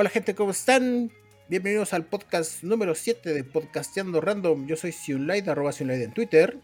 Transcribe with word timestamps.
Hola 0.00 0.08
gente, 0.08 0.34
¿cómo 0.34 0.52
están? 0.52 1.12
Bienvenidos 1.50 1.92
al 1.92 2.06
podcast 2.06 2.62
número 2.62 2.94
7 2.94 3.34
de 3.34 3.44
Podcasteando 3.44 4.22
Random. 4.22 4.66
Yo 4.66 4.74
soy 4.76 4.92
Sionlight, 4.92 5.46
arroba 5.46 5.72
Sionlight 5.72 6.00
en 6.02 6.14
Twitter. 6.14 6.56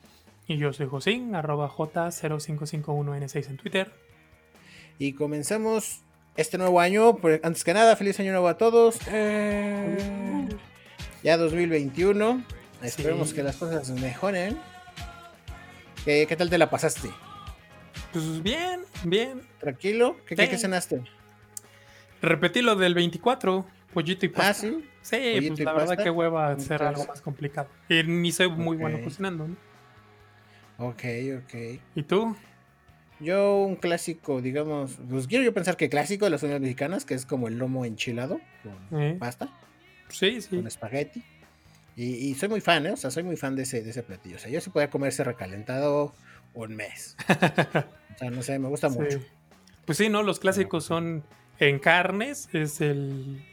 Y 0.47 0.57
yo 0.57 0.73
soy 0.73 0.87
Josín, 0.87 1.35
arroba 1.35 1.69
J0551N6 1.69 3.47
en 3.51 3.59
Twitter. 3.59 3.93
Y 4.99 5.13
comenzamos 5.13 6.01
este 6.39 6.57
nuevo 6.57 6.81
año. 6.81 7.17
Pues, 7.17 7.41
antes 7.43 7.63
que 7.63 7.75
nada, 7.75 7.95
feliz 7.97 8.19
año 8.21 8.31
nuevo 8.31 8.49
a 8.49 8.57
todos. 8.57 9.01
Eh, 9.11 10.49
ya 11.23 11.37
2021. 11.37 12.43
Esperemos 12.83 13.35
que 13.35 13.43
las 13.43 13.57
cosas 13.57 13.91
mejoren. 13.91 14.57
¿Qué, 16.07 16.25
¿Qué, 16.27 16.37
tal 16.37 16.49
te 16.49 16.57
la 16.57 16.71
pasaste? 16.71 17.11
Pues 18.15 18.43
bien, 18.43 18.81
bien. 19.05 19.43
¿Tranquilo? 19.61 20.17
¿Qué, 20.25 20.37
¿qué 20.37 20.57
cenaste? 20.57 21.03
Repetí 22.23 22.63
lo 22.63 22.77
del 22.77 22.95
24, 22.95 23.67
pollito 23.93 24.27
y 24.27 24.29
pasta. 24.29 24.51
Ah, 24.51 24.55
sí. 24.55 24.85
Sí, 25.03 25.17
pues 25.49 25.61
la 25.61 25.73
verdad 25.73 26.03
que 26.03 26.11
hueva 26.11 26.51
hacer 26.53 26.83
algo 26.83 27.05
más 27.07 27.21
complicado. 27.21 27.69
Y 27.89 28.03
ni 28.03 28.33
soy 28.33 28.49
muy 28.49 28.77
bueno 28.77 28.99
cocinando, 29.03 29.47
¿no? 29.49 29.57
Ok, 30.79 31.05
ok. 31.45 31.55
¿Y 31.95 32.03
tú? 32.03 32.37
Yo 33.21 33.63
un 33.63 33.77
clásico, 33.77 34.43
digamos, 34.43 34.99
pues 35.09 35.27
quiero 35.27 35.43
yo 35.45 35.55
pensar 35.55 35.77
que 35.79 35.89
clásico 35.89 36.27
de 36.27 36.31
las 36.33 36.43
unidades 36.43 36.61
mexicanas, 36.63 37.05
que 37.07 37.15
es 37.15 37.25
como 37.25 37.49
el 37.49 37.57
lomo 37.59 37.85
enchilado 37.87 38.41
con 38.91 39.01
¿Eh? 39.01 39.17
pasta, 39.19 39.49
Sí, 40.11 40.41
sí. 40.43 40.57
con 40.57 40.67
espagueti. 40.67 41.23
Y, 41.97 42.05
y 42.29 42.35
soy 42.35 42.51
muy 42.51 42.61
fan, 42.61 42.85
¿eh? 42.85 42.91
O 42.93 42.97
sea, 42.99 43.11
soy 43.11 43.23
muy 43.23 43.37
fan 43.37 43.57
de 43.57 43.63
ese, 43.63 43.83
de 43.83 43.89
ese 43.91 44.03
platillo. 44.03 44.37
O 44.37 44.39
sea, 44.39 44.51
yo 44.51 44.61
sí 44.61 44.69
podía 44.69 44.91
comer 44.91 45.09
ese 45.09 45.25
recalentado 45.25 46.13
un 46.53 46.77
mes. 46.77 47.17
o 47.29 48.19
sea, 48.19 48.31
no 48.31 48.43
sé, 48.43 48.59
me 48.59 48.69
gusta 48.69 48.91
Sí. 48.91 48.99
mucho. 48.99 49.19
Pues 49.87 49.97
sí, 49.97 50.11
¿no? 50.11 50.23
Los 50.23 50.39
clásicos 50.39 50.85
son 50.85 51.23
en 51.59 51.79
carnes, 51.79 52.49
es 52.53 52.81
el, 52.81 53.45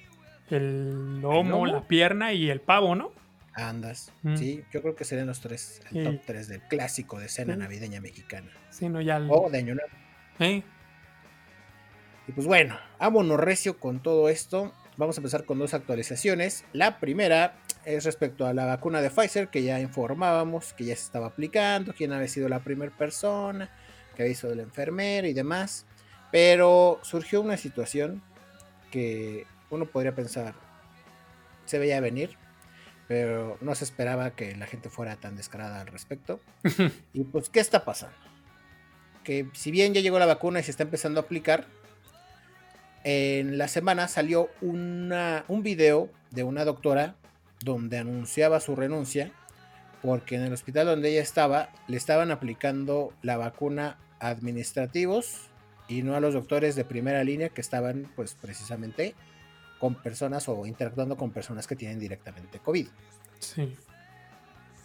el 0.50 1.22
lomo, 1.22 1.66
la 1.66 1.88
pierna 1.88 2.34
y 2.34 2.50
el 2.50 2.60
pavo, 2.62 2.96
¿no? 2.96 3.12
Andas. 3.54 4.12
Mm. 4.24 4.36
Sí, 4.36 4.64
yo 4.72 4.82
creo 4.82 4.96
que 4.96 5.06
serían 5.06 5.28
los 5.28 5.40
tres, 5.40 5.82
el 5.92 5.98
Sí. 5.98 6.04
top 6.04 6.22
3 6.26 6.48
del 6.48 6.62
clásico 6.64 7.20
de 7.20 7.30
cena 7.30 7.54
Sí. 7.54 7.60
navideña 7.60 8.02
mexicana. 8.02 8.50
Sí, 8.72 8.90
no, 8.90 9.00
ya. 9.02 9.18
el- 9.18 9.28
O 9.30 9.50
de 9.50 9.58
año 9.60 9.76
nuevo. 9.76 9.90
¿Eh? 10.40 10.64
Y 12.28 12.32
pues 12.32 12.48
bueno, 12.48 12.78
vámonos 13.00 13.40
recio 13.40 13.78
con 13.80 14.02
todo 14.02 14.30
esto. 14.30 14.74
Vamos 14.98 15.18
a 15.18 15.22
empezar 15.22 15.46
con 15.46 15.60
dos 15.60 15.74
actualizaciones. 15.74 16.66
La 16.74 17.00
primera 17.00 17.56
es 17.86 18.06
respecto 18.06 18.46
a 18.48 18.54
la 18.54 18.66
vacuna 18.66 19.02
de 19.02 19.10
Pfizer, 19.10 19.50
que 19.50 19.64
ya 19.64 19.80
informábamos 19.80 20.74
que 20.74 20.86
ya 20.86 20.96
se 20.96 21.04
estaba 21.04 21.28
aplicando, 21.28 21.94
quién 21.94 22.14
había 22.14 22.28
sido 22.28 22.48
la 22.48 22.60
primera 22.64 22.96
persona, 22.96 23.70
que 24.16 24.24
había 24.24 24.36
sido 24.36 24.56
la 24.56 24.64
enfermera 24.64 25.28
y 25.28 25.34
demás. 25.34 25.86
Pero 26.34 27.00
surgió 27.04 27.42
una 27.42 27.58
situación 27.58 28.24
que 28.90 29.46
uno 29.70 29.86
podría 29.86 30.16
pensar, 30.16 30.56
se 31.66 31.78
veía 31.78 32.00
venir, 32.00 32.40
pero 33.08 33.56
no 33.62 33.76
se 33.76 33.84
esperaba 33.84 34.32
que 34.32 34.56
la 34.56 34.66
gente 34.66 34.90
fuera 34.90 35.16
tan 35.16 35.36
descarada 35.36 35.80
al 35.80 35.86
respecto. 35.86 36.40
y 37.14 37.24
pues, 37.26 37.50
¿qué 37.50 37.60
está 37.60 37.86
pasando? 37.86 38.18
Que 39.24 39.48
si 39.54 39.70
bien 39.70 39.94
ya 39.94 40.02
llegó 40.02 40.18
la 40.18 40.26
vacuna 40.26 40.60
y 40.60 40.64
se 40.64 40.72
está 40.72 40.82
empezando 40.82 41.20
a 41.20 41.24
aplicar, 41.26 41.68
en 43.04 43.60
la 43.60 43.68
semana 43.68 44.08
salió 44.08 44.50
una, 44.60 45.46
un 45.48 45.62
video 45.62 46.10
de 46.32 46.42
una 46.42 46.66
doctora 46.66 47.14
donde 47.64 48.00
anunciaba 48.00 48.60
su 48.60 48.76
renuncia 48.76 49.32
porque 50.02 50.36
en 50.36 50.42
el 50.42 50.54
hospital 50.54 50.88
donde 50.88 51.12
ella 51.12 51.22
estaba 51.22 51.70
le 51.88 51.96
estaban 51.96 52.32
aplicando 52.32 53.14
la 53.22 53.38
vacuna 53.38 54.00
a 54.20 54.30
administrativos 54.30 55.53
y 55.88 56.04
no 56.04 56.16
a 56.16 56.20
los 56.20 56.34
doctores 56.34 56.76
de 56.76 56.86
primera 56.86 57.24
línea 57.24 57.50
que 57.50 57.62
estaban 57.62 58.12
pues 58.16 58.36
precisamente 58.36 59.16
con 59.80 59.96
personas 59.96 60.48
o 60.48 60.66
interactuando 60.66 61.18
con 61.18 61.32
personas 61.32 61.68
que 61.68 61.76
tienen 61.76 62.00
directamente 62.00 62.60
COVID. 62.60 62.88
Sí. 63.40 63.76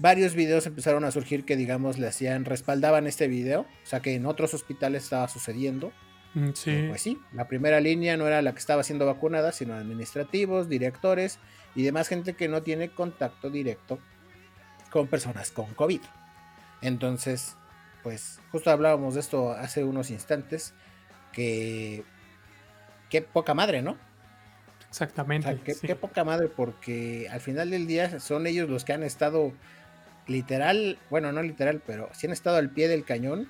Varios 0.01 0.35
videos 0.35 0.67
empezaron 0.67 1.05
a 1.05 1.11
surgir 1.11 1.45
que 1.45 1.57
digamos 1.57 1.99
le 1.99 2.07
hacían, 2.07 2.45
respaldaban 2.45 3.07
este 3.07 3.27
video, 3.27 3.63
o 3.63 3.87
sea 3.87 4.01
que 4.01 4.15
en 4.15 4.27
otros 4.27 4.55
hospitales 4.55 5.05
estaba 5.05 5.29
sucediendo. 5.29 5.93
Mm, 6.35 6.49
Eh, 6.49 6.53
Sí. 6.55 6.85
Pues 6.89 7.03
sí, 7.03 7.19
la 7.33 7.49
primera 7.49 7.81
línea 7.81 8.17
no 8.17 8.27
era 8.27 8.43
la 8.43 8.53
que 8.53 8.59
estaba 8.59 8.83
siendo 8.83 9.07
vacunada, 9.07 9.53
sino 9.53 9.75
administrativos, 9.75 10.69
directores 10.69 11.39
y 11.75 11.83
demás 11.83 12.09
gente 12.09 12.35
que 12.35 12.49
no 12.49 12.63
tiene 12.63 12.91
contacto 12.91 13.51
directo 13.51 13.99
con 14.91 15.09
personas 15.09 15.51
con 15.51 15.75
COVID. 15.75 16.01
Entonces, 16.81 17.57
pues 18.03 18.41
justo 18.53 18.71
hablábamos 18.71 19.15
de 19.15 19.21
esto 19.21 19.53
hace 19.53 19.85
unos 19.85 20.11
instantes, 20.11 20.75
que 21.33 22.05
qué 23.11 23.23
poca 23.23 23.55
madre, 23.55 23.83
¿no? 23.83 23.93
O 23.93 23.97
Exactamente. 24.91 25.49
sea, 25.49 25.59
qué, 25.63 25.75
sí. 25.75 25.87
qué 25.87 25.97
poca 25.97 26.25
madre, 26.25 26.49
porque 26.49 27.29
al 27.31 27.41
final 27.41 27.71
del 27.71 27.87
día 27.87 28.21
son 28.21 28.47
ellos 28.47 28.69
los 28.69 28.85
que 28.85 28.93
han 28.93 29.03
estado 29.03 29.53
literal, 30.27 30.99
bueno, 31.11 31.33
no 31.33 31.43
literal, 31.43 31.83
pero 31.87 32.09
sí 32.13 32.27
han 32.27 32.33
estado 32.33 32.57
al 32.57 32.71
pie 32.71 32.89
del 32.89 33.05
cañón 33.05 33.49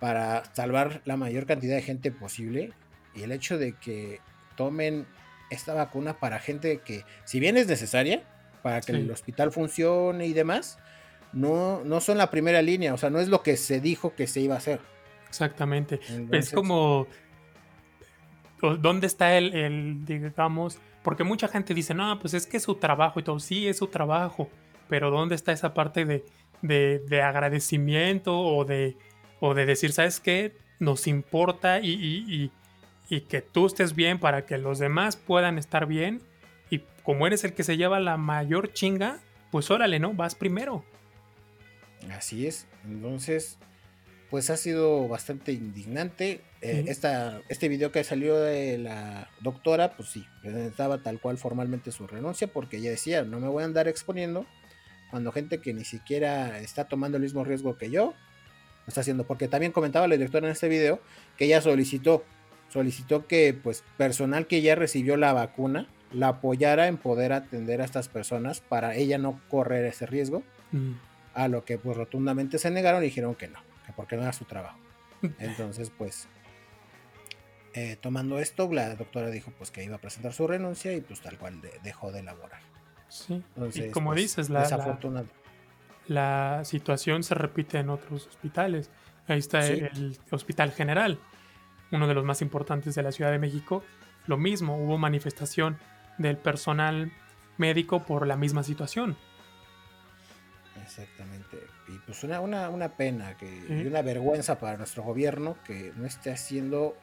para 0.00 0.44
salvar 0.54 1.00
la 1.04 1.16
mayor 1.16 1.46
cantidad 1.46 1.76
de 1.76 1.82
gente 1.82 2.10
posible. 2.10 2.72
Y 3.14 3.22
el 3.22 3.32
hecho 3.32 3.58
de 3.58 3.72
que 3.74 4.20
tomen 4.56 5.06
esta 5.50 5.74
vacuna 5.74 6.18
para 6.18 6.38
gente 6.38 6.80
que, 6.84 7.04
si 7.24 7.40
bien 7.40 7.56
es 7.56 7.66
necesaria, 7.66 8.22
para 8.62 8.80
que 8.80 8.92
Sí. 8.92 8.98
el 8.98 9.10
hospital 9.10 9.52
funcione 9.52 10.26
y 10.26 10.32
demás, 10.32 10.78
no, 11.32 11.82
no 11.84 12.00
son 12.00 12.18
la 12.18 12.30
primera 12.30 12.62
línea, 12.62 12.94
o 12.94 12.98
sea, 12.98 13.10
no 13.10 13.20
es 13.20 13.28
lo 13.28 13.42
que 13.42 13.56
se 13.56 13.80
dijo 13.80 14.14
que 14.14 14.26
se 14.26 14.40
iba 14.40 14.54
a 14.54 14.58
hacer. 14.58 14.80
Exactamente. 15.28 16.00
Entonces, 16.08 16.48
Es 16.48 16.52
como. 16.54 17.06
¿Dónde 18.80 19.06
está 19.06 19.36
el, 19.36 19.54
el, 19.54 20.04
digamos? 20.06 20.78
Porque 21.02 21.24
mucha 21.24 21.46
gente 21.46 21.74
dice, 21.74 21.94
no, 21.94 22.18
pues 22.18 22.34
es 22.34 22.46
que 22.46 22.56
es 22.56 22.62
su 22.62 22.74
trabajo 22.76 23.20
y 23.20 23.22
todo. 23.22 23.38
Sí, 23.38 23.68
es 23.68 23.76
su 23.78 23.86
trabajo. 23.86 24.50
Pero 24.88 25.10
¿dónde 25.10 25.34
está 25.34 25.52
esa 25.52 25.74
parte 25.74 26.04
de, 26.04 26.24
de, 26.62 27.00
de 27.00 27.22
agradecimiento 27.22 28.38
o 28.38 28.64
de, 28.64 28.96
o 29.40 29.54
de 29.54 29.66
decir, 29.66 29.92
¿sabes 29.92 30.20
qué? 30.20 30.56
Nos 30.78 31.06
importa 31.06 31.80
y, 31.80 31.90
y- 31.90 32.34
y- 32.44 32.50
y 33.08 33.20
que 33.20 33.40
tú 33.40 33.66
estés 33.66 33.94
bien 33.94 34.18
para 34.18 34.46
que 34.46 34.58
los 34.58 34.78
demás 34.80 35.16
puedan 35.16 35.58
estar 35.58 35.86
bien. 35.86 36.22
Y 36.70 36.80
como 37.04 37.26
eres 37.26 37.44
el 37.44 37.52
que 37.52 37.62
se 37.62 37.76
lleva 37.76 38.00
la 38.00 38.16
mayor 38.16 38.72
chinga, 38.72 39.20
pues 39.52 39.70
órale, 39.70 40.00
¿no? 40.00 40.12
Vas 40.14 40.34
primero. 40.34 40.82
Así 42.10 42.46
es. 42.48 42.66
Entonces, 42.84 43.58
pues 44.30 44.50
ha 44.50 44.56
sido 44.56 45.08
bastante 45.08 45.52
indignante. 45.52 46.40
Eh, 46.60 46.84
esta, 46.88 47.40
este 47.48 47.68
video 47.68 47.92
que 47.92 48.02
salió 48.04 48.38
de 48.38 48.78
la 48.78 49.30
doctora, 49.40 49.96
pues 49.96 50.08
sí, 50.08 50.26
presentaba 50.42 51.02
tal 51.02 51.20
cual 51.20 51.38
formalmente 51.38 51.92
su 51.92 52.06
renuncia, 52.06 52.48
porque 52.48 52.78
ella 52.78 52.90
decía, 52.90 53.22
no 53.22 53.40
me 53.40 53.48
voy 53.48 53.62
a 53.62 53.66
andar 53.66 53.88
exponiendo 53.88 54.46
cuando 55.10 55.32
gente 55.32 55.60
que 55.60 55.72
ni 55.72 55.84
siquiera 55.84 56.58
está 56.58 56.84
tomando 56.84 57.16
el 57.16 57.22
mismo 57.22 57.44
riesgo 57.44 57.76
que 57.76 57.90
yo 57.90 58.06
lo 58.06 58.88
está 58.88 59.02
haciendo. 59.02 59.24
Porque 59.24 59.48
también 59.48 59.72
comentaba 59.72 60.08
la 60.08 60.16
directora 60.16 60.46
en 60.46 60.52
este 60.52 60.68
video 60.68 61.00
que 61.36 61.44
ella 61.44 61.60
solicitó, 61.60 62.24
solicitó 62.68 63.26
que 63.26 63.54
pues 63.54 63.84
personal 63.96 64.46
que 64.46 64.62
ya 64.62 64.74
recibió 64.74 65.16
la 65.16 65.32
vacuna 65.32 65.88
la 66.12 66.28
apoyara 66.28 66.88
en 66.88 66.96
poder 66.96 67.32
atender 67.32 67.80
a 67.80 67.84
estas 67.84 68.08
personas 68.08 68.60
para 68.60 68.94
ella 68.94 69.18
no 69.18 69.40
correr 69.48 69.84
ese 69.84 70.06
riesgo 70.06 70.42
a 71.34 71.48
lo 71.48 71.64
que 71.64 71.78
pues 71.78 71.96
rotundamente 71.96 72.58
se 72.58 72.70
negaron 72.70 73.02
y 73.02 73.06
dijeron 73.06 73.34
que 73.34 73.48
no, 73.48 73.58
porque 73.94 74.16
no 74.16 74.22
era 74.22 74.32
su 74.32 74.44
trabajo. 74.44 74.78
Entonces 75.38 75.90
pues 75.96 76.28
eh, 77.74 77.96
tomando 78.00 78.38
esto, 78.38 78.70
la 78.72 78.94
doctora 78.94 79.28
dijo 79.30 79.52
pues 79.58 79.70
que 79.70 79.84
iba 79.84 79.96
a 79.96 80.00
presentar 80.00 80.32
su 80.32 80.46
renuncia 80.46 80.92
y 80.94 81.00
pues 81.02 81.20
tal 81.20 81.36
cual 81.38 81.60
de- 81.60 81.78
dejó 81.82 82.10
de 82.10 82.20
elaborar. 82.20 82.60
Sí. 83.08 83.34
Entonces, 83.34 83.86
y 83.86 83.90
como 83.90 84.10
pues, 84.10 84.22
dices, 84.22 84.48
la, 84.50 84.60
la, 84.60 84.64
desafortunado. 84.64 85.26
la 86.08 86.62
situación 86.64 87.22
se 87.22 87.34
repite 87.34 87.78
en 87.78 87.90
otros 87.90 88.26
hospitales. 88.26 88.90
Ahí 89.28 89.38
está 89.38 89.62
Sí. 89.62 89.72
el 89.74 90.18
Hospital 90.30 90.72
General, 90.72 91.18
uno 91.92 92.06
de 92.08 92.14
los 92.14 92.24
más 92.24 92.42
importantes 92.42 92.94
de 92.94 93.02
la 93.02 93.12
Ciudad 93.12 93.30
de 93.30 93.38
México. 93.38 93.84
Lo 94.26 94.36
mismo, 94.38 94.76
hubo 94.76 94.98
manifestación 94.98 95.78
del 96.18 96.36
personal 96.38 97.12
médico 97.58 98.04
por 98.04 98.26
la 98.26 98.36
misma 98.36 98.62
situación. 98.62 99.16
Exactamente. 100.86 101.58
Y 101.88 101.98
pues 101.98 102.22
una, 102.24 102.40
una, 102.40 102.70
una 102.70 102.96
pena 102.96 103.36
que, 103.36 103.46
y 103.68 103.86
una 103.86 104.02
vergüenza 104.02 104.58
para 104.58 104.76
nuestro 104.76 105.02
gobierno 105.02 105.56
que 105.66 105.92
no 105.96 106.06
esté 106.06 106.30
haciendo 106.30 106.96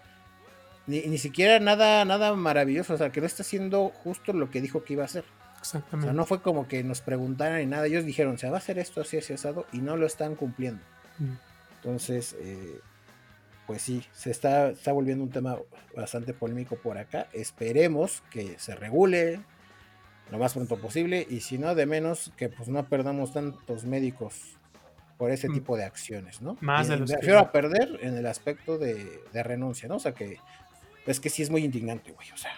ni, 0.88 1.02
ni 1.02 1.18
siquiera 1.18 1.60
nada, 1.60 2.04
nada 2.06 2.34
maravilloso, 2.36 2.94
o 2.94 2.98
sea, 2.98 3.12
que 3.12 3.22
no 3.22 3.28
está 3.28 3.44
haciendo 3.44 3.90
justo 3.90 4.34
lo 4.34 4.50
que 4.50 4.62
dijo 4.62 4.84
que 4.84 4.94
iba 4.94 5.04
a 5.04 5.06
hacer. 5.06 5.24
O 5.56 5.60
Exactamente. 5.60 6.08
sea, 6.08 6.14
no 6.14 6.26
fue 6.26 6.42
como 6.42 6.68
que 6.68 6.84
nos 6.84 7.02
preguntaran 7.02 7.60
ni 7.60 7.66
nada, 7.66 7.86
ellos 7.86 8.06
dijeron, 8.06 8.38
se 8.38 8.50
va 8.50 8.56
a 8.56 8.60
hacer 8.60 8.80
esto 8.80 9.02
así, 9.02 9.18
así, 9.18 9.34
asado, 9.34 9.66
y 9.72 9.80
no 9.80 9.96
lo 9.96 10.06
están 10.06 10.36
cumpliendo. 10.36 10.84
Mm. 11.20 11.34
Entonces, 11.78 12.36
eh, 12.40 12.80
pues 13.66 13.82
sí, 13.82 14.04
se 14.14 14.32
está, 14.32 14.70
está 14.70 14.92
volviendo 14.92 15.24
un 15.24 15.30
tema 15.30 15.58
bastante 15.96 16.34
polémico 16.34 16.76
por 16.76 16.98
acá. 16.98 17.28
Esperemos 17.32 18.24
que 18.30 18.60
se 18.60 18.76
regule 18.76 19.42
lo 20.32 20.38
más 20.40 20.54
pronto 20.54 20.78
posible 20.78 21.26
y 21.30 21.42
si 21.42 21.58
no, 21.58 21.76
de 21.76 21.86
menos 21.86 22.32
que 22.38 22.50
pues 22.50 22.70
no 22.70 22.86
perdamos 22.88 23.34
tantos 23.34 23.86
médicos 23.86 24.58
por 25.18 25.30
ese 25.32 25.48
Mm. 25.50 25.54
tipo 25.54 25.78
de 25.78 25.84
acciones, 25.86 26.42
¿no? 26.42 26.58
Más 26.62 26.88
Y 26.88 26.92
de 26.92 26.98
los 26.98 27.10
me 27.10 27.16
que- 27.16 27.22
refiero 27.22 27.40
a 27.40 27.52
perder 27.52 28.00
en 28.02 28.18
el 28.18 28.26
aspecto 28.26 28.78
de, 28.78 29.22
de 29.32 29.44
renuncia, 29.44 29.88
¿no? 29.88 29.96
O 29.98 30.00
sea 30.00 30.14
que 30.14 30.38
es 31.06 31.20
que 31.20 31.30
sí 31.30 31.44
es 31.44 31.50
muy 31.50 31.64
indignante, 31.64 32.12
güey, 32.12 32.32
o 32.32 32.38
sea. 32.38 32.52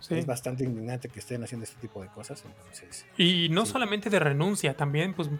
Sí. 0.00 0.16
Es 0.18 0.26
bastante 0.26 0.64
indignante 0.64 1.08
que 1.08 1.20
estén 1.20 1.44
haciendo 1.44 1.62
este 1.64 1.80
tipo 1.80 2.02
de 2.02 2.08
cosas. 2.08 2.42
Entonces, 2.44 3.06
y 3.16 3.48
no 3.50 3.64
solamente 3.66 4.10
de 4.10 4.18
renuncia, 4.18 4.76
también 4.76 5.14
pues 5.14 5.30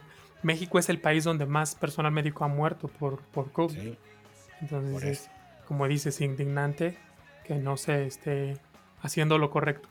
México 0.44 0.78
es 0.78 0.88
el 0.88 1.00
país 1.00 1.24
donde 1.24 1.46
más 1.46 1.74
personal 1.74 2.12
médico 2.12 2.44
ha 2.44 2.48
muerto 2.48 2.86
por, 2.86 3.22
por 3.22 3.50
COVID. 3.50 3.94
Entonces, 4.60 5.30
como 5.66 5.88
dices, 5.88 6.20
indignante 6.20 6.96
que 7.44 7.56
no 7.56 7.76
se 7.76 8.06
esté 8.06 8.56
haciendo 9.00 9.36
lo 9.38 9.50
correcto. 9.50 9.88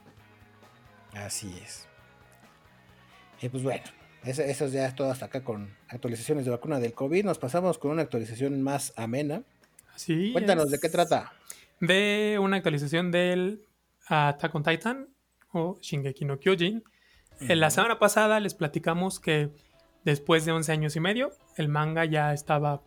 Así 1.14 1.54
es. 1.64 1.88
Y 3.42 3.50
pues 3.50 3.64
bueno, 3.64 3.84
eso, 4.24 4.44
eso 4.44 4.68
ya 4.68 4.86
es 4.86 4.96
todo 4.96 5.12
hasta 5.12 5.26
acá 5.26 5.44
con 5.44 5.76
actualizaciones 5.90 6.46
de 6.46 6.52
vacuna 6.52 6.80
del 6.80 6.94
COVID. 6.94 7.26
Nos 7.26 7.40
pasamos 7.40 7.78
con 7.78 7.92
una 7.92 8.04
actualización 8.04 8.62
más 8.62 8.94
amena. 8.96 9.44
Así 9.94 10.32
Cuéntanos, 10.32 10.70
¿de 10.70 10.80
qué 10.80 10.90
trata? 10.90 11.34
De 11.80 12.38
una 12.40 12.58
actualización 12.58 13.12
del 13.12 13.66
Attack 14.08 14.54
on 14.54 14.64
Titan 14.64 15.08
o 15.52 15.78
Shingeki 15.82 16.26
no 16.26 16.40
Kyojin. 16.40 16.84
La 17.40 17.72
semana 17.72 17.98
pasada 17.98 18.40
les 18.40 18.54
platicamos 18.54 19.20
que 19.20 19.50
después 20.04 20.46
de 20.46 20.52
11 20.52 20.72
años 20.72 20.96
y 20.96 21.00
medio, 21.00 21.32
el 21.58 21.70
manga 21.70 22.06
ya 22.06 22.34
estaba 22.34 22.84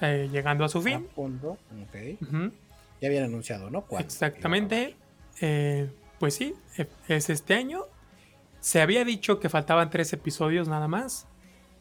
eh, 0.00 0.28
llegando 0.30 0.64
a 0.64 0.68
su 0.68 0.82
fin. 0.82 1.08
Ya 3.00 3.08
habían 3.08 3.24
anunciado, 3.24 3.70
¿no? 3.70 3.84
Exactamente. 3.98 4.96
Eh, 5.40 5.90
pues 6.22 6.36
sí, 6.36 6.54
e, 6.78 6.86
es 7.08 7.30
este 7.30 7.54
año. 7.54 7.80
Se 8.60 8.80
había 8.80 9.04
dicho 9.04 9.40
que 9.40 9.48
faltaban 9.48 9.90
tres 9.90 10.12
episodios 10.12 10.68
nada 10.68 10.86
más. 10.86 11.26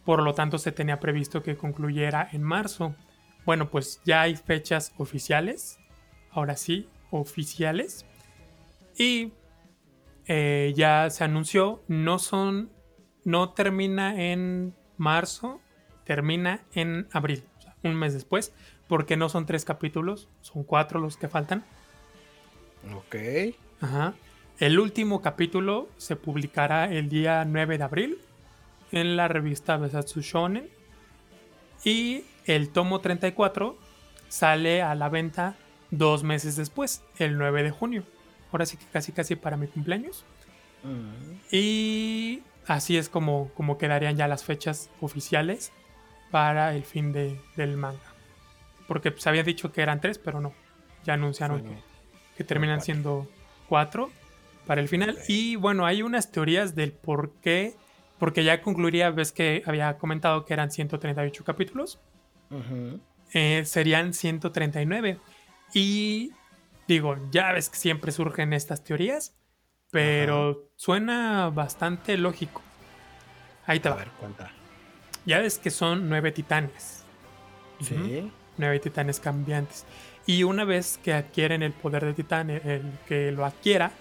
Por 0.03 0.23
lo 0.23 0.33
tanto, 0.33 0.57
se 0.57 0.71
tenía 0.71 0.99
previsto 0.99 1.43
que 1.43 1.55
concluyera 1.55 2.27
en 2.31 2.41
marzo. 2.41 2.95
Bueno, 3.45 3.69
pues 3.69 4.01
ya 4.03 4.21
hay 4.21 4.35
fechas 4.35 4.93
oficiales. 4.97 5.77
Ahora 6.31 6.55
sí, 6.55 6.89
oficiales. 7.11 8.07
Y 8.97 9.31
eh, 10.25 10.73
ya 10.75 11.11
se 11.11 11.23
anunció, 11.23 11.83
no 11.88 12.17
son, 12.17 12.71
no 13.23 13.51
termina 13.51 14.19
en 14.31 14.73
marzo, 14.97 15.61
termina 16.03 16.63
en 16.73 17.07
abril, 17.11 17.43
un 17.83 17.93
mes 17.93 18.15
después, 18.15 18.55
porque 18.88 19.17
no 19.17 19.29
son 19.29 19.45
tres 19.45 19.65
capítulos, 19.65 20.29
son 20.41 20.63
cuatro 20.63 20.99
los 20.99 21.15
que 21.15 21.27
faltan. 21.27 21.63
Ok. 22.95 23.15
Ajá. 23.81 24.15
El 24.61 24.77
último 24.77 25.23
capítulo 25.23 25.89
se 25.97 26.15
publicará 26.15 26.85
el 26.85 27.09
día 27.09 27.43
9 27.45 27.79
de 27.79 27.83
abril 27.83 28.19
en 28.91 29.17
la 29.17 29.27
revista 29.27 29.75
Besatsu 29.75 30.21
Shonen. 30.21 30.69
Y 31.83 32.25
el 32.45 32.69
tomo 32.69 33.01
34 33.01 33.75
sale 34.29 34.83
a 34.83 34.93
la 34.93 35.09
venta 35.09 35.55
dos 35.89 36.23
meses 36.23 36.57
después, 36.57 37.01
el 37.17 37.39
9 37.39 37.63
de 37.63 37.71
junio. 37.71 38.03
Ahora 38.51 38.67
sí 38.67 38.77
que 38.77 38.85
casi 38.85 39.11
casi 39.11 39.35
para 39.35 39.57
mi 39.57 39.65
cumpleaños. 39.65 40.25
Mm. 40.83 41.39
Y 41.51 42.43
así 42.67 42.97
es 42.97 43.09
como, 43.09 43.49
como 43.55 43.79
quedarían 43.79 44.15
ya 44.15 44.27
las 44.27 44.43
fechas 44.43 44.91
oficiales 45.01 45.71
para 46.29 46.75
el 46.75 46.83
fin 46.83 47.11
del 47.13 47.77
manga. 47.77 48.13
Porque 48.87 49.11
se 49.17 49.27
había 49.27 49.41
dicho 49.41 49.71
que 49.71 49.81
eran 49.81 50.01
tres, 50.01 50.19
pero 50.19 50.39
no. 50.39 50.53
Ya 51.03 51.15
anunciaron 51.15 51.63
que, 51.63 51.77
que, 52.37 52.43
terminan 52.43 52.79
siendo 52.81 53.27
cuatro 53.67 54.11
para 54.65 54.81
el 54.81 54.87
final. 54.87 55.17
Y 55.27 55.55
bueno, 55.55 55.85
hay 55.85 56.01
unas 56.01 56.31
teorías 56.31 56.75
del 56.75 56.91
por 56.91 57.33
qué, 57.41 57.75
porque 58.19 58.43
ya 58.43 58.61
concluiría, 58.61 59.09
ves 59.11 59.31
que 59.31 59.63
había 59.65 59.97
comentado 59.97 60.45
que 60.45 60.53
eran 60.53 60.71
138 60.71 61.43
capítulos, 61.43 61.99
eh, 63.33 63.63
serían 63.65 64.13
139. 64.13 65.17
Y 65.73 66.31
digo, 66.87 67.17
ya 67.31 67.51
ves 67.53 67.69
que 67.69 67.77
siempre 67.77 68.11
surgen 68.11 68.53
estas 68.53 68.83
teorías, 68.83 69.35
pero 69.91 70.69
suena 70.75 71.49
bastante 71.49 72.17
lógico. 72.17 72.61
Ahí 73.65 73.79
te 73.79 73.89
va. 73.89 73.95
A 73.95 73.97
ver, 73.99 74.09
cuenta. 74.19 74.51
Ya 75.25 75.39
ves 75.39 75.59
que 75.59 75.69
son 75.69 76.09
nueve 76.09 76.31
titanes. 76.31 77.03
Sí. 77.79 78.31
Nueve 78.57 78.79
titanes 78.79 79.19
cambiantes. 79.19 79.85
Y 80.25 80.43
una 80.43 80.65
vez 80.65 80.99
que 81.03 81.13
adquieren 81.13 81.63
el 81.63 81.73
poder 81.73 82.05
de 82.05 82.13
titán, 82.13 82.49
el 82.49 82.83
que 83.07 83.31
lo 83.31 83.45
adquiera, 83.45 83.91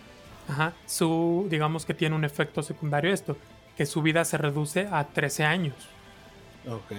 Ajá, 0.51 0.75
su, 0.85 1.47
digamos 1.49 1.87
que 1.87 1.95
tiene 1.95 2.17
un 2.17 2.25
efecto 2.25 2.63
secundario 2.63 3.13
esto, 3.13 3.37
que 3.77 3.87
su 3.87 4.03
vida 4.03 4.25
se 4.25 4.37
reduce 4.37 4.89
a 4.91 5.05
13 5.05 5.45
años. 5.45 5.75
Ok. 6.69 6.93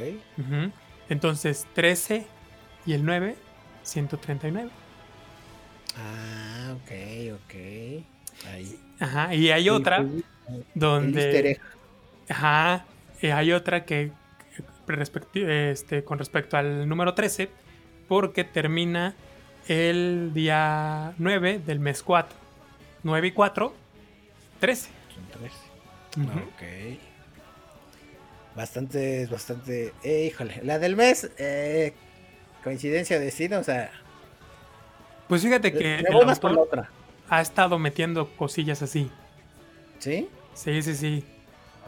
Entonces, 1.09 1.67
13 1.73 2.25
y 2.85 2.93
el 2.93 3.03
9, 3.03 3.35
139. 3.83 4.69
Ah, 5.97 6.75
ok, 6.75 7.35
ok. 7.35 7.53
Ahí. 8.53 8.79
Ajá, 8.99 9.35
y 9.35 9.51
hay 9.51 9.69
otra 9.69 10.05
donde... 10.73 11.59
Ajá, 12.29 12.85
y 13.21 13.27
hay 13.27 13.51
otra 13.51 13.83
que 13.83 14.11
este, 15.35 16.03
con 16.05 16.19
respecto 16.19 16.55
al 16.55 16.87
número 16.87 17.13
13, 17.13 17.49
porque 18.07 18.45
termina 18.45 19.13
el 19.67 20.31
día 20.33 21.13
9 21.17 21.59
del 21.65 21.79
mes 21.79 22.01
4. 22.01 22.40
9 23.03 23.27
y 23.27 23.31
4, 23.31 23.73
13. 24.59 24.89
Son 25.13 25.39
13. 25.39 25.55
Ok. 26.43 26.99
Bastante, 28.55 29.25
bastante. 29.27 29.93
Eh, 30.03 30.27
híjole, 30.27 30.59
la 30.63 30.77
del 30.77 30.95
mes, 30.95 31.31
eh, 31.37 31.93
coincidencia 32.63 33.17
de 33.17 33.25
destino, 33.25 33.59
o 33.59 33.63
sea. 33.63 33.91
Pues 35.27 35.41
fíjate 35.41 35.71
que 35.71 35.95
el 35.99 36.07
autor 36.07 36.59
otra. 36.59 36.89
ha 37.29 37.41
estado 37.41 37.79
metiendo 37.79 38.29
cosillas 38.35 38.81
así. 38.81 39.09
¿Sí? 39.99 40.27
Sí, 40.53 40.81
sí, 40.81 40.95
sí. 40.95 41.23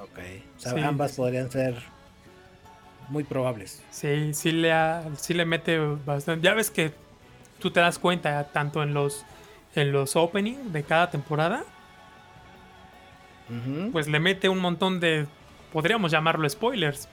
Ok. 0.02 0.20
O 0.58 0.60
sea, 0.60 0.88
ambas 0.88 1.14
podrían 1.14 1.52
ser 1.52 1.76
muy 3.10 3.26
probables. 3.26 3.84
Sí, 3.92 4.34
sí 4.34 4.52
le, 4.52 4.74
sí 5.18 5.34
le 5.34 5.46
mete 5.46 5.78
bastante. 5.78 6.46
Ya 6.46 6.54
ves 6.54 6.70
que 6.70 6.94
tú 7.60 7.72
te 7.72 7.82
das 7.82 8.00
cuenta 8.00 8.46
tanto 8.54 8.82
en 8.82 8.94
los 8.94 9.26
en 9.76 9.92
los 9.92 10.16
openings 10.16 10.72
de 10.72 10.84
cada 10.84 11.10
temporada, 11.10 11.64
pues 13.92 14.08
le 14.08 14.20
mete 14.20 14.50
un 14.50 14.60
montón 14.60 15.00
de, 15.00 15.28
podríamos 15.72 16.12
llamarlo 16.12 16.50
spoilers. 16.50 17.08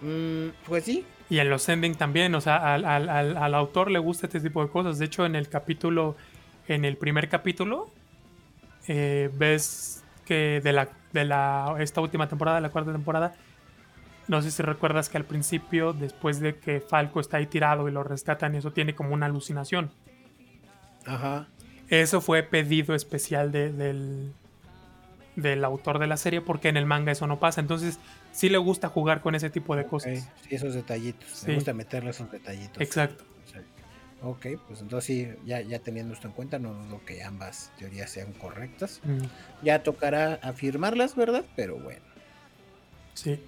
Mm, 0.00 0.48
pues 0.66 0.84
sí. 0.84 1.06
Y 1.28 1.38
en 1.38 1.48
los 1.48 1.68
ending 1.68 1.94
también, 1.94 2.34
o 2.34 2.40
sea, 2.40 2.74
al, 2.74 3.54
autor 3.54 3.90
le 3.90 3.98
gusta 4.00 4.26
este 4.26 4.40
tipo 4.40 4.62
de 4.62 4.70
cosas. 4.70 4.98
De 4.98 5.04
hecho, 5.04 5.24
en 5.24 5.36
el 5.36 5.48
capítulo, 5.48 6.16
en 6.66 6.84
el 6.84 6.96
primer 6.96 7.28
capítulo, 7.28 7.88
eh, 8.88 9.30
ves 9.34 10.02
que 10.24 10.60
de 10.60 10.72
la, 10.72 10.88
de 11.12 11.24
la, 11.24 11.76
esta 11.78 12.00
última 12.00 12.28
temporada, 12.28 12.60
la 12.60 12.70
cuarta 12.70 12.90
temporada, 12.90 13.34
no 14.30 14.40
sé 14.42 14.52
si 14.52 14.62
recuerdas 14.62 15.08
que 15.08 15.16
al 15.16 15.24
principio, 15.24 15.92
después 15.92 16.38
de 16.38 16.54
que 16.54 16.80
Falco 16.80 17.18
está 17.18 17.38
ahí 17.38 17.46
tirado 17.46 17.88
y 17.88 17.90
lo 17.90 18.04
rescatan, 18.04 18.54
eso 18.54 18.72
tiene 18.72 18.94
como 18.94 19.12
una 19.12 19.26
alucinación. 19.26 19.90
Ajá. 21.04 21.48
Eso 21.88 22.20
fue 22.20 22.44
pedido 22.44 22.94
especial 22.94 23.50
del, 23.50 24.32
del 25.34 25.64
autor 25.64 25.98
de 25.98 26.06
la 26.06 26.16
serie 26.16 26.40
porque 26.40 26.68
en 26.68 26.76
el 26.76 26.86
manga 26.86 27.10
eso 27.10 27.26
no 27.26 27.40
pasa. 27.40 27.60
Entonces 27.60 27.98
sí 28.30 28.48
le 28.48 28.58
gusta 28.58 28.88
jugar 28.88 29.20
con 29.20 29.34
ese 29.34 29.50
tipo 29.50 29.74
de 29.74 29.84
cosas. 29.84 30.28
Sí, 30.48 30.54
esos 30.54 30.74
detallitos. 30.74 31.42
Le 31.48 31.56
gusta 31.56 31.72
meterle 31.74 32.10
esos 32.10 32.30
detallitos. 32.30 32.80
Exacto. 32.80 33.24
Ok, 34.22 34.46
pues 34.68 34.80
entonces 34.80 35.06
sí, 35.06 35.28
ya, 35.44 35.60
ya 35.60 35.80
teniendo 35.80 36.14
esto 36.14 36.28
en 36.28 36.34
cuenta, 36.34 36.60
no 36.60 36.72
dudo 36.74 37.00
que 37.04 37.24
ambas 37.24 37.72
teorías 37.80 38.10
sean 38.10 38.32
correctas. 38.34 39.00
Mm. 39.02 39.24
Ya 39.64 39.82
tocará 39.82 40.34
afirmarlas, 40.34 41.16
¿verdad? 41.16 41.44
Pero 41.56 41.78
bueno. 41.78 42.02
Sí. 43.14 43.40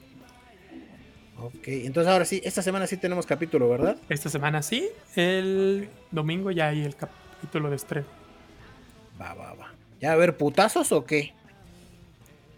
Ok, 1.43 1.67
entonces 1.67 2.13
ahora 2.13 2.25
sí, 2.25 2.41
esta 2.45 2.63
semana 2.63 2.87
sí 2.87 2.97
tenemos 2.97 3.27
capítulo, 3.27 3.69
¿verdad? 3.69 3.97
Esta 4.09 4.29
semana 4.29 4.63
sí, 4.63 4.89
el 5.17 5.89
domingo 6.13 6.53
ya 6.53 6.69
hay 6.69 6.85
el 6.85 6.95
capítulo 6.95 7.69
de 7.69 7.77
estreno. 7.77 8.07
Va, 9.21 9.35
va, 9.35 9.53
va. 9.55 9.73
¿Ya 10.01 10.13
a 10.13 10.17
ver 10.17 10.37
putazos 10.37 10.93
o 10.93 11.05
qué? 11.05 11.35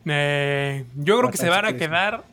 Eh, 0.05 0.85
yo 0.97 1.19
creo 1.19 1.31
que 1.31 1.39
se 1.39 1.49
van 1.49 1.65
a 1.65 1.77
quedar 1.79 2.25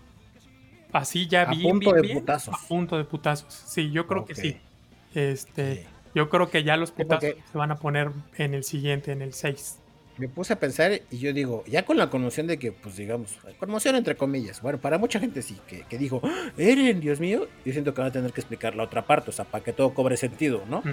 así 0.92 1.28
ya 1.28 1.44
a 1.44 1.46
bien, 1.46 1.80
punto 1.80 1.94
de 1.94 2.14
putazos. 2.16 2.54
A 2.54 2.68
punto 2.68 2.98
de 2.98 3.06
putazos. 3.06 3.54
Sí, 3.54 3.90
yo 3.92 4.06
creo 4.06 4.26
que 4.26 4.36
sí. 4.36 4.58
Este, 5.16 5.86
yo 6.14 6.30
creo 6.30 6.50
que 6.50 6.66
ya 6.66 6.76
los 6.76 6.92
putazos 6.92 7.34
se 7.50 7.58
van 7.58 7.72
a 7.72 7.78
poner 7.78 8.12
en 8.38 8.56
el 8.56 8.66
siguiente, 8.66 9.14
en 9.14 9.22
el 9.22 9.34
6 9.34 9.81
me 10.18 10.28
puse 10.28 10.54
a 10.54 10.60
pensar 10.60 11.02
y 11.10 11.18
yo 11.18 11.34
digo, 11.34 11.64
ya 11.68 11.86
con 11.86 11.98
la 11.98 12.10
conmoción 12.10 12.48
de 12.48 12.60
que, 12.60 12.72
pues 12.72 12.98
digamos, 12.98 13.38
conmoción 13.60 13.96
entre 13.96 14.16
comillas, 14.16 14.62
bueno, 14.62 14.80
para 14.80 14.98
mucha 14.98 15.20
gente 15.20 15.42
sí, 15.42 15.58
que, 15.68 15.84
que 15.84 15.98
dijo, 15.98 16.22
¡Ah, 16.24 16.52
Eren, 16.58 17.00
Dios 17.00 17.20
mío, 17.20 17.48
yo 17.66 17.72
siento 17.72 17.94
que 17.94 18.02
van 18.02 18.10
a 18.10 18.14
tener 18.14 18.32
que 18.32 18.42
explicar 18.42 18.76
la 18.76 18.84
otra 18.84 19.06
parte, 19.06 19.30
o 19.30 19.34
sea, 19.34 19.46
para 19.46 19.64
que 19.64 19.74
todo 19.74 19.94
cobre 19.94 20.18
sentido, 20.18 20.64
¿no? 20.70 20.84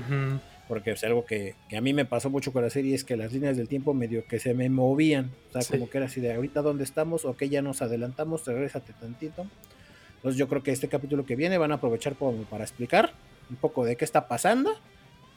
Porque 0.66 0.92
es 0.92 1.04
algo 1.04 1.24
que, 1.24 1.54
a 1.76 1.80
mí 1.80 1.92
me 1.94 2.04
pasó 2.04 2.30
mucho 2.30 2.52
con 2.52 2.62
la 2.62 2.70
serie, 2.70 2.94
es 2.94 3.04
que 3.04 3.16
las 3.16 3.32
líneas 3.32 3.56
del 3.56 3.68
tiempo 3.68 3.94
medio 3.94 4.26
que 4.26 4.38
se 4.38 4.54
me 4.54 4.68
movían, 4.68 5.30
o 5.52 5.60
sea, 5.60 5.78
como 5.78 5.90
que 5.90 5.98
era 5.98 6.06
así 6.06 6.20
de 6.20 6.32
ahorita 6.32 6.62
dónde 6.62 6.84
estamos, 6.84 7.24
o 7.24 7.36
que 7.36 7.48
ya 7.48 7.62
nos 7.62 7.82
adelantamos, 7.82 8.46
regrésate 8.46 8.92
tantito. 8.92 9.46
Entonces 10.16 10.38
yo 10.38 10.48
creo 10.48 10.62
que 10.62 10.72
este 10.72 10.88
capítulo 10.88 11.24
que 11.24 11.36
viene 11.36 11.58
van 11.58 11.70
a 11.70 11.76
aprovechar 11.76 12.16
como 12.16 12.42
para 12.44 12.64
explicar 12.64 13.12
un 13.50 13.56
poco 13.56 13.84
de 13.84 13.96
qué 13.96 14.04
está 14.04 14.28
pasando 14.28 14.74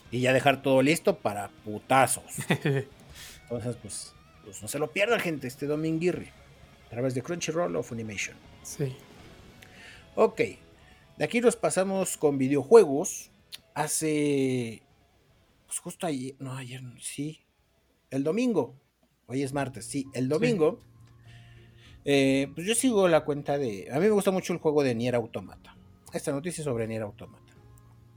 Y 0.10 0.22
ya 0.22 0.34
dejar 0.34 0.62
todo 0.62 0.82
listo 0.82 1.18
para 1.18 1.50
putazos. 1.64 2.24
Entonces, 3.52 3.76
pues, 3.82 4.14
pues 4.46 4.62
no 4.62 4.68
se 4.70 4.80
lo 4.80 4.92
pierdan, 4.92 5.20
gente, 5.20 5.48
este 5.48 5.66
Dominguirri. 5.66 6.30
A 6.88 6.90
través 6.90 7.14
de 7.14 7.22
Crunchyroll 7.22 7.76
o 7.76 7.84
Funimation. 7.84 8.36
Sí. 8.64 8.96
Ok. 10.16 10.42
De 11.18 11.26
aquí 11.26 11.42
nos 11.42 11.58
pasamos 11.58 12.16
con 12.16 12.38
videojuegos. 12.38 13.30
Hace. 13.74 14.84
Pues 15.68 15.80
justo 15.80 16.08
ayer. 16.08 16.36
No, 16.40 16.54
ayer 16.54 16.82
sí. 17.00 17.42
El 18.10 18.24
domingo. 18.24 18.76
Hoy 19.28 19.44
es 19.44 19.54
martes, 19.54 19.86
sí. 19.86 20.06
El 20.14 20.30
domingo. 20.30 20.80
Eh, 22.06 22.50
pues 22.56 22.66
yo 22.66 22.74
sigo 22.74 23.08
la 23.10 23.26
cuenta 23.26 23.58
de. 23.58 23.90
A 23.92 23.96
mí 23.96 24.06
me 24.06 24.12
gusta 24.12 24.32
mucho 24.32 24.54
el 24.54 24.60
juego 24.60 24.82
de 24.82 24.96
Nier 24.96 25.16
Automata. 25.16 25.76
Esta 26.14 26.32
noticia 26.32 26.64
sobre 26.64 26.88
Nier 26.88 27.02
Automata. 27.02 27.41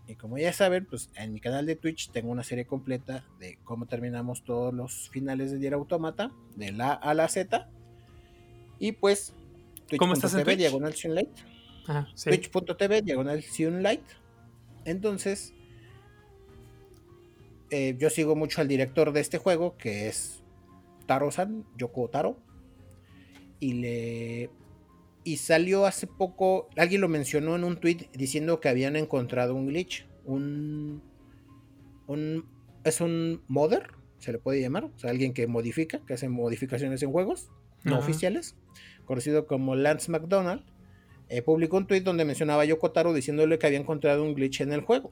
Y 0.07 0.17
como 0.17 0.37
ya 0.37 0.53
saben, 0.53 0.85
pues 0.85 1.11
en 1.15 1.33
mi 1.33 1.41
canal 1.41 1.65
de 1.65 1.77
Twitch 1.77 2.11
tengo 2.11 2.31
una 2.31 2.43
serie 2.43 2.67
completa 2.67 3.25
de 3.39 3.59
cómo 3.65 3.87
terminamos 3.87 4.45
todos 4.45 4.75
los 4.75 5.09
finales 5.09 5.51
de 5.51 5.59
Nier 5.59 5.75
Automata, 5.75 6.31
de 6.57 6.73
la 6.73 6.93
A 6.93 7.11
a 7.11 7.15
la 7.15 7.29
Z. 7.29 7.71
Y 8.79 8.93
pues, 8.93 9.35
¿Cómo 9.99 10.13
estás 10.13 10.35
en 10.35 10.45
Twitch? 10.45 10.59
diagonal 10.59 10.95
Sunlight. 10.95 11.31
Ah, 11.87 12.07
sí. 12.15 12.31
Twitch.tv, 12.31 13.03
diagonal 13.03 13.43
Sunlight. 13.43 14.03
Entonces, 14.85 15.55
eh, 17.71 17.97
yo 17.99 18.11
sigo 18.11 18.37
mucho 18.37 18.61
al 18.61 18.69
director 18.69 19.13
de 19.13 19.21
este 19.21 19.39
juego, 19.39 19.77
que 19.79 20.09
es 20.09 20.43
Taro-san, 21.07 21.65
Yoko 21.77 22.09
Taro. 22.09 22.39
Y 23.61 23.75
le. 23.75 24.51
Y 25.25 25.39
salió 25.39 25.87
hace 25.87 26.07
poco. 26.07 26.69
Alguien 26.77 27.01
lo 27.01 27.09
mencionó 27.09 27.57
en 27.57 27.65
un 27.65 27.79
tweet 27.79 28.11
diciendo 28.13 28.61
que 28.61 28.69
habían 28.69 28.97
encontrado 28.97 29.55
un 29.55 29.67
glitch. 29.67 30.07
Un. 30.25 31.03
un 32.07 32.47
es 32.85 33.01
un 33.01 33.43
modder, 33.49 33.93
se 34.19 34.33
le 34.33 34.39
puede 34.39 34.61
llamar. 34.61 34.85
O 34.85 34.99
sea, 34.99 35.11
alguien 35.11 35.33
que 35.33 35.47
modifica, 35.47 36.01
que 36.07 36.15
hace 36.15 36.29
modificaciones 36.29 37.03
en 37.03 37.11
juegos 37.11 37.51
no 37.85 37.99
oficiales. 37.99 38.57
Conocido 39.05 39.47
como 39.47 39.77
Lance 39.77 40.11
McDonald. 40.11 40.63
eh, 41.29 41.43
publicó 41.43 41.77
un 41.79 41.87
tweet 41.87 42.03
donde 42.03 42.25
mencionaba 42.25 42.63
a 42.63 42.65
Yoko 42.67 42.93
Taro 42.93 43.15
diciéndole 43.15 43.59
que 43.59 43.67
había 43.67 43.79
encontrado 43.79 44.23
un 44.23 44.35
glitch 44.35 44.61
en 44.61 44.73
el 44.73 44.81
juego. 44.81 45.11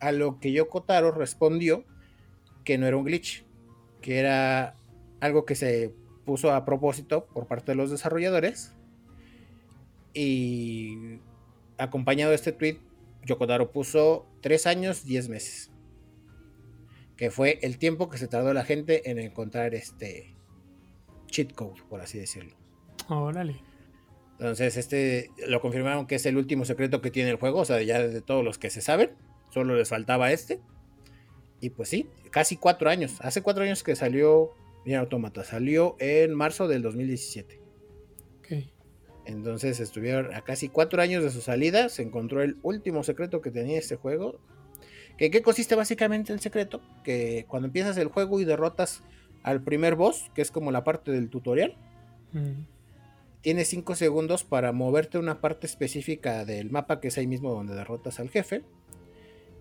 A 0.00 0.12
lo 0.12 0.38
que 0.40 0.52
Yoko 0.52 0.82
Taro 0.82 1.10
respondió 1.10 1.84
que 2.64 2.78
no 2.78 2.86
era 2.86 2.96
un 2.96 3.04
glitch, 3.04 3.44
que 4.00 4.18
era 4.18 4.76
algo 5.20 5.44
que 5.44 5.54
se 5.54 5.94
puso 6.24 6.52
a 6.52 6.64
propósito 6.64 7.26
por 7.26 7.46
parte 7.46 7.72
de 7.72 7.76
los 7.76 7.90
desarrolladores. 7.90 8.74
Y 10.14 11.18
acompañado 11.76 12.30
de 12.30 12.36
este 12.36 12.52
tweet, 12.52 12.78
Yoko 13.24 13.46
Taro 13.46 13.72
puso 13.72 14.26
3 14.40 14.66
años, 14.66 15.04
10 15.04 15.28
meses. 15.28 15.70
Que 17.16 17.30
fue 17.30 17.58
el 17.62 17.78
tiempo 17.78 18.08
que 18.08 18.18
se 18.18 18.28
tardó 18.28 18.52
la 18.54 18.64
gente 18.64 19.10
en 19.10 19.18
encontrar 19.18 19.74
este 19.74 20.34
cheat 21.26 21.52
code, 21.52 21.82
por 21.88 22.00
así 22.00 22.18
decirlo. 22.18 22.54
Órale. 23.08 23.60
Entonces, 24.32 24.76
este 24.76 25.30
lo 25.46 25.60
confirmaron 25.60 26.06
que 26.06 26.16
es 26.16 26.26
el 26.26 26.36
último 26.36 26.64
secreto 26.64 27.00
que 27.00 27.10
tiene 27.10 27.30
el 27.30 27.36
juego, 27.36 27.60
o 27.60 27.64
sea, 27.64 27.82
ya 27.82 28.00
de 28.00 28.20
todos 28.20 28.44
los 28.44 28.58
que 28.58 28.70
se 28.70 28.80
saben, 28.80 29.12
solo 29.50 29.76
les 29.76 29.88
faltaba 29.88 30.32
este. 30.32 30.60
Y 31.60 31.70
pues 31.70 31.88
sí, 31.88 32.08
casi 32.30 32.56
cuatro 32.56 32.90
años. 32.90 33.20
Hace 33.20 33.42
cuatro 33.42 33.64
años 33.64 33.82
que 33.82 33.96
salió 33.96 34.52
Nier 34.84 34.98
Automata, 34.98 35.44
salió 35.44 35.96
en 35.98 36.34
marzo 36.34 36.68
del 36.68 36.82
2017. 36.82 37.63
Entonces 39.26 39.80
estuvieron 39.80 40.34
a 40.34 40.42
casi 40.42 40.68
cuatro 40.68 41.00
años 41.00 41.22
de 41.24 41.30
su 41.30 41.40
salida, 41.40 41.88
se 41.88 42.02
encontró 42.02 42.42
el 42.42 42.58
último 42.62 43.02
secreto 43.04 43.40
que 43.40 43.50
tenía 43.50 43.78
este 43.78 43.96
juego. 43.96 44.38
¿Que, 45.16 45.30
¿Qué 45.30 45.42
consiste 45.42 45.74
básicamente 45.74 46.32
el 46.32 46.40
secreto? 46.40 46.82
Que 47.04 47.46
cuando 47.48 47.66
empiezas 47.68 47.96
el 47.96 48.08
juego 48.08 48.40
y 48.40 48.44
derrotas 48.44 49.02
al 49.42 49.62
primer 49.62 49.94
boss, 49.94 50.30
que 50.34 50.42
es 50.42 50.50
como 50.50 50.70
la 50.72 50.84
parte 50.84 51.10
del 51.12 51.30
tutorial, 51.30 51.76
Mm. 52.32 52.66
tienes 53.42 53.68
5 53.68 53.94
segundos 53.94 54.42
para 54.42 54.72
moverte 54.72 55.18
a 55.18 55.20
una 55.20 55.40
parte 55.40 55.66
específica 55.68 56.44
del 56.44 56.70
mapa 56.70 56.98
que 56.98 57.08
es 57.08 57.16
ahí 57.18 57.28
mismo 57.28 57.52
donde 57.52 57.74
derrotas 57.76 58.18
al 58.18 58.28
jefe. 58.28 58.64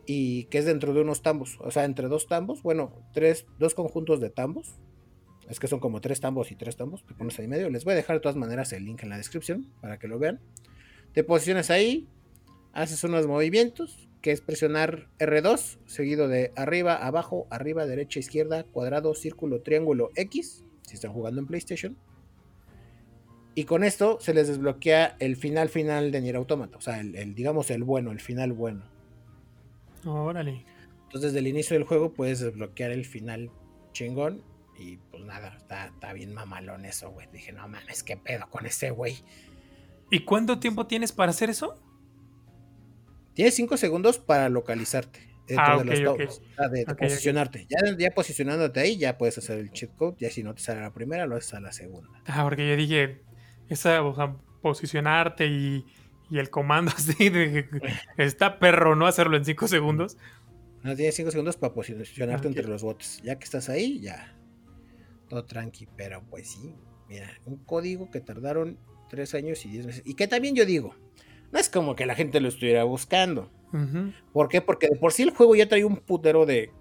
Y 0.05 0.45
que 0.45 0.57
es 0.57 0.65
dentro 0.65 0.93
de 0.93 1.01
unos 1.01 1.21
tambos. 1.21 1.57
O 1.61 1.69
sea, 1.71 1.85
entre 1.85 2.07
dos 2.07 2.27
tambos. 2.27 2.61
Bueno, 2.63 2.91
tres, 3.13 3.45
dos 3.59 3.73
conjuntos 3.75 4.19
de 4.19 4.29
tambos. 4.29 4.75
Es 5.49 5.59
que 5.59 5.67
son 5.67 5.79
como 5.79 6.01
tres 6.01 6.19
tambos 6.19 6.51
y 6.51 6.55
tres 6.55 6.77
tambos. 6.77 7.03
Te 7.05 7.13
pones 7.13 7.37
ahí 7.39 7.47
medio. 7.47 7.69
Les 7.69 7.83
voy 7.83 7.93
a 7.93 7.95
dejar 7.95 8.15
de 8.17 8.19
todas 8.21 8.35
maneras 8.35 8.71
el 8.73 8.85
link 8.85 9.03
en 9.03 9.09
la 9.09 9.17
descripción 9.17 9.71
para 9.81 9.99
que 9.99 10.07
lo 10.07 10.19
vean. 10.19 10.39
Te 11.13 11.23
posicionas 11.23 11.69
ahí. 11.69 12.07
Haces 12.71 13.03
unos 13.03 13.27
movimientos. 13.27 14.09
Que 14.21 14.31
es 14.31 14.39
presionar 14.39 15.09
R2. 15.19 15.79
Seguido 15.85 16.29
de 16.29 16.53
arriba, 16.55 16.95
abajo, 16.95 17.47
arriba, 17.49 17.85
derecha, 17.85 18.19
izquierda, 18.19 18.63
cuadrado, 18.63 19.13
círculo, 19.15 19.61
triángulo, 19.61 20.11
X. 20.15 20.63
Si 20.83 20.95
están 20.95 21.11
jugando 21.11 21.41
en 21.41 21.47
PlayStation. 21.47 21.97
Y 23.55 23.65
con 23.65 23.83
esto 23.83 24.17
se 24.19 24.33
les 24.33 24.47
desbloquea 24.47 25.15
el 25.19 25.35
final 25.35 25.69
final 25.69 26.11
de 26.11 26.21
Nier 26.21 26.37
Automata. 26.37 26.77
O 26.77 26.81
sea, 26.81 26.99
el, 26.99 27.15
el, 27.15 27.35
digamos 27.35 27.69
el 27.69 27.83
bueno, 27.83 28.11
el 28.11 28.19
final 28.19 28.53
bueno. 28.53 28.85
Órale. 30.05 30.65
Entonces, 31.03 31.33
desde 31.33 31.39
el 31.39 31.47
inicio 31.47 31.75
del 31.75 31.83
juego 31.83 32.13
puedes 32.13 32.39
desbloquear 32.39 32.91
el 32.91 33.05
final 33.05 33.51
chingón. 33.91 34.41
Y 34.77 34.97
pues 34.97 35.23
nada, 35.23 35.55
está, 35.57 35.87
está 35.87 36.13
bien 36.13 36.33
mamalón 36.33 36.85
eso, 36.85 37.11
güey. 37.11 37.27
Dije, 37.31 37.51
no 37.51 37.67
mames, 37.67 38.03
qué 38.03 38.17
pedo 38.17 38.49
con 38.49 38.65
ese 38.65 38.91
güey. 38.91 39.17
¿Y 40.09 40.19
cuánto 40.19 40.59
tiempo 40.59 40.87
tienes 40.87 41.11
para 41.11 41.31
hacer 41.31 41.49
eso? 41.49 41.79
Tienes 43.33 43.55
5 43.55 43.77
segundos 43.77 44.19
para 44.19 44.49
localizarte. 44.49 45.33
Ah, 45.57 45.83
de 45.83 45.99
los 45.99 46.39
sea, 46.55 46.69
de, 46.69 46.85
posicionarte. 46.85 47.67
Ya, 47.69 47.97
ya 47.97 48.11
posicionándote 48.11 48.79
ahí, 48.79 48.97
ya 48.97 49.17
puedes 49.17 49.37
hacer 49.37 49.59
el 49.59 49.71
cheat 49.71 49.93
code. 49.95 50.15
Ya 50.19 50.29
si 50.29 50.41
no 50.41 50.53
te 50.53 50.61
sale 50.61 50.79
a 50.79 50.83
la 50.83 50.93
primera, 50.93 51.25
lo 51.25 51.35
haces 51.35 51.53
a 51.53 51.59
la 51.59 51.71
segunda. 51.71 52.09
Ah, 52.25 52.43
porque 52.43 52.67
yo 52.67 52.75
dije, 52.77 53.21
esa, 53.67 54.03
o 54.03 54.15
sea, 54.15 54.37
posicionarte 54.61 55.47
y, 55.47 55.85
y 56.29 56.39
el 56.39 56.49
comando 56.49 56.91
así 56.95 57.29
de 57.29 57.67
está 58.17 58.59
perro, 58.59 58.95
¿no? 58.95 59.05
Hacerlo 59.05 59.35
en 59.35 59.45
5 59.45 59.67
segundos. 59.67 60.17
No 60.83 60.95
tienes 60.95 61.15
5 61.15 61.31
segundos 61.31 61.57
para 61.57 61.73
posicionarte 61.73 62.47
entre 62.47 62.67
los 62.67 62.83
botes. 62.83 63.21
Ya 63.23 63.37
que 63.37 63.43
estás 63.43 63.69
ahí, 63.69 63.99
ya. 63.99 64.37
Todo 65.33 65.45
tranqui. 65.45 65.87
Pero 65.97 66.23
pues 66.29 66.47
sí. 66.51 66.75
Mira, 67.09 67.27
un 67.45 67.57
código 67.57 68.11
que 68.11 68.21
tardaron 68.21 68.77
3 69.09 69.33
años 69.35 69.65
y 69.65 69.69
10 69.69 69.85
meses. 69.87 70.03
Y 70.05 70.13
que 70.15 70.27
también 70.27 70.55
yo 70.55 70.65
digo, 70.65 70.95
no 71.51 71.57
es 71.59 71.69
como 71.69 71.95
que 71.95 72.05
la 72.05 72.13
gente 72.15 72.39
lo 72.39 72.49
estuviera 72.49 72.83
buscando. 72.83 73.49
Ujú. 73.73 74.13
¿Por 74.31 74.47
qué? 74.49 74.61
Porque 74.61 74.87
de 74.89 74.95
por 74.95 75.11
sí 75.11 75.23
el 75.23 75.31
juego 75.31 75.55
ya 75.55 75.67
trae 75.67 75.83
un 75.85 75.97
putero 75.97 76.45
de 76.45 76.71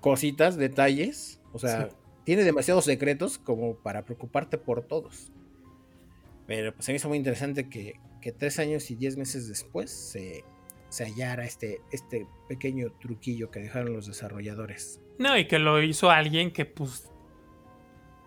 cositas, 0.00 0.56
detalles. 0.56 1.40
O 1.52 1.58
sea, 1.58 1.88
Sí. 1.90 1.96
tiene 2.24 2.42
demasiados 2.44 2.84
secretos 2.84 3.38
como 3.38 3.76
para 3.76 4.04
preocuparte 4.04 4.58
por 4.58 4.82
todos. 4.82 5.32
Pero 6.46 6.72
pues 6.74 6.84
se 6.86 6.92
me 6.92 6.96
hizo 6.96 7.08
muy 7.08 7.18
interesante 7.18 7.68
que, 7.68 7.94
que 8.20 8.32
tres 8.32 8.58
años 8.58 8.90
y 8.90 8.96
diez 8.96 9.16
meses 9.16 9.48
después 9.48 9.90
se, 9.90 10.44
se 10.88 11.04
hallara 11.04 11.44
este, 11.44 11.80
este 11.92 12.26
pequeño 12.48 12.90
truquillo 13.00 13.50
que 13.52 13.60
dejaron 13.60 13.92
los 13.92 14.06
desarrolladores. 14.08 15.00
No, 15.18 15.36
y 15.38 15.46
que 15.46 15.58
lo 15.58 15.80
hizo 15.82 16.10
alguien 16.10 16.50
que, 16.52 16.64
pues, 16.64 17.08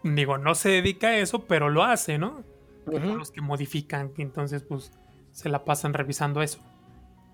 digo, 0.04 0.38
no 0.38 0.56
se 0.56 0.70
dedica 0.70 1.08
a 1.08 1.18
eso, 1.18 1.46
pero 1.46 1.70
lo 1.70 1.84
hace, 1.84 2.18
¿no? 2.18 2.44
Los 2.86 3.32
que 3.32 3.42
modifican, 3.42 4.10
que 4.10 4.22
entonces, 4.22 4.62
pues, 4.64 4.92
se 5.32 5.50
la 5.50 5.64
pasan 5.64 5.94
revisando 5.94 6.42
eso. 6.42 6.60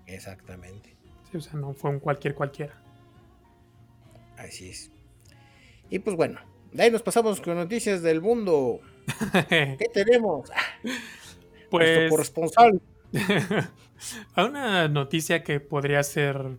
Exactamente. 0.06 0.96
Sí, 1.30 1.36
o 1.36 1.40
sea, 1.40 1.58
no 1.58 1.72
fue 1.72 1.90
un 1.90 2.00
cualquier 2.00 2.34
cualquiera. 2.34 2.74
Así 4.36 4.70
es. 4.70 4.90
Y 5.90 5.98
pues 5.98 6.16
bueno, 6.16 6.40
de 6.72 6.84
ahí 6.84 6.90
nos 6.90 7.02
pasamos 7.02 7.40
con 7.40 7.56
noticias 7.56 8.02
del 8.02 8.20
mundo. 8.20 8.80
¿Qué 9.48 9.90
tenemos? 9.92 10.50
Ah, 10.50 10.88
pues, 11.68 12.10
corresponsal. 12.10 12.80
a 14.34 14.44
una 14.44 14.88
noticia 14.88 15.42
que 15.42 15.60
podría 15.60 16.02
ser, 16.02 16.56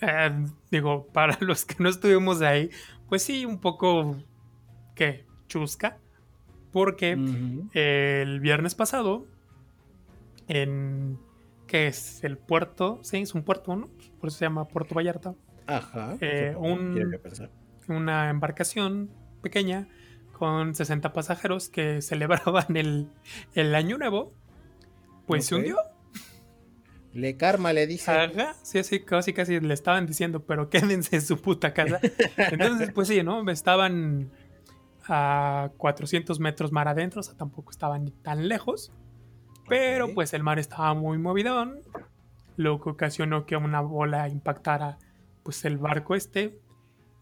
eh, 0.00 0.30
digo, 0.70 1.06
para 1.12 1.36
los 1.40 1.64
que 1.64 1.76
no 1.78 1.88
estuvimos 1.88 2.42
ahí, 2.42 2.70
pues 3.08 3.22
sí, 3.22 3.44
un 3.44 3.58
poco, 3.58 4.16
¿qué? 4.94 5.24
Chusca. 5.48 5.98
Porque 6.72 7.12
el 7.72 8.40
viernes 8.40 8.74
pasado, 8.74 9.26
en, 10.48 11.18
¿qué 11.66 11.86
es? 11.86 12.22
El 12.24 12.36
puerto, 12.36 12.98
sí, 13.02 13.18
es 13.18 13.34
un 13.34 13.42
puerto, 13.44 13.76
¿no? 13.76 13.88
Por 14.20 14.28
eso 14.28 14.38
se 14.38 14.44
llama 14.44 14.66
Puerto 14.66 14.94
Vallarta. 14.94 15.34
Ajá. 15.66 16.16
Eh, 16.20 16.54
un- 16.58 16.94
que. 16.94 17.48
Una 17.92 18.30
embarcación 18.30 19.10
pequeña 19.42 19.88
con 20.32 20.74
60 20.74 21.12
pasajeros 21.12 21.68
que 21.68 22.00
celebraban 22.02 22.76
el, 22.76 23.08
el 23.54 23.74
año 23.74 23.96
nuevo, 23.98 24.32
pues 25.26 25.46
se 25.46 25.54
hundió. 25.54 25.76
Le 27.12 27.36
karma 27.36 27.72
le 27.72 27.86
dice. 27.86 28.10
Ajá, 28.10 28.54
sí, 28.62 28.78
así 28.80 28.98
casi 29.00 29.32
casi 29.32 29.60
le 29.60 29.72
estaban 29.74 30.06
diciendo, 30.06 30.44
pero 30.44 30.68
quédense 30.70 31.14
en 31.16 31.22
su 31.22 31.40
puta 31.40 31.72
casa. 31.72 32.00
Entonces, 32.50 32.90
pues 32.92 33.06
sí, 33.06 33.22
¿no? 33.22 33.48
Estaban 33.48 34.30
a 35.08 35.70
400 35.76 36.40
metros 36.40 36.72
mar 36.72 36.88
adentro, 36.88 37.20
o 37.20 37.22
sea, 37.22 37.36
tampoco 37.36 37.70
estaban 37.70 38.10
tan 38.22 38.48
lejos. 38.48 38.92
Pero 39.68 40.12
pues 40.12 40.34
el 40.34 40.42
mar 40.42 40.58
estaba 40.58 40.92
muy 40.94 41.16
movidón, 41.16 41.80
lo 42.56 42.80
que 42.80 42.90
ocasionó 42.90 43.46
que 43.46 43.56
una 43.56 43.80
bola 43.80 44.28
impactara 44.28 44.98
pues 45.42 45.64
el 45.64 45.78
barco 45.78 46.14
este 46.14 46.58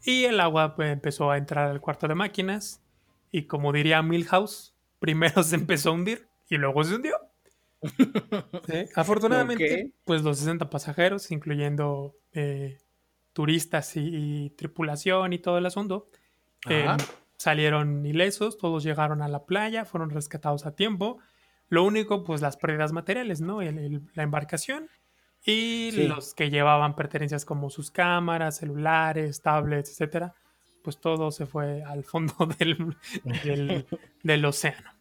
y 0.03 0.25
el 0.25 0.39
agua 0.39 0.75
pues, 0.75 0.91
empezó 0.91 1.31
a 1.31 1.37
entrar 1.37 1.69
al 1.69 1.81
cuarto 1.81 2.07
de 2.07 2.15
máquinas 2.15 2.81
y 3.31 3.43
como 3.43 3.71
diría 3.71 4.01
Milhouse, 4.01 4.75
primero 4.99 5.43
se 5.43 5.55
empezó 5.55 5.89
a 5.89 5.93
hundir 5.93 6.27
y 6.49 6.57
luego 6.57 6.83
se 6.83 6.95
hundió. 6.95 7.15
Afortunadamente, 8.95 9.91
pues 10.05 10.23
los 10.23 10.37
60 10.37 10.69
pasajeros, 10.69 11.31
incluyendo 11.31 12.15
eh, 12.31 12.77
turistas 13.33 13.93
y, 13.95 14.51
tripulación 14.51 15.33
y 15.33 15.39
todo 15.39 15.57
el 15.57 15.65
asunto, 15.65 16.09
eh, 16.69 16.87
salieron 17.43 18.05
ilesos, 18.05 18.57
todos 18.57 18.83
llegaron 18.83 19.21
a 19.21 19.27
la 19.27 19.43
playa, 19.43 19.83
fueron 19.83 20.09
rescatados 20.09 20.65
a 20.65 20.75
tiempo. 20.75 21.19
Lo 21.67 21.83
único, 21.83 22.23
pues 22.23 22.41
las 22.41 22.55
pérdidas 22.55 22.93
materiales, 22.93 23.41
¿no? 23.41 23.59
la 23.61 24.23
embarcación 24.23 24.89
y 25.45 25.91
los 26.07 26.33
que 26.33 26.49
llevaban 26.49 26.95
pertenencias 26.95 27.43
como 27.43 27.69
sus 27.69 27.91
cámaras, 27.91 28.57
celulares, 28.57 29.41
tablets, 29.41 29.91
etcétera, 29.91 30.33
pues 30.83 31.01
todo 31.01 31.31
se 31.31 31.45
fue 31.45 31.83
al 31.83 32.05
fondo 32.05 32.33
del, 32.59 33.85
del, 34.23 34.45
océano. 34.45 34.91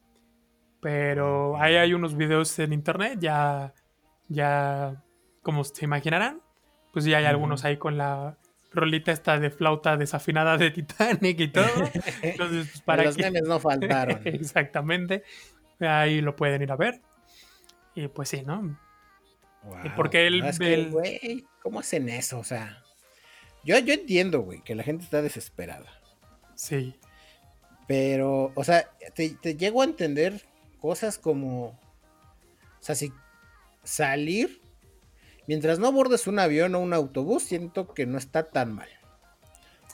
Pero 0.81 1.57
ahí 1.59 1.77
hay 1.77 1.95
unos 1.95 2.17
videos 2.17 2.59
en 2.59 2.73
internet, 2.73 3.19
ya, 3.21 3.73
ya, 4.27 5.01
como 5.43 5.63
se 5.63 5.85
imaginarán, 5.85 6.43
pues 6.93 7.05
ya 7.05 7.19
hay 7.19 7.27
algunos 7.27 7.65
ahí 7.65 7.77
con 7.77 7.97
la 7.97 8.37
rolita 8.75 9.13
esta 9.13 9.39
de 9.39 9.51
flauta 9.51 9.97
desafinada 9.97 10.57
de 10.57 10.71
Titanic 10.71 11.41
y 11.41 11.49
todo. 11.49 11.67
Entonces, 12.23 12.69
pues, 12.69 12.81
para 12.83 13.05
Los 13.05 13.19
memes 13.19 13.43
no 13.43 13.61
faltaron. 13.61 14.21
Exactamente. 14.25 15.23
Ahí 15.81 16.21
lo 16.21 16.37
pueden 16.37 16.63
ir 16.63 16.73
a 16.73 16.77
ver. 16.77 17.01
Y 17.95 18.09
pues 18.09 18.29
sí, 18.29 18.43
¿no? 18.43 18.79
Porque 19.97 20.27
él. 20.27 21.45
¿cómo 21.63 21.81
hacen 21.81 22.09
eso? 22.09 22.39
O 22.39 22.45
sea. 22.45 22.83
Yo, 23.65 23.79
yo 23.79 23.95
entiendo, 23.95 24.41
güey, 24.41 24.61
que 24.63 24.75
la 24.75 24.83
gente 24.83 25.05
está 25.05 25.23
desesperada. 25.23 25.87
Sí. 26.55 26.97
Pero, 27.87 28.53
o 28.55 28.65
sea, 28.65 28.91
te, 29.15 29.37
llego 29.57 29.83
a 29.83 29.85
entender 29.85 30.43
cosas 30.81 31.19
como. 31.19 31.67
O 31.67 31.79
sea, 32.81 32.95
si 32.95 33.13
salir. 33.85 34.62
Mientras 35.47 35.79
no 35.79 35.89
abordes 35.89 36.27
un 36.27 36.39
avión 36.39 36.75
o 36.75 36.81
un 36.81 36.93
autobús, 36.93 37.43
siento 37.43 37.93
que 37.95 38.07
no 38.07 38.19
está 38.19 38.45
tan 38.51 38.75
mal. 38.75 38.89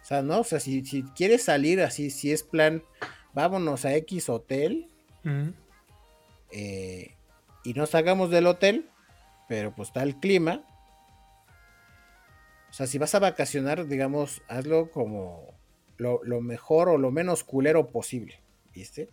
O 0.03 0.05
sea, 0.05 0.23
¿no? 0.23 0.41
O 0.41 0.45
sea, 0.45 0.61
si, 0.61 0.83
quieres 1.15 1.45
salir 1.45 1.81
así, 1.81 2.11
si 2.11 2.33
es 2.33 2.43
plan, 2.43 2.83
vámonos 3.35 3.85
a 3.85 3.95
X 3.95 4.29
hotel. 4.29 4.89
Eh, 6.51 7.15
y 7.65 7.75
nos 7.75 7.91
salgamos 7.91 8.31
del 8.31 8.47
hotel, 8.47 8.89
pero 9.49 9.75
pues 9.75 9.89
está 9.89 10.03
el 10.03 10.17
clima. 10.17 10.65
O 12.71 12.73
sea, 12.73 12.87
si 12.87 12.99
vas 12.99 13.15
a 13.15 13.19
vacacionar, 13.19 13.87
digamos, 13.87 14.43
hazlo 14.49 14.91
como 14.91 15.55
lo, 15.97 16.41
mejor 16.41 16.89
o 16.89 16.99
lo 16.99 17.11
menos 17.11 17.45
culero 17.45 17.91
posible, 17.91 18.41
¿viste? 18.75 19.09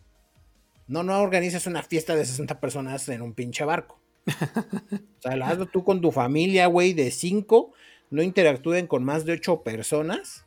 No, 0.88 1.04
no 1.04 1.20
organices 1.20 1.66
una 1.68 1.82
fiesta 1.82 2.16
de 2.16 2.26
60 2.26 2.60
personas 2.60 3.10
en 3.10 3.22
un 3.22 3.34
pinche 3.34 3.66
barco. 3.66 4.00
O 4.28 5.22
sea, 5.22 5.34
hazlo 5.48 5.66
tú 5.68 5.84
con 5.84 6.02
tu 6.02 6.12
familia, 6.12 6.68
güey, 6.68 6.94
de 6.94 7.12
5. 7.12 7.74
No 8.10 8.22
interactúen 8.22 8.88
con 8.88 9.04
más 9.04 9.26
de 9.26 9.34
8 9.34 9.62
personas. 9.64 10.46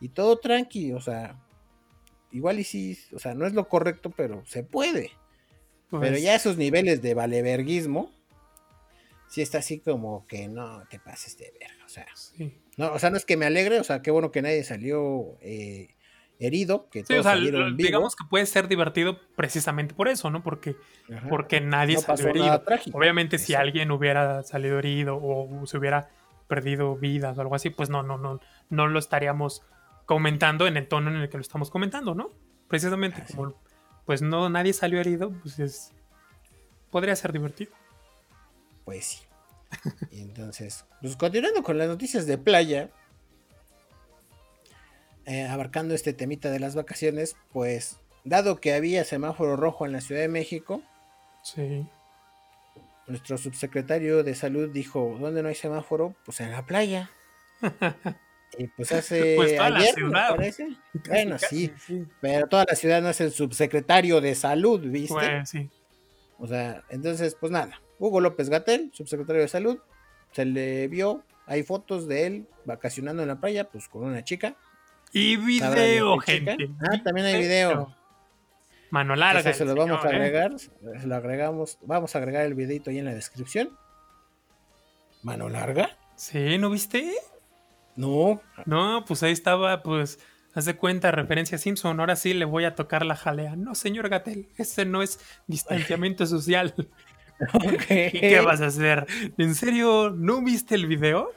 Y 0.00 0.08
todo 0.08 0.38
tranqui, 0.38 0.92
o 0.92 1.00
sea, 1.00 1.38
igual 2.32 2.58
y 2.58 2.64
sí, 2.64 2.98
o 3.14 3.18
sea, 3.18 3.34
no 3.34 3.46
es 3.46 3.52
lo 3.52 3.68
correcto, 3.68 4.10
pero 4.10 4.44
se 4.46 4.62
puede. 4.62 5.10
pero 5.90 6.16
ya 6.16 6.34
esos 6.34 6.56
niveles 6.56 7.02
de 7.02 7.14
valeverguismo, 7.14 8.10
sí 9.28 9.42
está 9.42 9.58
así 9.58 9.78
como 9.78 10.26
que 10.26 10.48
no 10.48 10.84
te 10.88 10.98
pases 10.98 11.36
de 11.36 11.52
verga, 11.58 11.84
o 11.84 11.88
sea. 11.88 12.06
No, 12.76 12.92
o 12.92 12.98
sea, 12.98 13.10
no 13.10 13.16
es 13.16 13.26
que 13.26 13.36
me 13.36 13.46
alegre, 13.46 13.78
o 13.78 13.84
sea, 13.84 14.00
qué 14.00 14.10
bueno 14.10 14.30
que 14.30 14.42
nadie 14.42 14.64
salió 14.64 15.36
eh, 15.42 15.90
herido, 16.40 16.88
que 16.90 17.04
sí, 17.04 17.14
o 17.14 17.22
sea, 17.22 17.36
digamos 17.36 18.16
que 18.16 18.24
puede 18.28 18.46
ser 18.46 18.66
divertido 18.66 19.18
precisamente 19.36 19.94
por 19.94 20.08
eso, 20.08 20.30
¿no? 20.30 20.42
Porque, 20.42 20.74
porque 21.28 21.60
nadie 21.60 21.98
salió 21.98 22.28
herido. 22.28 22.62
Obviamente 22.92 23.38
si 23.38 23.54
alguien 23.54 23.90
hubiera 23.90 24.42
salido 24.42 24.78
herido 24.78 25.18
o 25.22 25.66
se 25.66 25.78
hubiera 25.78 26.08
perdido 26.48 26.96
vidas 26.96 27.38
o 27.38 27.40
algo 27.42 27.54
así, 27.54 27.70
pues 27.70 27.90
no, 27.90 28.02
no, 28.02 28.18
no, 28.18 28.40
no 28.70 28.88
lo 28.88 28.98
estaríamos 28.98 29.62
comentando 30.06 30.66
en 30.66 30.76
el 30.76 30.88
tono 30.88 31.10
en 31.10 31.16
el 31.16 31.28
que 31.28 31.36
lo 31.36 31.42
estamos 31.42 31.70
comentando, 31.70 32.14
¿no? 32.14 32.30
Precisamente 32.66 33.22
como 33.30 33.54
pues 34.06 34.22
no 34.22 34.48
nadie 34.48 34.72
salió 34.72 34.98
herido, 34.98 35.30
pues 35.42 35.58
es 35.60 35.92
podría 36.90 37.14
ser 37.14 37.32
divertido 37.32 37.72
pues 38.90 39.04
sí. 39.04 39.18
Y 40.10 40.20
entonces, 40.22 40.84
pues 41.00 41.14
continuando 41.14 41.62
con 41.62 41.78
las 41.78 41.86
noticias 41.86 42.26
de 42.26 42.38
playa, 42.38 42.90
eh, 45.30 45.46
abarcando 45.46 45.94
este 45.94 46.12
temita 46.12 46.50
de 46.50 46.58
las 46.58 46.74
vacaciones, 46.74 47.36
pues 47.52 48.00
dado 48.24 48.60
que 48.60 48.74
había 48.74 49.04
semáforo 49.04 49.54
rojo 49.54 49.86
en 49.86 49.92
la 49.92 50.00
Ciudad 50.00 50.22
de 50.22 50.26
México, 50.26 50.82
sí. 51.44 51.86
nuestro 53.06 53.38
subsecretario 53.38 54.24
de 54.24 54.34
salud 54.34 54.70
dijo, 54.70 55.16
¿dónde 55.20 55.44
no 55.44 55.48
hay 55.48 55.54
semáforo? 55.54 56.16
Pues 56.24 56.40
en 56.40 56.50
la 56.50 56.66
playa. 56.66 57.10
y 58.58 58.66
pues 58.66 58.90
hace 58.90 59.36
pues 59.36 59.60
ayer, 59.60 60.02
me 60.02 60.10
parece. 60.10 60.66
bueno, 61.06 61.38
sí, 61.38 61.72
pero 62.20 62.48
toda 62.48 62.64
la 62.68 62.74
ciudad 62.74 63.00
no 63.00 63.10
es 63.10 63.20
el 63.20 63.30
subsecretario 63.30 64.20
de 64.20 64.34
salud, 64.34 64.80
¿viste? 64.80 65.14
Pues, 65.14 65.48
sí. 65.48 65.70
O 66.40 66.48
sea, 66.48 66.82
entonces, 66.88 67.36
pues 67.38 67.52
nada, 67.52 67.80
Hugo 68.00 68.20
López 68.20 68.48
Gatel, 68.48 68.90
subsecretario 68.92 69.42
de 69.42 69.48
Salud, 69.48 69.78
se 70.32 70.44
le 70.44 70.88
vio, 70.88 71.22
hay 71.46 71.62
fotos 71.62 72.08
de 72.08 72.26
él 72.26 72.46
vacacionando 72.64 73.22
en 73.22 73.28
la 73.28 73.40
playa, 73.40 73.68
pues 73.68 73.88
con 73.88 74.02
una 74.02 74.24
chica. 74.24 74.56
Y 75.12 75.36
video, 75.36 76.18
gente. 76.18 76.70
Ah, 76.80 77.02
también 77.02 77.26
hay 77.26 77.40
video. 77.40 77.94
Mano 78.90 79.14
larga. 79.14 79.52
se 79.52 79.64
lo 79.64 79.74
vamos 79.74 80.04
a 80.04 80.10
¿eh? 80.10 80.16
agregar, 80.16 80.52
lo 81.04 81.14
agregamos, 81.14 81.78
vamos 81.82 82.14
a 82.14 82.18
agregar 82.18 82.44
el 82.44 82.54
videito 82.54 82.90
ahí 82.90 82.98
en 82.98 83.04
la 83.04 83.14
descripción. 83.14 83.70
Mano 85.22 85.48
larga. 85.48 85.96
Sí, 86.16 86.58
¿no 86.58 86.70
viste? 86.70 87.12
No. 87.96 88.40
No, 88.66 89.04
pues 89.06 89.22
ahí 89.22 89.32
estaba, 89.32 89.82
pues, 89.82 90.18
hace 90.54 90.76
cuenta, 90.76 91.10
referencia 91.12 91.56
a 91.56 91.58
Simpson, 91.58 92.00
ahora 92.00 92.16
sí 92.16 92.34
le 92.34 92.44
voy 92.44 92.64
a 92.64 92.74
tocar 92.74 93.04
la 93.04 93.16
jalea. 93.16 93.54
No, 93.56 93.74
señor 93.74 94.08
Gatel, 94.08 94.48
ese 94.56 94.84
no 94.84 95.02
es 95.02 95.20
distanciamiento 95.46 96.26
social. 96.26 96.74
¿Qué 97.88 98.42
vas 98.44 98.60
a 98.60 98.66
hacer? 98.66 99.06
¿En 99.38 99.54
serio 99.54 100.10
no 100.10 100.42
viste 100.42 100.74
el 100.74 100.86
video? 100.86 101.32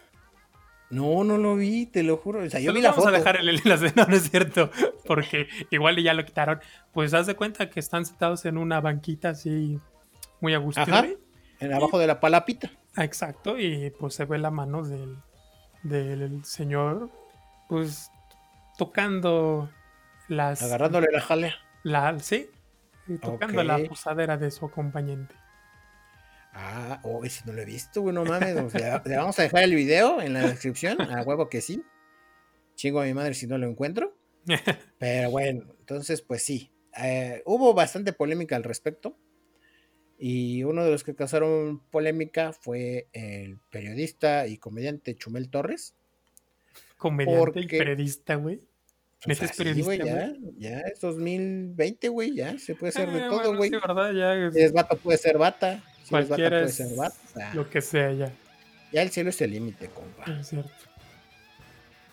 No, 0.90 1.24
no 1.24 1.38
lo 1.38 1.56
vi, 1.56 1.86
te 1.86 2.04
lo 2.04 2.18
juro. 2.18 2.44
O 2.44 2.50
sea, 2.50 2.60
yo 2.60 2.74
vi 2.74 2.82
la 2.82 2.92
vamos 2.92 3.08
a 3.08 3.12
dejar 3.12 3.38
el 3.38 3.50
enlace, 3.50 3.92
no, 3.96 4.06
no 4.06 4.16
es 4.16 4.30
cierto, 4.30 4.70
porque 5.06 5.48
igual 5.72 6.02
ya 6.02 6.14
lo 6.14 6.24
quitaron. 6.26 6.60
Pues 6.92 7.14
haz 7.14 7.26
de 7.26 7.36
cuenta 7.36 7.70
que 7.70 7.80
están 7.80 8.06
sentados 8.06 8.46
en 8.46 8.58
una 8.58 8.80
banquita 8.80 9.30
así 9.30 9.80
muy 10.40 10.54
a 10.54 10.60
gusto. 10.60 10.84
en 11.60 11.74
abajo 11.74 11.98
de 11.98 12.08
la 12.08 12.20
palapita. 12.20 12.72
Exacto, 12.98 13.58
y 13.58 13.92
pues 14.00 14.14
se 14.14 14.26
ve 14.26 14.38
la 14.38 14.52
mano 14.52 14.84
del, 14.84 15.18
del 15.82 16.46
señor, 16.46 17.10
pues 17.68 18.12
tocando 18.78 19.70
las... 20.28 20.62
Agarrándole 20.62 21.08
la 21.12 21.22
jalea. 21.22 21.56
La, 21.82 22.20
sí, 22.20 22.50
tocando 23.22 23.64
la 23.64 23.80
posadera 23.80 24.38
de 24.38 24.52
su 24.52 24.66
acompañante. 24.66 25.36
Ah, 26.54 27.02
oh, 27.04 27.26
ese 27.26 27.42
no 27.46 27.54
lo 27.54 27.62
he 27.62 27.66
visto, 27.66 28.02
güey, 28.02 28.14
no 28.14 28.24
mames. 28.26 28.56
le 28.74 29.18
vamos 29.18 29.40
a 29.40 29.44
dejar 29.44 29.64
el 29.64 29.74
video 29.74 30.22
en 30.22 30.34
la 30.34 30.48
descripción, 30.48 31.02
a 31.02 31.24
huevo 31.24 31.50
que 31.50 31.62
sí. 31.62 31.84
Chingo 32.76 33.02
a 33.02 33.06
mi 33.06 33.14
madre 33.14 33.34
si 33.34 33.48
no 33.48 33.58
lo 33.58 33.68
encuentro. 33.68 34.16
Pero 35.00 35.32
bueno, 35.32 35.76
entonces, 35.80 36.22
pues 36.22 36.44
sí. 36.44 36.72
Eh, 37.02 37.42
hubo 37.46 37.74
bastante 37.74 38.14
polémica 38.14 38.56
al 38.56 38.64
respecto. 38.64 39.18
Y 40.20 40.64
uno 40.64 40.86
de 40.86 40.92
los 40.92 41.04
que 41.04 41.16
causaron 41.16 41.82
polémica 41.90 42.54
fue 42.54 43.08
el 43.14 43.58
periodista 43.72 44.48
y 44.48 44.58
comediante 44.58 45.16
Chumel 45.16 45.50
Torres. 45.50 45.96
Comediante 46.98 47.62
y 47.62 47.68
periodista, 47.68 48.36
güey. 48.36 48.62
Pues 49.26 49.42
es 49.42 49.56
periodista, 49.56 49.96
ya, 49.96 50.34
ya 50.58 50.80
es 50.82 51.00
2020, 51.00 52.10
güey, 52.10 52.36
ya 52.36 52.60
se 52.60 52.76
puede 52.76 52.90
hacer 52.90 53.10
de 53.10 53.22
ah, 53.22 53.30
todo, 53.30 53.56
güey. 53.56 53.70
Sí, 53.70 53.76
verdad, 53.76 54.12
ya 54.12 54.52
Si 54.52 54.60
es 54.60 54.74
bata, 54.74 54.96
puede 54.96 55.18
ser 55.18 55.38
bata. 55.38 55.82
Cualquiera 56.10 56.64
es 56.64 56.82
lo 57.54 57.70
que 57.70 57.82
sea 57.82 58.12
ya. 58.12 58.32
Ya 58.92 59.02
el 59.02 59.10
cielo 59.10 59.30
es 59.30 59.42
el 59.42 59.52
límite, 59.52 59.88
compa. 59.88 60.26
Es 60.40 60.50
cierto. 60.50 60.72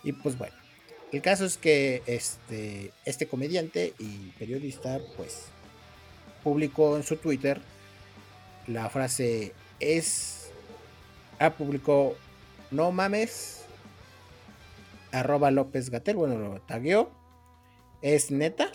Y 0.02 0.12
pues 0.12 0.38
bueno, 0.38 0.54
el 1.12 1.20
caso 1.20 1.44
es 1.44 1.58
que 1.58 2.02
este, 2.06 2.92
este 3.04 3.26
comediante 3.26 3.94
y 3.98 4.30
periodista, 4.38 4.98
pues, 5.16 5.46
publicó 6.42 6.96
en 6.96 7.02
su 7.02 7.16
Twitter 7.16 7.60
la 8.66 8.88
frase 8.88 9.52
es. 9.80 10.50
Ah, 11.38 11.50
publicó 11.50 12.16
no 12.70 12.92
mames. 12.92 13.64
Arroba 15.12 15.50
López 15.50 15.90
Gatel, 15.90 16.16
bueno, 16.16 16.38
lo 16.38 16.60
tagueó. 16.62 17.10
Es 18.00 18.30
neta. 18.30 18.70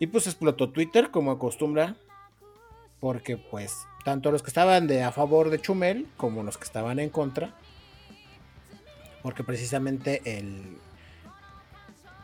Y 0.00 0.08
pues 0.08 0.26
explotó 0.26 0.70
Twitter 0.70 1.10
como 1.12 1.30
acostumbra 1.30 1.96
porque 3.02 3.36
pues 3.36 3.84
tanto 4.04 4.30
los 4.30 4.42
que 4.44 4.48
estaban 4.48 4.86
de 4.86 5.02
a 5.02 5.10
favor 5.10 5.50
de 5.50 5.60
Chumel 5.60 6.06
como 6.16 6.44
los 6.44 6.56
que 6.56 6.62
estaban 6.62 7.00
en 7.00 7.10
contra 7.10 7.52
Porque 9.22 9.42
precisamente 9.42 10.22
el, 10.24 10.78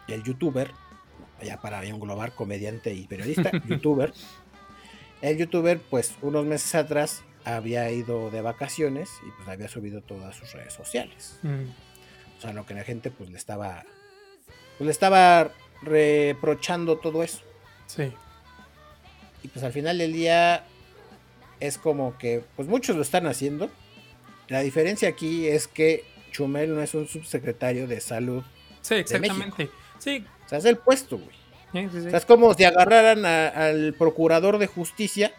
el 0.07 0.23
youtuber, 0.23 0.71
ya 1.43 1.61
para 1.61 1.85
englobar 1.85 2.33
comediante 2.33 2.95
y 2.95 3.09
periodista, 3.09 3.51
youtuber, 3.67 4.13
el 5.21 5.37
youtuber, 5.37 5.81
pues 5.81 6.15
unos 6.23 6.47
meses 6.47 6.73
atrás 6.77 7.23
había 7.45 7.91
ido 7.91 8.31
de 8.31 8.41
vacaciones 8.41 9.11
y 9.27 9.31
pues 9.33 9.49
había 9.49 9.67
subido 9.69 10.01
todas 10.01 10.37
sus 10.37 10.53
redes 10.53 10.75
sociales. 10.75 11.41
Mm, 11.43 11.71
O 12.39 12.41
sea, 12.41 12.53
lo 12.53 12.67
que 12.67 12.75
la 12.75 12.85
gente 12.85 13.11
pues 13.11 13.31
le 13.31 13.37
estaba, 13.37 13.83
pues, 14.77 14.87
le 14.87 14.93
estaba 14.93 15.51
reprochando 15.83 16.99
todo 16.99 17.25
eso. 17.25 17.41
sí. 17.87 18.13
Y 19.43 19.49
pues 19.49 19.65
al 19.65 19.73
final 19.73 19.99
del 19.99 20.13
día 20.13 20.65
es 21.61 21.79
como 21.79 22.17
que 22.19 22.43
pues 22.57 22.69
muchos 22.69 22.97
lo 22.97 23.03
están 23.03 23.27
haciendo. 23.27 23.71
La 24.49 24.61
diferencia 24.61 25.09
aquí 25.09 25.47
es 25.47 25.69
que 25.69 26.05
Chumel 26.33 26.75
no 26.75 26.83
es 26.83 26.95
un 26.95 27.07
subsecretario 27.07 27.87
de 27.87 28.01
salud. 28.01 28.43
Sí, 28.83 28.95
exactamente. 28.95 29.69
Sí, 29.99 30.25
O 30.47 30.49
sea, 30.49 30.59
es 30.59 30.65
el 30.65 30.77
puesto, 30.79 31.19
güey. 31.19 31.31
sí, 31.73 31.89
sí, 31.93 32.01
sí. 32.03 32.07
O 32.07 32.11
sea, 32.11 32.19
es 32.19 32.25
como 32.25 32.55
si 32.55 32.65
agarraran 32.65 33.27
a- 33.27 33.49
al 33.49 33.95
procurador 33.99 34.59
de 34.59 34.67
justicia 34.67 35.33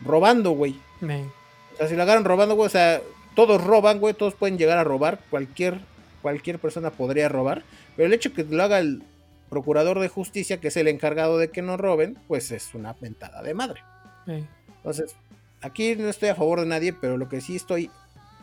robando, 0.00 0.50
güey. 0.50 0.78
O 1.02 1.76
sea, 1.78 1.88
si 1.88 1.94
lo 1.96 2.02
agarran 2.02 2.24
robando, 2.24 2.54
güey, 2.54 2.66
o 2.66 2.70
sea, 2.70 3.00
todos 3.34 3.62
roban, 3.62 3.98
güey, 4.00 4.14
todos 4.14 4.34
pueden 4.34 4.58
llegar 4.58 4.78
a 4.78 4.84
robar, 4.84 5.20
cualquier, 5.30 5.78
cualquier 6.22 6.58
persona 6.58 6.90
podría 6.90 7.28
robar, 7.28 7.62
pero 7.96 8.06
el 8.06 8.12
hecho 8.12 8.32
que 8.32 8.44
lo 8.44 8.62
haga 8.62 8.78
el 8.78 9.02
procurador 9.48 10.00
de 10.00 10.08
justicia, 10.08 10.60
que 10.60 10.68
es 10.68 10.76
el 10.76 10.88
encargado 10.88 11.38
de 11.38 11.50
que 11.50 11.62
no 11.62 11.76
roben, 11.76 12.18
pues 12.28 12.50
es 12.50 12.74
una 12.74 12.94
ventada 12.94 13.42
de 13.42 13.54
madre. 13.54 13.82
Entonces, 14.26 15.14
aquí 15.60 15.94
no 15.96 16.08
estoy 16.08 16.30
a 16.30 16.34
favor 16.34 16.60
de 16.60 16.66
nadie, 16.66 16.92
pero 16.92 17.16
lo 17.16 17.28
que 17.28 17.40
sí 17.40 17.56
estoy 17.56 17.90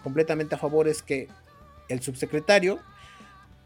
completamente 0.04 0.56
a 0.56 0.58
favor 0.58 0.88
es 0.88 1.02
que 1.02 1.28
el 1.90 2.02
subsecretario 2.02 2.80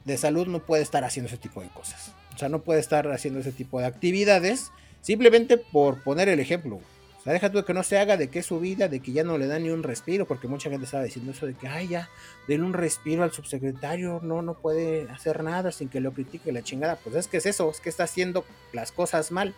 de 0.06 0.18
salud 0.18 0.48
no 0.48 0.60
puede 0.60 0.84
estar 0.84 1.04
haciendo 1.04 1.28
ese 1.28 1.38
tipo 1.38 1.62
de 1.62 1.70
cosas. 1.70 2.14
O 2.34 2.38
sea, 2.38 2.50
no 2.50 2.62
puede 2.62 2.80
estar 2.80 3.08
haciendo 3.12 3.40
ese 3.40 3.52
tipo 3.52 3.80
de 3.80 3.88
actividades 3.88 4.72
simplemente 5.02 5.58
por 5.58 6.04
poner 6.04 6.30
el 6.30 6.40
ejemplo. 6.40 6.80
Sea, 7.28 7.34
deja 7.34 7.52
tú 7.52 7.58
de 7.58 7.66
que 7.66 7.74
no 7.74 7.84
se 7.84 7.98
haga, 8.00 8.16
de 8.16 8.30
que 8.30 8.40
es 8.40 8.46
su 8.46 8.58
vida, 8.62 8.88
de 8.88 9.02
que 9.02 9.12
ya 9.12 9.26
no 9.26 9.38
le 9.38 9.48
da 9.48 9.60
ni 9.60 9.70
un 9.70 9.84
respiro, 9.84 10.26
porque 10.26 10.48
mucha 10.48 10.70
gente 10.70 10.86
estaba 10.86 11.04
diciendo 11.04 11.32
eso 11.34 11.46
de 11.46 11.56
que, 11.56 11.68
ay, 11.68 11.90
ya, 11.90 12.10
denle 12.48 12.66
un 12.66 12.72
respiro 12.74 13.24
al 13.24 13.34
subsecretario, 13.34 14.22
no, 14.24 14.42
no 14.42 14.54
puede 14.54 15.10
hacer 15.12 15.44
nada 15.44 15.74
sin 15.74 15.90
que 15.90 16.00
lo 16.00 16.14
critique 16.14 16.54
la 16.54 16.62
chingada. 16.64 16.96
Pues 16.96 17.16
es 17.18 17.28
que 17.28 17.36
es 17.38 17.46
eso, 17.46 17.70
es 17.70 17.82
que 17.82 17.90
está 17.90 18.06
haciendo 18.06 18.46
las 18.72 18.94
cosas 18.94 19.32
mal. 19.34 19.54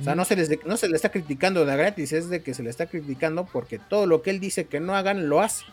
O 0.00 0.02
sea, 0.02 0.14
no 0.14 0.24
se, 0.24 0.34
les 0.34 0.64
no 0.64 0.76
se 0.78 0.88
le 0.88 0.96
está 0.96 1.10
criticando 1.10 1.64
de 1.66 1.76
gratis, 1.76 2.12
es 2.12 2.28
de 2.30 2.42
que 2.42 2.54
se 2.54 2.62
le 2.62 2.70
está 2.70 2.86
criticando 2.86 3.44
porque 3.44 3.78
todo 3.78 4.06
lo 4.06 4.22
que 4.22 4.30
él 4.30 4.40
dice 4.40 4.64
que 4.66 4.80
no 4.80 4.96
hagan, 4.96 5.28
lo 5.28 5.40
hace. 5.40 5.66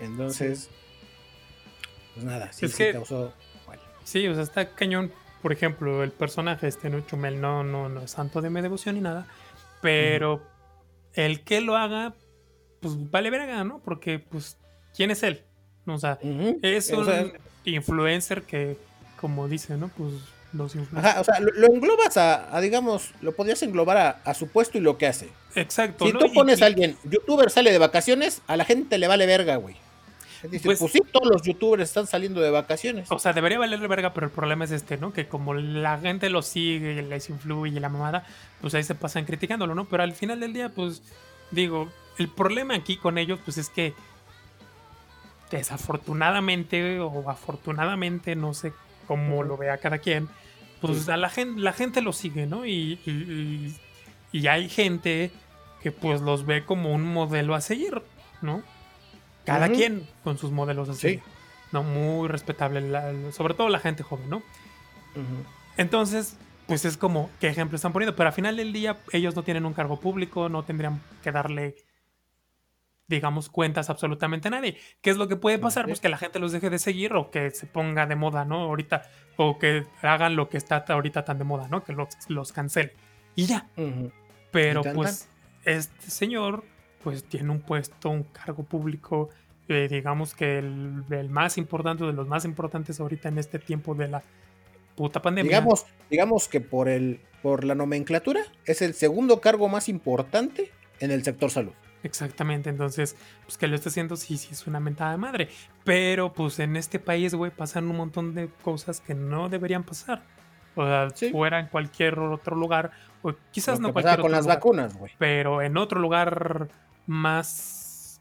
Entonces, 0.00 0.68
pues 2.14 2.24
nada, 2.26 2.52
sí, 2.52 2.66
Es 2.66 2.72
sí 2.72 2.78
que- 2.78 2.92
causó. 2.92 3.32
bueno, 3.66 3.82
Sí, 4.04 4.26
o 4.26 4.34
sea, 4.34 4.42
está 4.42 4.74
cañón. 4.74 5.12
Por 5.42 5.52
ejemplo, 5.52 6.02
el 6.02 6.10
personaje 6.10 6.68
este, 6.68 6.90
¿no? 6.90 7.00
Chumel, 7.06 7.40
no, 7.40 7.64
no, 7.64 7.88
no 7.88 8.02
es 8.02 8.10
santo 8.10 8.42
de 8.42 8.50
mi 8.50 8.60
devoción 8.60 8.96
ni 8.96 9.00
nada. 9.00 9.26
Pero 9.82 10.42
el 11.14 11.42
que 11.42 11.60
lo 11.60 11.76
haga, 11.76 12.14
pues 12.80 13.10
vale 13.10 13.30
verga, 13.30 13.64
¿no? 13.64 13.80
Porque, 13.84 14.18
pues, 14.18 14.56
¿quién 14.96 15.10
es 15.10 15.22
él? 15.22 15.42
O 15.86 15.98
sea, 15.98 16.18
es 16.62 16.92
o 16.92 16.98
un 16.98 17.04
sea, 17.06 17.32
influencer 17.64 18.42
que, 18.42 18.76
como 19.20 19.48
dice, 19.48 19.76
¿no? 19.76 19.88
Pues 19.88 20.12
los 20.52 20.74
influencers. 20.74 21.12
ajá, 21.14 21.20
o 21.20 21.24
sea, 21.24 21.40
lo, 21.40 21.52
lo 21.52 21.66
englobas 21.74 22.16
a, 22.16 22.54
a, 22.56 22.60
digamos, 22.60 23.12
lo 23.22 23.32
podrías 23.32 23.62
englobar 23.62 23.96
a, 23.96 24.10
a 24.24 24.34
su 24.34 24.48
puesto 24.48 24.78
y 24.78 24.80
lo 24.80 24.98
que 24.98 25.06
hace. 25.06 25.28
Exacto. 25.54 26.06
Si 26.06 26.12
¿no? 26.12 26.18
tú 26.18 26.32
pones 26.32 26.60
y- 26.60 26.62
a 26.62 26.66
alguien, 26.66 26.96
youtuber 27.04 27.50
sale 27.50 27.72
de 27.72 27.78
vacaciones, 27.78 28.42
a 28.46 28.56
la 28.56 28.64
gente 28.64 28.98
le 28.98 29.08
vale 29.08 29.26
verga, 29.26 29.56
güey. 29.56 29.76
Dice, 30.48 30.64
Pues- 30.64 30.78
pues, 30.78 30.92
sí, 30.92 31.02
todos 31.12 31.28
los 31.30 31.42
youtubers 31.42 31.82
están 31.82 32.06
saliendo 32.06 32.40
de 32.40 32.50
vacaciones. 32.50 33.10
O 33.12 33.18
sea, 33.18 33.32
debería 33.34 33.58
valerle 33.58 33.86
verga, 33.88 34.14
pero 34.14 34.26
el 34.26 34.32
problema 34.32 34.64
es 34.64 34.70
este, 34.70 34.96
¿no? 34.96 35.12
Que 35.12 35.28
como 35.28 35.52
la 35.54 35.98
gente 35.98 36.30
lo 36.30 36.40
sigue, 36.42 37.02
les 37.02 37.28
influye 37.28 37.76
y 37.76 37.80
la 37.80 37.88
mamada, 37.90 38.26
pues 38.60 38.74
ahí 38.74 38.82
se 38.82 38.94
pasan 38.94 39.24
criticándolo, 39.26 39.74
¿no? 39.74 39.84
Pero 39.86 40.02
al 40.02 40.12
final 40.14 40.40
del 40.40 40.52
día, 40.54 40.70
pues, 40.70 41.02
digo, 41.50 41.90
el 42.18 42.28
problema 42.28 42.74
aquí 42.74 42.96
con 42.96 43.18
ellos, 43.18 43.38
pues 43.44 43.58
es 43.58 43.68
que 43.68 43.92
desafortunadamente 45.50 47.00
o 47.00 47.28
afortunadamente, 47.28 48.36
no 48.36 48.54
sé 48.54 48.72
cómo 49.06 49.42
lo 49.42 49.56
vea 49.56 49.78
cada 49.78 49.98
quien, 49.98 50.28
pues 50.80 51.02
Sí. 51.04 51.10
a 51.10 51.16
la 51.16 51.28
gente, 51.28 51.60
la 51.60 51.72
gente 51.72 52.00
lo 52.02 52.12
sigue, 52.12 52.46
¿no? 52.46 52.64
Y, 52.64 52.98
y- 53.04 53.10
y- 53.10 53.76
y 54.32 54.46
hay 54.46 54.68
gente 54.68 55.30
que 55.82 55.90
pues 55.92 56.20
los 56.20 56.46
ve 56.46 56.64
como 56.64 56.92
un 56.94 57.02
modelo 57.04 57.54
a 57.54 57.60
seguir, 57.60 58.00
¿no? 58.42 58.62
Cada 59.54 59.68
quien 59.70 60.06
con 60.24 60.38
sus 60.38 60.50
modelos 60.50 60.88
a 60.88 60.94
Sí. 60.94 61.00
seguir. 61.00 61.22
¿no? 61.72 61.82
Muy 61.84 62.26
respetable, 62.28 62.80
la- 62.80 63.12
sobre 63.32 63.54
todo 63.54 63.68
la 63.68 63.78
gente 63.78 64.02
joven, 64.02 64.28
¿no? 64.28 64.42
Entonces, 65.76 66.36
pues 66.66 66.84
es 66.84 66.96
como, 66.96 67.30
¿qué 67.40 67.48
ejemplo 67.48 67.76
están 67.76 67.92
poniendo? 67.92 68.16
Pero 68.16 68.28
al 68.28 68.32
final 68.34 68.56
del 68.56 68.72
día, 68.72 68.98
ellos 69.12 69.34
no 69.36 69.42
tienen 69.42 69.64
un 69.64 69.72
cargo 69.72 69.98
público, 70.00 70.48
no 70.48 70.64
tendrían 70.64 71.00
que 71.22 71.32
darle, 71.32 71.76
digamos, 73.06 73.48
cuentas 73.48 73.90
absolutamente 73.90 74.48
a 74.48 74.50
nadie. 74.52 74.78
¿Qué 75.00 75.10
es 75.10 75.16
lo 75.16 75.28
que 75.28 75.36
puede 75.36 75.58
pasar? 75.58 75.84
Así 75.84 75.90
Pues 75.90 75.98
es. 75.98 76.02
que 76.02 76.08
la 76.08 76.18
gente 76.18 76.38
los 76.38 76.52
deje 76.52 76.70
de 76.70 76.78
seguir 76.78 77.12
o 77.14 77.30
que 77.30 77.50
se 77.50 77.66
ponga 77.66 78.06
de 78.06 78.16
moda, 78.16 78.44
¿no? 78.44 78.60
Ahorita, 78.62 79.02
o 79.36 79.58
que 79.58 79.86
hagan 80.02 80.36
lo 80.36 80.48
que 80.48 80.58
está 80.58 80.84
ahorita 80.88 81.24
tan 81.24 81.38
de 81.38 81.44
moda, 81.44 81.68
¿no? 81.68 81.82
Que 81.84 81.92
los, 81.92 82.08
los 82.28 82.52
cancelen. 82.52 82.92
Y 83.36 83.46
ya. 83.46 83.66
Pero 84.52 84.82
pues 84.94 85.28
este 85.64 86.10
señor 86.10 86.64
pues 87.02 87.24
tiene 87.24 87.50
un 87.50 87.60
puesto, 87.60 88.10
un 88.10 88.24
cargo 88.24 88.62
público, 88.64 89.30
eh, 89.68 89.88
digamos 89.90 90.34
que 90.34 90.58
el, 90.58 91.04
el 91.10 91.30
más 91.30 91.56
importante 91.58 92.04
de 92.04 92.12
los 92.12 92.26
más 92.28 92.44
importantes 92.44 93.00
ahorita 93.00 93.28
en 93.28 93.38
este 93.38 93.58
tiempo 93.58 93.94
de 93.94 94.08
la 94.08 94.22
puta 94.96 95.22
pandemia. 95.22 95.50
Digamos, 95.50 95.86
digamos 96.10 96.48
que 96.48 96.60
por 96.60 96.88
el, 96.88 97.20
por 97.42 97.64
la 97.64 97.74
nomenclatura, 97.74 98.42
es 98.66 98.82
el 98.82 98.94
segundo 98.94 99.40
cargo 99.40 99.68
más 99.68 99.88
importante 99.88 100.70
en 100.98 101.10
el 101.10 101.22
sector 101.24 101.50
salud. 101.50 101.72
Exactamente, 102.02 102.70
entonces, 102.70 103.14
pues 103.44 103.58
que 103.58 103.66
lo 103.68 103.76
esté 103.76 103.90
haciendo 103.90 104.16
sí, 104.16 104.38
sí 104.38 104.48
es 104.52 104.66
una 104.66 104.80
mentada 104.80 105.12
de 105.12 105.18
madre. 105.18 105.48
Pero 105.84 106.32
pues 106.32 106.58
en 106.58 106.76
este 106.76 106.98
país, 106.98 107.34
güey, 107.34 107.50
pasan 107.50 107.88
un 107.90 107.96
montón 107.98 108.34
de 108.34 108.48
cosas 108.62 109.00
que 109.00 109.14
no 109.14 109.48
deberían 109.50 109.84
pasar. 109.84 110.22
O 110.76 110.84
sea, 110.86 111.10
Sí. 111.14 111.30
fuera 111.30 111.58
en 111.60 111.66
cualquier 111.66 112.18
otro 112.18 112.56
lugar, 112.56 112.90
o 113.22 113.34
quizás 113.50 113.78
Lo 113.78 113.82
no 113.82 113.88
que 113.88 113.92
cualquier 113.94 114.16
pasaba 114.16 114.22
con 114.22 114.30
otro 114.30 114.36
las 114.36 114.44
lugar. 114.44 114.56
vacunas, 114.56 114.96
güey. 114.96 115.12
pero 115.18 115.60
en 115.62 115.76
otro 115.76 116.00
lugar 116.00 116.68
más, 117.10 118.20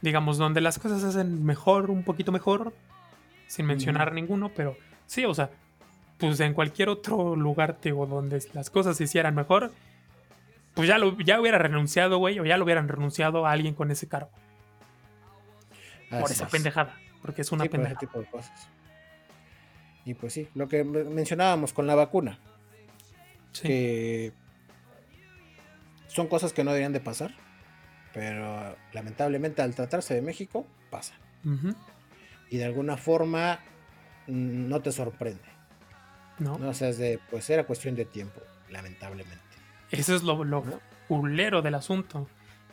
digamos, 0.00 0.38
donde 0.38 0.60
las 0.60 0.78
cosas 0.78 1.00
se 1.02 1.08
hacen 1.08 1.44
mejor, 1.44 1.90
un 1.90 2.04
poquito 2.04 2.30
mejor, 2.30 2.72
sin 3.48 3.66
mencionar 3.66 4.12
ninguno, 4.12 4.50
pero 4.54 4.76
sí, 5.06 5.24
o 5.24 5.34
sea, 5.34 5.50
pues 6.18 6.38
en 6.38 6.54
cualquier 6.54 6.88
otro 6.90 7.34
lugar, 7.34 7.76
digo, 7.82 8.06
donde 8.06 8.40
las 8.52 8.70
cosas 8.70 8.96
se 8.96 9.04
hicieran 9.04 9.34
mejor, 9.34 9.72
pues 10.74 10.86
ya, 10.88 10.96
lo, 10.98 11.18
ya 11.18 11.40
hubiera 11.40 11.58
renunciado, 11.58 12.18
güey, 12.18 12.38
o 12.38 12.44
ya 12.44 12.56
lo 12.56 12.64
hubieran 12.64 12.86
renunciado 12.88 13.46
a 13.46 13.50
alguien 13.50 13.74
con 13.74 13.90
ese 13.90 14.06
cargo, 14.06 14.30
por 16.08 16.30
esa 16.30 16.44
es. 16.44 16.50
pendejada, 16.50 16.94
porque 17.20 17.42
es 17.42 17.50
una 17.50 17.64
Sí, 17.64 17.68
por 17.68 17.80
ese 17.80 17.88
pendejada. 17.88 18.00
tipo 18.00 18.20
de 18.20 18.26
cosas. 18.30 18.68
Y 20.04 20.14
pues 20.14 20.32
sí, 20.34 20.48
lo 20.54 20.68
que 20.68 20.84
men- 20.84 21.12
mencionábamos 21.14 21.72
con 21.72 21.88
la 21.88 21.96
vacuna, 21.96 22.38
Sí. 23.52 23.62
que 23.68 24.32
son 26.06 26.28
cosas 26.28 26.52
que 26.52 26.62
no 26.62 26.70
deberían 26.70 26.92
de 26.92 27.00
pasar, 27.00 27.34
pero 28.14 28.76
lamentablemente 28.94 29.60
al 29.60 29.74
tratarse 29.74 30.14
de 30.14 30.22
México, 30.22 30.66
pasa. 30.90 31.14
Y 32.48 32.56
de 32.56 32.64
alguna 32.64 32.96
forma 32.96 33.58
mm, 34.28 34.68
no 34.68 34.80
te 34.80 34.92
sorprende. 34.92 35.42
¿no? 36.38 36.56
¿no? 36.58 36.70
O 36.70 36.74
sea, 36.74 36.88
es 36.88 36.96
de, 36.98 37.20
pues 37.30 37.50
era 37.50 37.64
cuestión 37.64 37.94
de 37.96 38.04
tiempo, 38.06 38.40
lamentablemente. 38.70 39.42
Eso 39.90 40.14
es 40.16 40.22
lo, 40.22 40.42
lo 40.44 40.64
¿no? 40.64 40.80
culero 41.08 41.60
del 41.60 41.74
asunto. 41.74 42.28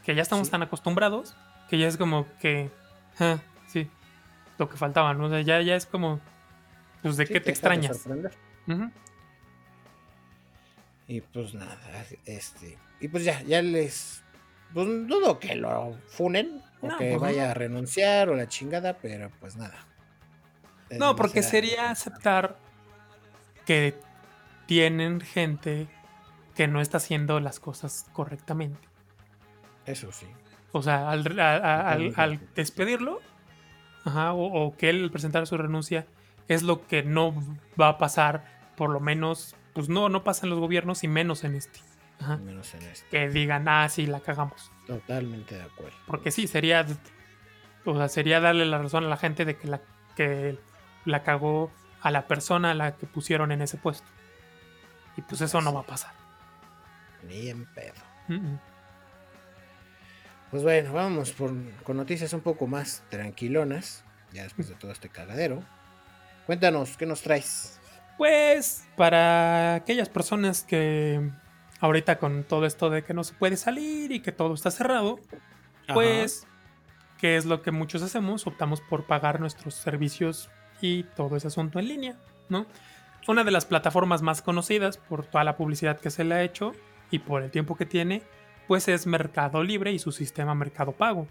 Que 0.06 0.16
ya 0.16 0.22
estamos 0.22 0.48
Sí. 0.48 0.52
tan 0.52 0.64
acostumbrados 0.64 1.36
que 1.70 1.78
ya 1.78 1.88
es 1.88 1.98
como 1.98 2.26
que. 2.40 2.70
ah, 3.20 3.40
sí. 3.68 3.90
Lo 4.58 4.68
que 4.70 4.78
faltaba, 4.78 5.14
¿no? 5.14 5.26
O 5.26 5.30
sea, 5.30 5.42
ya, 5.42 5.62
ya 5.62 5.76
es 5.76 5.86
como. 5.86 6.20
Pues 7.02 7.18
de 7.18 7.26
Sí, 7.28 7.34
qué 7.34 7.40
te 7.40 7.46
de 7.46 7.52
extrañas. 7.52 8.00
Y 11.08 11.22
pues 11.22 11.54
nada, 11.54 11.78
este. 12.26 12.78
Y 13.00 13.08
pues 13.10 13.24
ya, 13.24 13.42
ya 13.44 13.62
les. 13.62 14.24
Pues 14.74 14.88
dudo 15.08 15.40
que 15.40 15.56
lo 15.56 15.98
funen 16.08 16.62
o 16.82 16.88
No, 16.88 16.98
que 16.98 17.10
pues, 17.12 17.22
vaya 17.22 17.46
no. 17.46 17.52
a 17.52 17.54
renunciar 17.54 18.30
o 18.30 18.36
la 18.36 18.48
chingada, 18.48 18.98
pero 19.02 19.30
pues 19.40 19.56
nada. 19.56 19.86
Es 20.90 20.98
No, 21.00 21.16
porque 21.16 21.44
sería 21.44 21.92
aceptar 21.92 22.58
que 23.66 23.96
tienen 24.66 25.22
gente 25.22 25.88
que 26.56 26.68
no 26.68 26.82
está 26.82 26.98
haciendo 26.98 27.40
las 27.40 27.60
cosas 27.60 28.06
correctamente. 28.14 28.80
Eso 29.86 30.12
sí. 30.12 30.28
O 30.72 30.82
sea, 30.82 31.10
al, 31.10 31.40
a- 31.40 31.56
a- 31.58 31.92
al- 31.92 32.10
Totalmente. 32.10 32.22
al 32.22 32.40
despedirlo, 32.56 33.20
ajá, 34.06 34.34
o, 34.34 34.66
o 34.68 34.76
que 34.78 34.90
él 34.90 35.10
presentar 35.12 35.46
su 35.48 35.58
renuncia, 35.58 36.06
es 36.48 36.64
lo 36.64 36.86
que 36.88 37.04
no 37.04 37.34
va 37.80 37.90
a 37.90 37.98
pasar, 37.98 38.44
por 38.76 38.90
lo 38.90 39.00
menos, 39.00 39.56
pues 39.74 39.90
no, 39.90 40.10
no 40.10 40.24
pasa 40.24 40.46
en 40.46 40.50
los 40.52 40.60
gobiernos 40.60 41.04
y 41.04 41.08
menos 41.08 41.44
en 41.44 41.56
este. 41.56 41.80
Ajá. 42.22 42.38
Menos 42.38 42.74
en 42.76 42.84
esto. 42.84 43.08
Que 43.10 43.30
digan, 43.30 43.68
ah, 43.68 43.90
sí, 43.90 44.06
la 44.06 44.20
cagamos. 44.20 44.72
Totalmente 44.88 45.56
de 45.56 45.64
acuerdo. 45.64 45.98
Porque 46.08 46.32
sí, 46.32 46.48
sería 46.48 46.86
O 47.86 47.98
sea, 47.98 48.08
sería 48.10 48.40
darle 48.40 48.66
la 48.66 48.78
razón 48.78 49.06
a 49.06 49.08
la 49.08 49.18
gente 49.18 49.46
de 49.46 49.58
que 49.58 49.68
la, 49.68 49.82
que 50.16 50.58
la 51.06 51.24
cagó 51.24 51.72
a 52.02 52.12
la 52.12 52.28
persona 52.28 52.72
a 52.72 52.74
la 52.74 52.96
que 52.96 53.08
pusieron 53.08 53.52
en 53.52 53.62
ese 53.62 53.78
puesto. 53.78 54.08
Y 55.18 55.22
pues 55.22 55.42
eso 55.42 55.62
no 55.62 55.74
va 55.74 55.82
a 55.82 55.86
pasar. 55.86 56.14
Ni 57.28 57.50
en 57.50 57.66
pedo. 57.66 57.94
Pues 60.52 60.64
bueno, 60.64 60.94
vamos 60.94 61.34
con 61.34 61.98
noticias 61.98 62.34
un 62.34 62.42
poco 62.42 62.68
más 62.68 63.04
tranquilonas, 63.10 64.04
ya 64.32 64.44
después 64.44 64.70
de 64.70 64.76
todo 64.76 64.92
este 64.92 65.10
cagadero. 65.10 65.64
Cuéntanos, 66.46 66.98
¿qué 66.98 67.06
nos 67.06 67.22
traes? 67.22 67.80
Pues 68.18 68.86
para 68.96 69.76
aquellas 69.76 70.10
personas 70.10 70.64
que 70.64 71.32
ahorita 71.82 72.18
con 72.18 72.44
todo 72.44 72.66
esto 72.66 72.90
de 72.90 73.04
que 73.04 73.14
no 73.14 73.24
se 73.24 73.34
puede 73.34 73.58
salir 73.58 74.12
y 74.12 74.22
que 74.22 74.32
todo 74.32 74.54
está 74.54 74.72
cerrado, 74.72 75.20
pues, 75.94 76.48
¿qué 77.20 77.36
es 77.36 77.46
lo 77.46 77.62
que 77.62 77.72
muchos 77.72 78.02
hacemos? 78.02 78.48
Optamos 78.48 78.80
por 78.82 79.06
pagar 79.06 79.40
nuestros 79.40 79.74
servicios 79.74 80.50
y 80.80 81.04
todo 81.04 81.36
ese 81.36 81.48
asunto 81.48 81.80
en 81.80 81.88
línea, 81.88 82.16
¿no? 82.48 82.66
Una 83.28 83.44
de 83.44 83.52
las 83.52 83.66
plataformas 83.66 84.22
más 84.22 84.42
conocidas 84.42 84.98
por 84.98 85.26
toda 85.26 85.44
la 85.44 85.58
publicidad 85.58 86.00
que 86.00 86.10
se 86.10 86.24
le 86.24 86.36
ha 86.36 86.44
hecho 86.44 86.74
y 87.12 87.20
por 87.20 87.44
el 87.44 87.52
tiempo 87.52 87.76
que 87.76 87.86
tiene, 87.86 88.24
pues 88.68 88.88
es 88.88 89.06
Mercado 89.06 89.64
Libre 89.64 89.92
y 89.92 90.00
su 90.00 90.12
sistema 90.12 90.56
Mercado 90.56 90.94
Pago. 90.94 91.28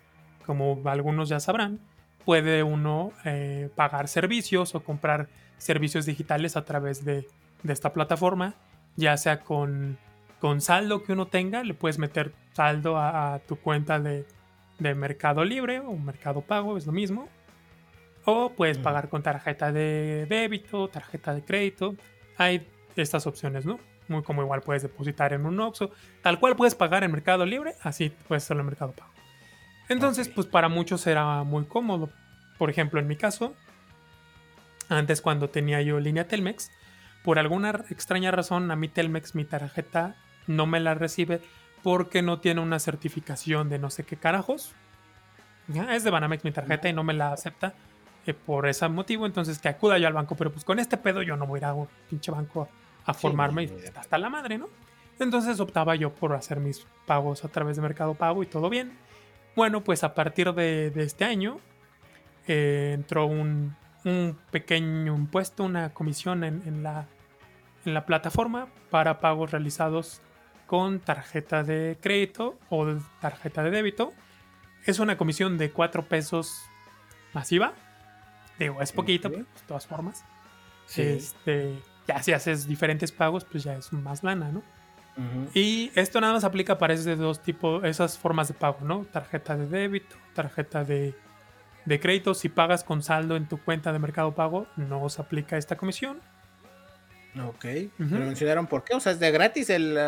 Como 0.47 0.81
algunos 0.85 1.29
ya 1.29 1.41
sabrán, 1.41 1.81
puede 2.25 2.63
uno 2.63 3.13
eh, 3.25 3.71
pagar 3.75 4.09
servicios 4.09 4.75
o 4.75 4.85
comprar 4.85 5.29
servicios 5.59 6.07
digitales 6.07 6.57
a 6.57 6.65
través 6.65 7.05
de, 7.05 7.27
esta 7.67 7.93
plataforma, 7.93 8.55
ya 8.97 9.17
sea 9.17 9.41
con, 9.41 9.99
con, 10.41 10.61
saldo 10.61 11.03
que 11.03 11.13
uno 11.13 11.27
tenga, 11.27 11.63
le 11.63 11.75
puedes 11.75 11.99
meter 11.99 12.33
saldo 12.53 12.97
a, 12.99 13.41
tu 13.47 13.57
cuenta 13.57 14.01
de, 14.01 14.27
de, 14.79 14.95
Mercado 14.95 15.45
Libre 15.45 15.81
o 15.81 15.95
Mercado 15.97 16.41
Pago, 16.41 16.77
es 16.77 16.87
lo 16.87 16.93
mismo. 16.93 17.29
O 18.25 18.51
puedes 18.51 18.79
pagar 18.79 19.09
con 19.09 19.23
tarjeta 19.23 19.73
de 19.73 20.27
débito, 20.29 20.89
tarjeta 20.89 21.35
de 21.35 21.45
crédito. 21.45 21.95
Hay 22.37 22.67
estas 22.97 23.27
opciones, 23.27 23.65
¿no? 23.65 23.79
Muy 24.09 24.23
como 24.23 24.43
igual 24.43 24.61
puedes 24.61 24.83
depositar 24.83 25.33
en 25.33 25.47
un 25.47 25.59
Oxxo. 25.61 25.91
Tal 26.23 26.39
cual 26.39 26.57
puedes 26.57 26.75
pagar 26.75 27.05
en 27.05 27.13
Mercado 27.13 27.47
Libre, 27.47 27.75
así 27.83 28.13
puedes 28.29 28.45
hacerlo 28.45 28.63
en 28.63 28.67
Mercado 28.67 28.93
Pago. 28.93 29.11
Entonces, 29.89 30.29
pues 30.29 30.47
para 30.47 30.69
muchos 30.69 31.07
era 31.07 31.43
muy 31.45 31.65
cómodo. 31.65 32.11
Por 32.59 32.71
ejemplo, 32.71 33.01
en 33.01 33.07
mi 33.07 33.17
caso, 33.17 33.55
antes 34.89 35.21
cuando 35.23 35.49
tenía 35.49 35.81
yo 35.83 35.99
línea 35.99 36.29
Telmex, 36.29 36.71
por 37.25 37.39
alguna 37.39 37.71
extraña 37.91 38.31
razón 38.31 38.71
a 38.71 38.77
mi 38.77 38.89
Telmex 38.89 39.35
mi 39.35 39.45
tarjeta 39.45 40.17
no 40.47 40.67
me 40.67 40.81
la 40.81 40.95
recibe 40.95 41.41
porque 41.83 42.23
no 42.23 42.41
tiene 42.41 42.61
una 42.61 42.79
certificación 42.79 43.69
de 43.69 43.79
no 43.79 43.91
sé 43.91 44.05
qué 44.05 44.17
carajos. 44.17 44.75
Es 45.91 46.05
de 46.05 46.11
Banamex 46.11 46.45
mi 46.45 46.53
tarjeta 46.53 46.89
y 46.89 46.93
no 46.93 47.05
me 47.05 47.15
la 47.15 47.33
acepta 47.33 47.75
eh, 48.27 48.35
por 48.35 48.67
ese 48.67 48.89
motivo, 48.89 49.25
entonces 49.25 49.59
que 49.59 49.69
acuda 49.69 49.99
yo 49.99 50.07
al 50.09 50.13
banco, 50.13 50.35
pero 50.35 50.51
pues 50.51 50.65
con 50.65 50.79
este 50.79 50.97
pedo 50.97 51.23
yo 51.23 51.37
no 51.37 51.47
voy 51.47 51.59
a 51.59 51.61
ir 51.61 51.65
a 51.67 51.75
un 51.75 51.89
pinche 52.09 52.31
banco 52.31 52.69
a, 53.07 53.15
formarme 53.15 53.65
y 53.65 53.73
hasta 53.95 54.19
la 54.19 54.29
madre, 54.29 54.59
¿no? 54.59 54.69
Entonces 55.19 55.61
optaba 55.61 55.95
yo 55.95 56.13
por 56.13 56.33
hacer 56.35 56.61
mis 56.61 56.87
pagos 57.07 57.45
a 57.45 57.49
través 57.49 57.77
de 57.77 57.83
Mercado 57.83 58.15
Pago 58.15 58.43
y 58.43 58.47
todo 58.47 58.69
bien. 58.69 58.93
Bueno, 59.55 59.83
pues 59.83 60.05
a 60.05 60.15
partir 60.15 60.53
de, 60.55 60.93
este 60.97 61.25
año 61.25 61.61
eh, 62.47 62.93
entró 62.95 63.27
un, 63.27 63.77
pequeño 64.51 65.15
impuesto, 65.15 65.63
una 65.63 65.93
comisión 65.93 66.43
en, 66.43 66.83
la, 66.83 67.07
en 67.85 67.95
la 67.95 68.07
plataforma 68.07 68.69
para 68.91 69.21
pagos 69.21 69.51
realizados 69.51 70.23
con 70.71 71.01
tarjeta 71.01 71.65
de 71.65 71.99
crédito 72.01 72.57
o 72.69 72.87
tarjeta 73.21 73.65
de 73.65 73.73
débito. 73.73 74.13
Es 74.87 75.01
una 75.01 75.17
comisión 75.17 75.59
de 75.59 75.73
4 75.73 76.05
pesos 76.05 76.63
masiva 77.35 77.75
Digo, 78.57 78.81
es 78.81 78.93
poquito, 78.93 79.31
pero 79.31 79.43
de 79.43 79.67
todas 79.67 79.85
formas. 79.85 80.25
Este, 80.97 81.77
ya 82.07 82.23
si 82.23 82.33
haces 82.33 82.69
diferentes 82.69 83.11
pagos, 83.11 83.45
pues 83.45 83.65
ya 83.65 83.75
es 83.75 83.93
más 83.93 84.23
lana, 84.23 84.53
¿no? 84.53 84.63
Y 85.55 85.91
esto 85.97 86.21
nada 86.21 86.35
más 86.35 86.45
aplica 86.45 86.79
para 86.79 86.95
esos 86.95 87.19
dos 87.19 87.43
tipos, 87.43 87.83
esas 87.83 88.17
formas 88.17 88.47
de 88.47 88.55
pago, 88.55 88.79
¿no? 88.83 89.07
Tarjeta 89.11 89.57
de 89.57 89.67
débito, 89.67 90.15
tarjeta 90.35 90.85
de, 90.85 91.17
de 91.85 92.01
crédito. 92.01 92.33
Si 92.33 92.49
pagas 92.49 92.85
con 92.85 93.03
saldo 93.03 93.35
en 93.35 93.49
tu 93.49 93.59
cuenta 93.59 93.93
de 93.93 93.99
Mercado 93.99 94.37
Pago, 94.37 94.69
no 94.77 95.09
se 95.09 95.21
aplica 95.21 95.57
esta 95.57 95.77
comisión. 95.77 96.21
Ok. 97.45 97.65
¿Pero 97.65 97.91
mencionaron 97.99 98.69
por 98.69 98.85
qué? 98.85 98.95
O 98.95 99.01
sea, 99.01 99.11
es 99.11 99.19
de 99.19 99.33
gratis 99.33 99.69
el. 99.69 99.99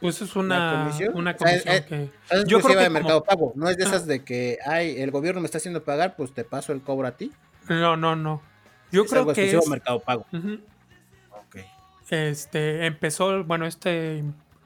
Pues 0.00 0.22
es 0.22 0.34
una 0.34 0.84
comisión, 0.84 1.16
una 1.16 1.36
comisión 1.36 1.84
que. 1.84 2.10
yo 2.46 2.60
creo 2.60 2.76
que 2.76 2.82
de 2.84 2.90
Mercado 2.90 3.22
Pago. 3.22 3.52
No 3.54 3.68
es 3.68 3.76
de 3.76 3.84
esas 3.84 4.06
de 4.06 4.24
que, 4.24 4.58
ay, 4.64 4.98
el 4.98 5.10
gobierno 5.10 5.40
me 5.40 5.46
está 5.46 5.58
haciendo 5.58 5.84
pagar, 5.84 6.16
pues 6.16 6.32
te 6.32 6.44
paso 6.44 6.72
el 6.72 6.80
cobro 6.80 7.06
a 7.06 7.12
ti. 7.12 7.32
No, 7.68 7.96
no, 7.96 8.16
no. 8.16 8.42
Yo 8.90 9.04
creo 9.04 9.26
que 9.32 9.50
es 9.50 9.68
Mercado 9.68 10.00
Pago. 10.00 10.26
Este 12.10 12.86
empezó, 12.86 13.44
bueno, 13.44 13.66
esta 13.66 13.90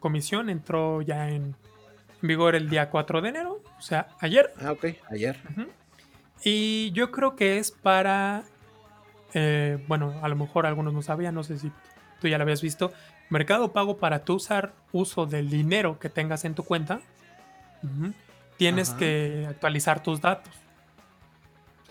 comisión 0.01 0.49
entró 0.49 1.03
ya 1.03 1.29
en 1.29 1.55
vigor 2.23 2.55
el 2.55 2.71
día 2.71 2.89
4 2.89 3.21
de 3.21 3.29
enero, 3.29 3.61
o 3.79 3.83
sea, 3.83 4.09
ayer. 4.21 4.51
Ah, 4.63 4.73
ok, 4.73 4.87
ayer. 5.11 5.37
Y 6.43 6.91
yo 6.93 7.11
creo 7.11 7.37
que 7.37 7.59
es 7.59 7.71
para, 7.71 8.45
eh, 9.35 9.79
bueno, 9.89 10.15
a 10.23 10.29
lo 10.29 10.37
mejor 10.37 10.65
algunos 10.65 10.95
no 10.95 11.03
sabían, 11.03 11.35
no 11.35 11.45
sé 11.45 11.59
si 11.59 11.71
tú 12.21 12.29
ya 12.29 12.39
lo 12.39 12.45
habías 12.45 12.63
visto, 12.63 12.93
Mercado 13.31 13.73
Pago 13.73 13.97
para 13.99 14.25
tu 14.25 14.35
usar 14.35 14.75
uso 14.93 15.27
del 15.27 15.51
dinero 15.51 15.99
que 15.99 16.09
tengas 16.09 16.45
en 16.45 16.55
tu 16.55 16.63
cuenta, 16.63 17.01
tienes 18.57 18.91
que 18.91 19.47
actualizar 19.49 20.03
tus 20.03 20.21
datos 20.21 20.53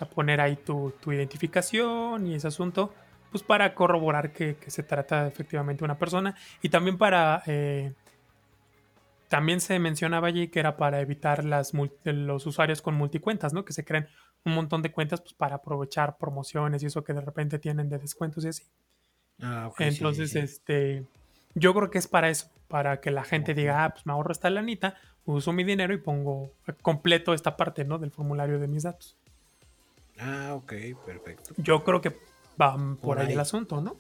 poner 0.06 0.42
ahí 0.42 0.56
tu, 0.56 0.94
identificación 1.08 2.28
y 2.28 2.36
ese 2.36 2.48
asunto, 2.48 2.94
pues 3.32 3.44
para 3.44 3.74
corroborar 3.74 4.32
que, 4.32 4.58
se 4.68 4.84
trata 4.84 5.28
efectivamente 5.28 5.80
de 5.80 5.86
una 5.86 5.98
persona 5.98 6.36
y 6.62 6.70
también 6.70 6.98
para... 6.98 7.44
Eh, 7.46 7.94
también 9.30 9.62
se 9.62 9.80
mencionaba 9.80 10.28
allí 10.28 10.50
que 10.50 10.60
era 10.60 10.78
para 10.78 11.02
evitar 11.02 11.44
las, 11.44 11.72
los 12.04 12.46
usuarios 12.46 12.84
con 12.84 12.94
multicuentas, 12.94 13.52
¿no? 13.52 13.66
Que 13.66 13.74
se 13.74 13.84
creen 13.84 14.08
un 14.46 14.54
montón 14.54 14.84
de 14.84 14.92
cuentas 14.92 15.22
pues, 15.22 15.34
para 15.34 15.56
aprovechar 15.56 16.18
promociones 16.20 16.84
y 16.84 16.86
eso 16.86 17.04
que 17.04 17.14
de 17.14 17.22
repente 17.22 17.58
tienen 17.58 17.90
de 17.90 17.98
descuentos 17.98 18.46
y 18.46 18.50
así. 18.50 18.64
Ah, 19.42 19.72
Entonces, 19.80 20.36
este, 20.36 21.08
yo 21.56 21.74
creo 21.74 21.90
que 21.90 21.98
es 21.98 22.08
para 22.08 22.30
eso, 22.30 22.50
para 22.68 23.02
que 23.02 23.12
la 23.12 23.24
gente 23.24 23.54
diga, 23.54 23.86
ah, 23.86 23.94
pues 23.94 24.06
me 24.06 24.14
ahorro 24.14 24.32
esta 24.32 24.50
lanita, 24.50 24.96
uso 25.26 25.54
mi 25.54 25.64
dinero 25.64 25.94
y 25.94 25.98
pongo 25.98 26.52
completo 26.82 27.34
esta 27.34 27.56
parte, 27.56 27.86
¿no? 27.86 28.00
Del 28.00 28.12
formulario 28.12 28.60
de 28.60 28.68
mis 28.68 28.84
datos. 28.84 29.16
Ah, 30.20 30.54
ok, 30.56 30.74
perfecto. 31.06 31.54
Yo 31.58 31.84
creo 31.84 32.02
que 32.02 32.16
va 32.60 32.78
por, 33.02 33.20
ahí, 33.20 33.34
el 33.34 33.40
asunto, 33.40 33.82
¿no? 33.82 33.98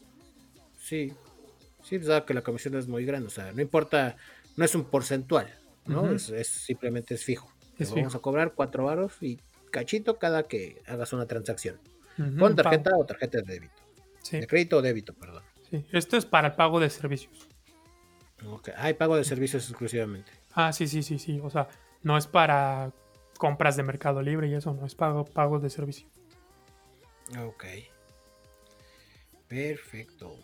Sí, 0.79 1.13
sí, 1.83 1.99
pues, 1.99 2.23
que 2.23 2.33
la 2.33 2.41
comisión 2.41 2.75
es 2.75 2.87
muy 2.87 3.05
grande, 3.05 3.27
o 3.27 3.31
sea, 3.31 3.51
no 3.51 3.61
importa, 3.61 4.15
no 4.57 4.65
es 4.65 4.75
un 4.75 4.85
porcentual, 4.85 5.47
¿no? 5.85 6.11
es, 6.11 6.47
simplemente 6.47 7.15
es 7.15 7.23
fijo. 7.23 7.51
vamos 7.95 8.15
a 8.15 8.19
cobrar 8.19 8.53
cuatro 8.53 8.85
varos 8.85 9.13
y 9.21 9.39
cachito 9.71 10.17
cada 10.17 10.43
que 10.43 10.81
hagas 10.87 11.13
una 11.13 11.25
transacción. 11.25 11.79
con 12.37 12.55
tarjeta 12.55 12.91
o 12.97 13.05
tarjeta 13.05 13.39
de 13.39 13.53
débito. 13.53 13.73
Sí. 14.21 14.39
De 14.39 14.47
crédito 14.47 14.77
o 14.77 14.81
débito, 14.81 15.13
perdón. 15.13 15.43
Sí, 15.73 15.83
esto 15.91 16.17
es 16.17 16.25
para 16.27 16.49
el 16.49 16.53
pago 16.53 16.79
de 16.79 16.87
servicios. 16.87 17.49
Ok, 18.45 18.69
hay 18.77 18.93
pago 18.93 19.15
de 19.15 19.23
servicios 19.23 19.67
exclusivamente. 19.67 20.31
Ah, 20.53 20.71
sí, 20.71 20.87
sí, 20.87 21.01
sí, 21.01 21.17
sí. 21.17 21.39
O 21.41 21.49
sea, 21.49 21.67
no 22.03 22.15
es 22.15 22.27
para 22.27 22.91
compras 23.39 23.75
de 23.75 23.81
Mercado 23.81 24.21
Libre 24.21 24.47
y 24.47 24.53
eso 24.53 24.71
no 24.75 24.85
es 24.85 24.93
pago, 24.93 25.25
pago 25.25 25.57
de 25.57 25.71
servicio. 25.71 26.07
Ok. 27.39 27.65
Perfecto. 29.47 30.37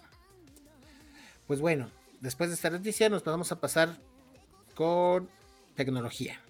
Pues 1.45 1.61
bueno, 1.61 1.91
después 2.21 2.49
de 2.49 2.55
esta 2.55 2.71
noticia 2.71 3.07
nos 3.07 3.23
vamos 3.23 3.51
a 3.51 3.61
pasar 3.61 3.97
con 4.73 5.29
tecnología. 5.75 6.41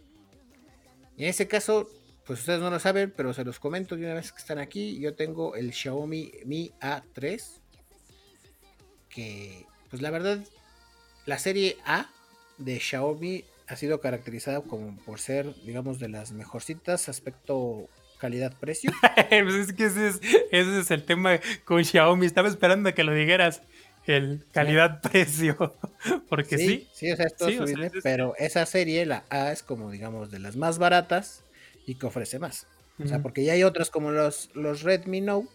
Y 1.18 1.24
en 1.24 1.30
este 1.32 1.50
caso, 1.50 1.90
pues 2.26 2.40
ustedes 2.40 2.62
no 2.62 2.70
lo 2.70 2.80
saben, 2.80 3.14
pero 3.14 3.34
se 3.34 3.44
los 3.44 3.60
comento 3.60 3.98
de 3.98 4.06
una 4.06 4.14
vez 4.14 4.32
que 4.32 4.38
están 4.38 4.58
aquí. 4.58 5.02
Yo 5.02 5.16
tengo 5.16 5.56
el 5.56 5.74
Xiaomi 5.74 6.32
Mi 6.46 6.72
A3. 6.80 7.60
Que, 9.10 9.66
pues 9.90 10.02
la 10.02 10.12
verdad, 10.12 10.40
la 11.26 11.40
serie 11.40 11.78
A 11.86 12.10
de 12.58 12.80
Xiaomi 12.80 13.46
ha 13.68 13.76
sido 13.76 14.02
caracterizada 14.02 14.62
como 14.62 14.98
por 15.06 15.20
ser, 15.20 15.54
digamos, 15.64 16.00
de 16.00 16.10
las 16.10 16.32
mejorcitas 16.32 17.10
aspecto 17.10 17.88
calidad-precio. 18.20 18.92
pues 19.30 19.56
es 19.56 19.74
que 19.74 19.86
ese 19.86 20.12
es, 20.52 20.92
el 20.92 21.04
tema 21.04 21.40
con 21.66 21.84
Xiaomi. 21.84 22.26
Estaba 22.26 22.48
esperando 22.48 22.90
a 22.90 22.92
que 22.94 23.04
lo 23.04 23.14
dijeras. 23.14 23.62
El 24.06 24.44
calidad-precio. 24.54 25.76
Porque 26.30 26.58
sí. 26.58 26.88
Sí, 26.94 27.12
o 27.12 27.16
sea, 27.16 27.28
esto 27.28 27.48
pero 28.02 28.34
esa 28.38 28.66
serie, 28.66 29.06
la 29.06 29.24
A, 29.30 29.52
es 29.52 29.62
como, 29.62 29.92
digamos, 29.92 30.32
de 30.32 30.40
las 30.40 30.56
más 30.56 30.80
baratas 30.80 31.44
y 31.86 31.96
que 31.96 32.08
ofrece 32.08 32.40
más. 32.40 32.66
O 33.04 33.08
sea, 33.08 33.20
porque 33.20 33.46
ya 33.46 33.54
hay 33.54 33.64
otras 33.64 33.90
como 33.90 34.12
los, 34.12 34.50
los 34.56 34.82
Redmi 34.82 35.22
Note 35.22 35.48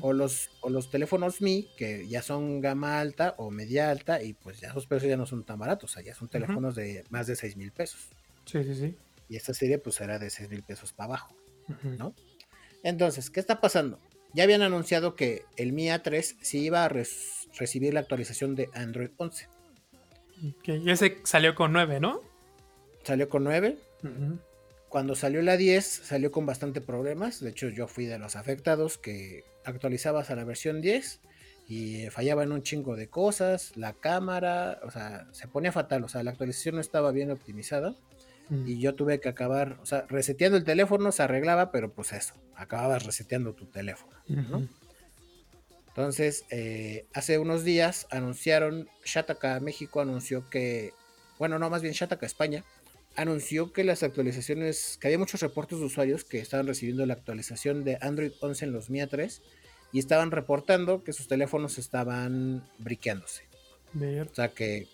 o, 0.00 0.12
los, 0.12 0.50
o 0.60 0.70
los 0.70 0.90
teléfonos 0.90 1.40
Mi, 1.40 1.68
que 1.76 2.06
ya 2.08 2.22
son 2.22 2.60
gama 2.60 3.00
alta 3.00 3.34
o 3.38 3.50
media 3.50 3.90
alta, 3.90 4.22
y 4.22 4.32
pues 4.32 4.60
ya 4.60 4.68
esos 4.68 4.86
precios 4.86 5.10
ya 5.10 5.16
no 5.16 5.26
son 5.26 5.44
tan 5.44 5.58
baratos, 5.58 5.90
o 5.90 5.94
sea, 5.94 6.02
ya 6.02 6.14
son 6.14 6.28
teléfonos 6.28 6.74
de 6.74 7.04
más 7.10 7.26
de 7.26 7.36
6 7.36 7.56
mil 7.56 7.72
pesos. 7.72 8.08
Sí, 8.44 8.62
sí, 8.62 8.74
sí. 8.74 8.96
Y 9.28 9.36
esta 9.36 9.54
serie 9.54 9.78
pues 9.78 10.00
era 10.00 10.18
de 10.18 10.30
6 10.30 10.48
mil 10.50 10.62
pesos 10.62 10.92
para 10.92 11.08
abajo. 11.08 11.34
¿no? 11.98 12.14
Entonces, 12.82 13.30
¿qué 13.30 13.40
está 13.40 13.60
pasando? 13.60 13.98
Ya 14.32 14.44
habían 14.44 14.62
anunciado 14.62 15.16
que 15.16 15.44
el 15.56 15.72
Mi 15.72 15.86
A3 15.86 16.36
sí 16.40 16.60
iba 16.60 16.84
a 16.84 16.88
recibir 16.88 17.94
la 17.94 18.00
actualización 18.00 18.54
de 18.54 18.68
Android 18.74 19.10
11. 19.16 19.48
Y 20.64 20.90
ese 20.90 21.18
salió 21.24 21.54
con 21.54 21.72
9, 21.72 22.00
¿no? 22.00 22.20
Salió 23.02 23.28
con 23.28 23.44
9. 23.44 23.78
Cuando 24.88 25.14
salió 25.14 25.42
la 25.42 25.56
10, 25.56 25.84
salió 25.84 26.30
con 26.30 26.46
bastante 26.46 26.80
problemas. 26.80 27.40
De 27.40 27.50
hecho, 27.50 27.68
yo 27.68 27.88
fui 27.88 28.06
de 28.06 28.18
los 28.18 28.36
afectados 28.36 28.98
que 28.98 29.44
actualizabas 29.64 30.30
a 30.30 30.36
la 30.36 30.44
versión 30.44 30.80
10 30.80 31.20
y 31.68 32.06
fallaba 32.10 32.44
en 32.44 32.52
un 32.52 32.62
chingo 32.62 32.96
de 32.96 33.08
cosas. 33.08 33.76
La 33.76 33.92
cámara, 33.92 34.80
o 34.84 34.90
sea, 34.90 35.26
se 35.32 35.48
ponía 35.48 35.72
fatal. 35.72 36.04
O 36.04 36.08
sea, 36.08 36.22
la 36.22 36.30
actualización 36.30 36.76
no 36.76 36.80
estaba 36.80 37.10
bien 37.12 37.30
optimizada. 37.30 37.94
Mm. 38.48 38.68
Y 38.68 38.78
yo 38.78 38.94
tuve 38.94 39.20
que 39.20 39.28
acabar, 39.28 39.78
o 39.82 39.86
sea, 39.86 40.06
reseteando 40.08 40.56
el 40.56 40.64
teléfono 40.64 41.10
se 41.12 41.22
arreglaba, 41.22 41.72
pero 41.72 41.92
pues 41.92 42.12
eso, 42.12 42.34
acababas 42.54 43.04
reseteando 43.04 43.54
tu 43.54 43.66
teléfono. 43.66 44.16
Entonces, 45.88 46.44
eh, 46.50 47.06
hace 47.14 47.38
unos 47.38 47.64
días 47.64 48.06
anunciaron, 48.10 48.88
Shataka 49.04 49.58
México 49.60 50.00
anunció 50.00 50.48
que, 50.50 50.92
bueno, 51.38 51.58
no, 51.58 51.70
más 51.70 51.82
bien 51.82 51.94
Shataka 51.94 52.26
España, 52.26 52.64
anunció 53.16 53.72
que 53.72 53.84
las 53.84 54.02
actualizaciones, 54.02 54.98
que 55.00 55.08
había 55.08 55.18
muchos 55.18 55.40
reportes 55.40 55.78
de 55.78 55.86
usuarios 55.86 56.24
que 56.24 56.38
estaban 56.38 56.66
recibiendo 56.66 57.04
la 57.06 57.14
actualización 57.14 57.84
de 57.84 57.98
Android 58.00 58.32
11 58.40 58.66
en 58.66 58.72
los 58.72 58.90
Mia 58.90 59.06
3 59.06 59.42
y 59.92 59.98
estaban 59.98 60.30
reportando 60.30 61.02
que 61.02 61.12
sus 61.12 61.28
teléfonos 61.28 61.78
estaban 61.78 62.64
briqueándose. 62.78 63.44
O 64.30 64.34
sea 64.34 64.48
que 64.48 64.88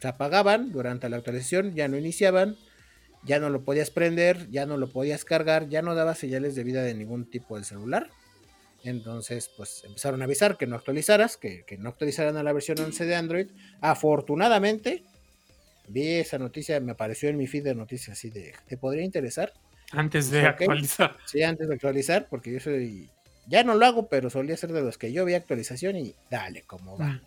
se 0.00 0.08
apagaban 0.08 0.70
durante 0.70 1.08
la 1.08 1.16
actualización, 1.16 1.74
ya 1.74 1.88
no 1.88 1.96
iniciaban, 1.96 2.56
ya 3.24 3.38
no 3.40 3.50
lo 3.50 3.62
podías 3.62 3.90
prender, 3.90 4.48
ya 4.50 4.66
no 4.66 4.76
lo 4.76 4.90
podías 4.90 5.24
cargar, 5.24 5.68
ya 5.68 5.82
no 5.82 5.94
daba 5.94 6.14
señales 6.14 6.54
de 6.54 6.64
vida 6.64 6.82
de 6.82 6.94
ningún 6.94 7.28
tipo 7.28 7.56
del 7.56 7.64
celular. 7.64 8.10
Entonces, 8.84 9.50
pues 9.56 9.82
empezaron 9.84 10.20
a 10.22 10.24
avisar 10.24 10.56
que 10.56 10.66
no 10.66 10.76
actualizaras, 10.76 11.36
que, 11.36 11.64
que 11.64 11.78
no 11.78 11.88
actualizaran 11.88 12.36
a 12.36 12.42
la 12.42 12.52
versión 12.52 12.78
11 12.78 13.06
de 13.06 13.16
Android. 13.16 13.46
Afortunadamente, 13.80 15.04
vi 15.88 16.14
esa 16.14 16.38
noticia, 16.38 16.80
me 16.80 16.92
apareció 16.92 17.28
en 17.28 17.36
mi 17.36 17.46
feed 17.46 17.64
de 17.64 17.74
noticias 17.74 18.18
así 18.18 18.30
de, 18.30 18.54
¿te 18.66 18.76
podría 18.76 19.04
interesar? 19.04 19.52
Antes 19.92 20.30
de 20.30 20.42
actualizar. 20.42 21.16
Sí, 21.26 21.42
antes 21.42 21.68
de 21.68 21.74
actualizar, 21.74 22.28
porque 22.28 22.52
yo 22.52 22.60
soy, 22.60 23.08
ya 23.46 23.64
no 23.64 23.74
lo 23.74 23.86
hago, 23.86 24.08
pero 24.08 24.30
solía 24.30 24.56
ser 24.56 24.72
de 24.72 24.82
los 24.82 24.98
que 24.98 25.12
yo 25.12 25.24
vi 25.24 25.34
actualización 25.34 25.96
y 25.96 26.14
dale, 26.30 26.62
como 26.62 26.98
va. 26.98 27.06
Mm. 27.06 27.20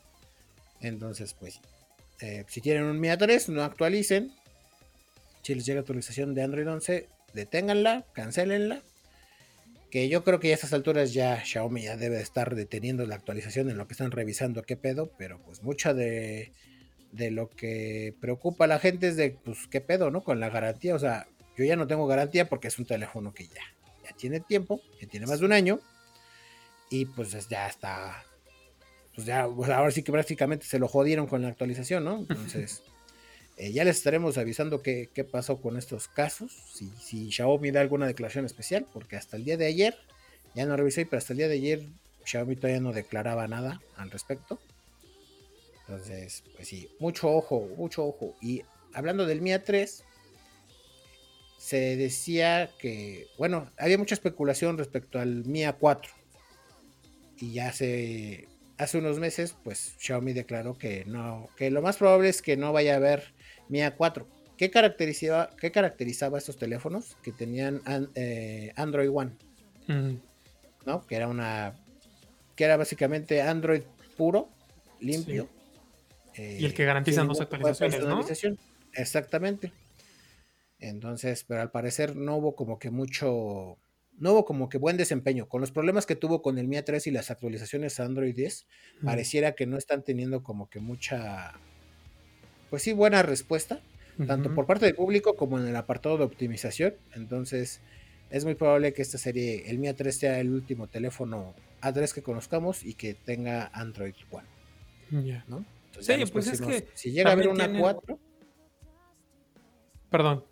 Entonces, 0.82 1.34
pues, 1.34 1.60
eh, 2.22 2.46
si 2.48 2.62
tienen 2.62 2.84
un 2.84 3.00
Mi 3.00 3.08
A3, 3.08 3.50
no 3.50 3.64
actualicen. 3.64 4.32
Si 5.42 5.56
les 5.56 5.66
llega 5.66 5.80
actualización 5.80 6.36
de 6.36 6.44
Android 6.44 6.68
11, 6.68 7.08
deténganla, 7.34 8.06
cancelenla. 8.14 8.82
Que 9.90 10.08
yo 10.08 10.24
creo 10.24 10.40
que 10.40 10.52
a 10.52 10.54
estas 10.54 10.72
alturas 10.72 11.14
ya 11.14 11.44
Xiaomi 11.44 11.82
ya 11.82 11.98
debe 11.98 12.22
estar 12.22 12.56
deteniendo 12.56 13.06
la 13.06 13.16
actualización 13.16 13.70
en 13.70 13.78
lo 13.78 13.88
que 13.88 13.94
están 13.94 14.12
revisando 14.12 14.64
qué 14.64 14.78
pedo, 14.78 15.12
pero 15.18 15.42
pues 15.42 15.64
mucha 15.64 15.94
de 15.94 16.54
de 17.12 17.32
lo 17.32 17.50
que 17.50 18.16
preocupa 18.20 18.66
a 18.66 18.68
la 18.68 18.80
gente 18.80 19.10
es 19.10 19.16
de, 19.16 19.32
pues, 19.32 19.68
¿qué 19.70 19.82
pedo, 19.82 20.12
no? 20.12 20.24
Con 20.24 20.40
la 20.40 20.50
garantía, 20.50 20.96
o 20.96 21.00
sea, 21.00 21.28
yo 21.58 21.66
ya 21.66 21.76
no 21.76 21.88
tengo 21.88 22.08
garantía 22.08 22.48
porque 22.48 22.68
es 22.68 22.80
un 22.80 22.86
teléfono 22.86 23.34
que 23.34 23.48
ya, 23.48 23.62
ya 24.04 24.16
tiene 24.16 24.40
tiempo, 24.40 24.82
que 25.00 25.08
tiene 25.08 25.28
más 25.28 25.40
de 25.40 25.46
un 25.46 25.54
año, 25.54 25.80
y 26.90 27.06
pues 27.06 27.48
ya 27.50 27.68
está, 27.68 28.24
pues 29.16 29.28
ya, 29.28 29.48
pues 29.48 29.70
ahora 29.70 29.92
sí 29.92 30.04
que 30.04 30.12
prácticamente 30.12 30.66
se 30.66 30.80
lo 30.80 30.88
jodieron 30.88 31.28
con 31.28 31.42
la 31.42 31.50
actualización, 31.50 32.04
¿no? 32.04 32.20
Entonces, 32.20 32.84
eh, 33.58 33.72
ya 33.72 33.84
les 33.84 33.98
estaremos 33.98 34.38
avisando 34.38 34.82
qué, 34.82 35.10
qué, 35.14 35.24
pasó 35.24 35.62
con 35.62 35.78
estos 35.78 36.08
casos, 36.08 36.52
si, 36.74 36.90
si 37.02 37.32
Xiaomi 37.32 37.72
da 37.72 37.82
alguna 37.82 38.08
declaración 38.08 38.46
especial, 38.46 38.86
porque 38.94 39.18
hasta 39.18 39.38
el 39.38 39.46
día 39.46 39.58
de 39.58 39.66
ayer, 39.66 39.98
ya 40.56 40.66
no 40.66 40.76
revisé, 40.76 41.06
pero 41.06 41.18
hasta 41.18 41.34
el 41.34 41.38
día 41.38 41.48
de 41.48 41.56
ayer 41.56 41.88
Xiaomi 42.26 42.56
todavía 42.56 42.82
no 42.82 42.94
declaraba 42.94 43.48
nada 43.48 43.82
al 43.96 44.12
respecto. 44.12 44.60
Entonces, 45.92 46.46
pues 46.56 46.70
sí, 46.70 46.90
mucho 47.00 47.30
ojo, 47.30 47.68
mucho 47.76 48.06
ojo. 48.06 48.34
Y 48.42 48.64
hablando 48.94 49.26
del 49.26 49.42
Mia 49.42 49.62
3, 49.62 50.06
se 51.58 51.98
decía 51.98 52.70
que, 52.80 53.28
bueno, 53.38 53.70
había 53.78 53.98
mucha 53.98 54.16
especulación 54.16 54.78
respecto 54.78 55.20
al 55.20 55.44
Mia 55.44 55.74
4. 55.74 56.10
Y 57.40 57.52
ya 57.52 57.68
hace, 57.68 58.48
hace 58.78 59.00
unos 59.00 59.20
meses, 59.20 59.54
pues 59.66 59.96
Xiaomi 60.00 60.32
declaró 60.32 60.78
que 60.78 61.04
no, 61.06 61.50
que 61.58 61.70
lo 61.72 61.82
más 61.82 61.98
probable 61.98 62.30
es 62.30 62.42
que 62.42 62.56
no 62.56 62.72
vaya 62.72 62.94
a 62.94 62.98
haber 62.98 63.34
Mia 63.68 63.98
4. 63.98 64.26
¿Qué 64.56 64.72
caracterizaba, 64.72 65.50
qué 65.60 65.72
caracterizaba 65.74 66.38
estos 66.38 66.56
teléfonos? 66.56 67.18
Que 67.22 67.34
tenían 67.34 67.82
eh, 68.16 68.72
Android 68.78 69.10
One. 69.14 69.32
¿No? 70.86 71.06
Que 71.06 71.16
era 71.16 71.28
una. 71.28 71.76
Que 72.56 72.64
era 72.64 72.78
básicamente 72.78 73.42
Android 73.42 73.82
puro, 74.16 74.48
limpio 75.02 75.50
y 76.38 76.66
el 76.66 76.74
que 76.74 76.86
garantiza 76.86 77.24
dos 77.24 77.42
actualizaciones, 77.42 78.02
¿no? 78.02 78.26
Exactamente. 78.94 79.72
Entonces, 80.80 81.46
pero 81.48 81.62
al 81.62 81.72
parecer 81.72 82.16
no 82.16 82.38
hubo 82.38 82.56
como 82.56 82.80
que 82.80 82.90
mucho, 82.90 83.78
no 84.18 84.32
hubo 84.34 84.46
como 84.46 84.68
que 84.68 84.78
buen 84.78 84.98
desempeño. 84.98 85.48
Con 85.48 85.62
los 85.62 85.72
problemas 85.72 86.06
que 86.06 86.16
tuvo 86.16 86.42
con 86.42 86.58
el 86.58 86.68
MIA 86.68 86.84
3 86.84 87.08
y 87.08 87.12
las 87.12 87.30
actualizaciones 87.30 88.00
Android 88.00 88.36
10, 88.36 88.66
pareciera 89.04 89.54
que 89.54 89.68
no 89.68 89.78
están 89.78 90.04
teniendo 90.04 90.44
como 90.44 90.70
que 90.70 90.80
mucha, 90.80 91.54
pues 92.70 92.82
sí, 92.82 92.94
buena 92.94 93.22
respuesta, 93.22 93.80
tanto 94.26 94.54
por 94.54 94.66
parte 94.66 94.86
del 94.86 94.96
público 94.96 95.36
como 95.36 95.60
en 95.60 95.68
el 95.68 95.76
apartado 95.76 96.18
de 96.18 96.24
optimización. 96.24 96.96
Entonces, 97.14 97.82
es 98.32 98.44
muy 98.46 98.56
probable 98.56 98.94
que 98.94 99.04
esta 99.04 99.20
serie, 99.20 99.70
el 99.70 99.78
MIA 99.78 99.96
3 99.96 100.18
sea 100.18 100.40
el 100.40 100.52
último 100.52 100.88
teléfono 100.88 101.54
A3 101.82 102.12
que 102.14 102.24
conozcamos 102.24 102.84
y 102.84 102.96
que 102.96 103.14
tenga 103.14 103.70
Android 103.74 104.16
One. 104.32 104.48
Ya. 105.28 105.46
¿no? 105.48 105.64
Sí, 106.02 106.14
pues 106.32 106.48
es 106.48 106.62
que. 106.62 106.88
Si 106.94 107.12
llega 107.12 107.30
a 107.30 107.34
haber 107.34 107.48
una 107.48 107.72
4. 107.72 108.20
Perdón. 110.10 110.46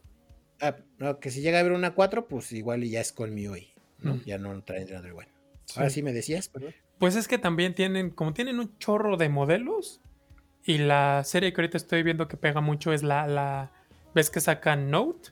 Ah, 0.62 0.76
no, 0.98 1.20
que 1.20 1.32
si 1.32 1.42
llega 1.42 1.58
a 1.58 1.62
haber 1.62 1.74
una 1.74 1.94
4, 1.94 2.28
pues 2.28 2.52
igual 2.52 2.84
ya 2.84 3.02
es 3.02 3.12
con 3.12 3.34
mi 3.34 3.48
hoy. 3.48 3.74
¿no? 4.00 4.16
Mm. 4.16 4.24
Ya 4.26 4.38
no 4.38 4.64
traen 4.64 4.94
Android 4.94 5.16
One. 5.16 5.28
Ahora 5.76 5.90
sí 5.90 6.02
me 6.02 6.14
decías, 6.14 6.50
perdón. 6.50 6.74
Pues 6.98 7.16
es 7.16 7.28
que 7.28 7.38
también 7.38 7.76
tienen, 7.76 8.10
como 8.10 8.34
tienen 8.34 8.60
un 8.60 8.78
chorro 8.78 9.16
de 9.18 9.30
modelos, 9.30 10.02
y 10.64 10.78
la 10.78 11.24
serie 11.24 11.54
que 11.54 11.62
ahorita 11.62 11.78
estoy 11.78 12.04
viendo 12.04 12.28
que 12.28 12.38
pega 12.38 12.62
mucho 12.62 12.92
es 12.92 13.04
la, 13.04 13.28
la 13.28 13.72
ves 14.14 14.30
que 14.30 14.42
sacan 14.42 14.92
Note, 14.92 15.30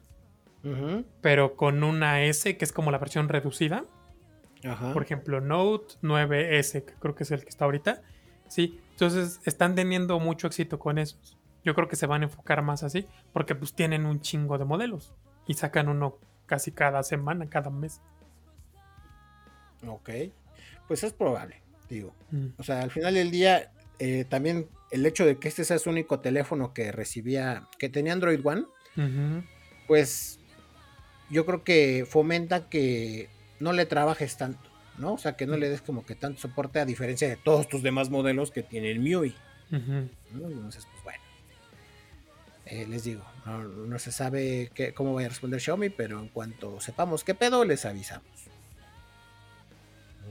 pero 1.22 1.56
con 1.56 1.84
una 1.84 2.24
S 2.24 2.58
que 2.58 2.66
es 2.66 2.74
como 2.74 2.92
la 2.92 2.98
versión 2.98 3.30
reducida. 3.30 3.86
Ajá. 4.64 4.92
Por 4.92 5.04
ejemplo, 5.04 5.40
Note 5.40 5.96
9S, 6.02 6.84
que 6.84 6.94
creo 6.96 7.16
que 7.16 7.24
es 7.24 7.32
el 7.32 7.44
que 7.44 7.50
está 7.50 7.66
ahorita. 7.66 8.02
Sí, 8.48 8.80
entonces 8.98 9.40
están 9.46 9.76
teniendo 9.76 10.20
mucho 10.20 10.48
éxito 10.48 10.80
con 10.80 10.98
esos. 10.98 11.38
Yo 11.64 11.76
creo 11.76 11.88
que 11.88 11.96
se 11.96 12.08
van 12.08 12.24
a 12.24 12.26
enfocar 12.26 12.64
más 12.64 12.82
así, 12.82 13.06
porque 13.32 13.54
pues 13.54 13.76
tienen 13.76 14.08
un 14.08 14.22
chingo 14.22 14.58
de 14.58 14.66
modelos 14.66 15.14
y 15.46 15.54
sacan 15.54 15.88
uno 15.88 16.18
casi 16.48 16.72
cada 16.72 17.04
semana, 17.04 17.48
cada 17.48 17.70
mes. 17.70 18.02
Ok, 19.86 20.10
pues 20.88 21.04
es 21.04 21.14
probable, 21.14 21.62
digo. 21.88 22.16
Mm. 22.32 22.48
O 22.58 22.64
sea, 22.64 22.82
al 22.82 22.90
final 22.90 23.14
del 23.14 23.30
día, 23.30 23.72
eh, 24.00 24.26
también 24.28 24.68
el 24.90 25.06
hecho 25.06 25.28
de 25.28 25.38
que 25.38 25.48
este 25.48 25.64
sea 25.64 25.78
su 25.78 25.92
único 25.92 26.20
teléfono 26.20 26.74
que 26.74 26.92
recibía, 26.92 27.68
que 27.78 27.90
tenía 27.90 28.14
Android 28.14 28.44
One, 28.44 28.66
pues 29.86 30.40
yo 31.30 31.46
creo 31.46 31.64
que 31.64 32.08
fomenta 32.10 32.68
que 32.68 33.30
no 33.60 33.74
le 33.74 33.86
trabajes 33.86 34.38
tanto. 34.38 34.67
¿No? 34.98 35.14
O 35.14 35.18
sea, 35.18 35.36
que 35.36 35.46
no 35.46 35.58
le 35.58 35.70
des 35.70 35.82
como 35.82 36.06
que 36.06 36.16
tanto 36.16 36.42
soporte 36.42 36.80
a 36.80 36.86
diferencia 36.86 37.28
de 37.28 37.38
todos 37.38 37.68
tus 37.68 37.84
demás 37.84 38.10
modelos 38.10 38.52
que 38.52 38.64
tiene 38.64 38.92
el 38.92 39.00
MIUI. 39.00 39.36
Entonces, 39.72 40.88
pues 40.92 41.04
bueno. 41.04 41.20
Eh, 42.66 42.86
les 42.86 43.06
digo, 43.06 43.24
no, 43.46 43.98
se 43.98 44.12
sabe 44.12 44.72
cómo 44.94 45.14
va 45.14 45.22
a 45.22 45.30
responder 45.30 45.62
Xiaomi, 45.62 45.90
pero 45.90 46.20
en 46.20 46.28
cuanto 46.28 46.82
sepamos 46.82 47.24
qué 47.24 47.34
pedo, 47.34 47.64
les 47.64 47.86
avisamos. 47.86 48.28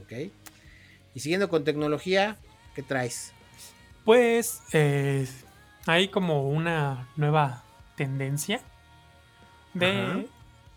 Ok. 0.02 0.30
Y 1.14 1.20
siguiendo 1.20 1.48
con 1.48 1.64
tecnología, 1.64 2.36
¿qué 2.74 2.82
traes? 2.82 3.32
Pues 4.04 4.60
eh, 4.72 5.26
hay 5.86 6.08
como 6.08 6.48
una 6.48 7.08
nueva 7.16 7.64
tendencia 7.96 8.60
de 9.72 10.28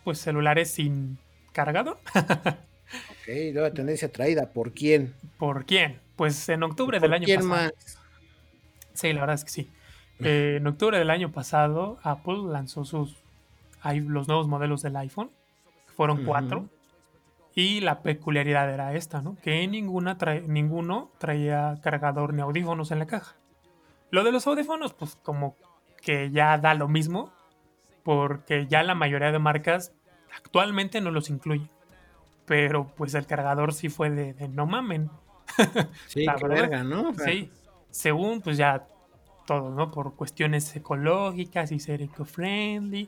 pues 0.05 0.19
celulares 0.19 0.71
sin 0.71 1.17
cargador. 1.51 1.99
Ok, 3.11 3.53
nueva 3.53 3.71
tendencia 3.71 4.11
traída. 4.11 4.49
¿Por 4.51 4.73
quién? 4.73 5.13
¿Por 5.37 5.65
quién? 5.65 5.99
Pues 6.15 6.49
en 6.49 6.63
octubre 6.63 6.99
del 6.99 7.13
año 7.13 7.25
quién 7.25 7.41
pasado. 7.41 7.55
más? 7.55 7.99
Sí, 8.93 9.13
la 9.13 9.21
verdad 9.21 9.35
es 9.35 9.45
que 9.45 9.51
sí. 9.51 9.69
Eh, 10.19 10.57
en 10.57 10.67
octubre 10.67 10.97
del 10.97 11.09
año 11.09 11.31
pasado, 11.31 11.99
Apple 12.03 12.39
lanzó 12.51 12.83
sus 12.83 13.15
los 13.83 14.27
nuevos 14.27 14.47
modelos 14.47 14.81
del 14.81 14.97
iPhone, 14.97 15.31
fueron 15.95 16.25
cuatro. 16.25 16.67
Y 17.55 17.81
la 17.81 18.01
peculiaridad 18.01 18.71
era 18.71 18.93
esta, 18.93 19.21
¿no? 19.21 19.37
Que 19.41 19.65
ninguna 19.67 20.17
ninguno 20.45 21.11
traía 21.17 21.79
cargador 21.81 22.33
ni 22.33 22.41
audífonos 22.41 22.91
en 22.91 22.99
la 22.99 23.07
caja. 23.07 23.35
Lo 24.11 24.23
de 24.23 24.31
los 24.31 24.45
audífonos, 24.47 24.93
pues 24.93 25.15
como 25.23 25.55
que 26.01 26.31
ya 26.31 26.57
da 26.57 26.73
lo 26.73 26.87
mismo, 26.87 27.31
porque 28.03 28.67
ya 28.67 28.83
la 28.83 28.95
mayoría 28.95 29.31
de 29.31 29.39
marcas 29.39 29.93
Actualmente 30.35 31.01
no 31.01 31.11
los 31.11 31.29
incluye. 31.29 31.69
Pero 32.49 32.87
pues 32.97 33.13
el 33.13 33.27
cargador 33.27 33.75
sí 33.75 33.89
fue 33.89 34.09
de, 34.09 34.47
no 34.49 34.65
mamen. 34.65 35.09
Sí, 36.07 36.25
la 36.25 36.35
verga, 36.35 36.83
¿no? 36.83 37.13
sí. 37.13 37.51
Según 37.91 38.41
pues 38.41 38.57
ya 38.57 38.87
todo, 39.45 39.69
¿no? 39.69 39.91
Por 39.91 40.15
cuestiones 40.15 40.75
ecológicas 40.75 41.71
y 41.71 41.79
ser 41.79 42.01
eco-friendly. 42.01 43.07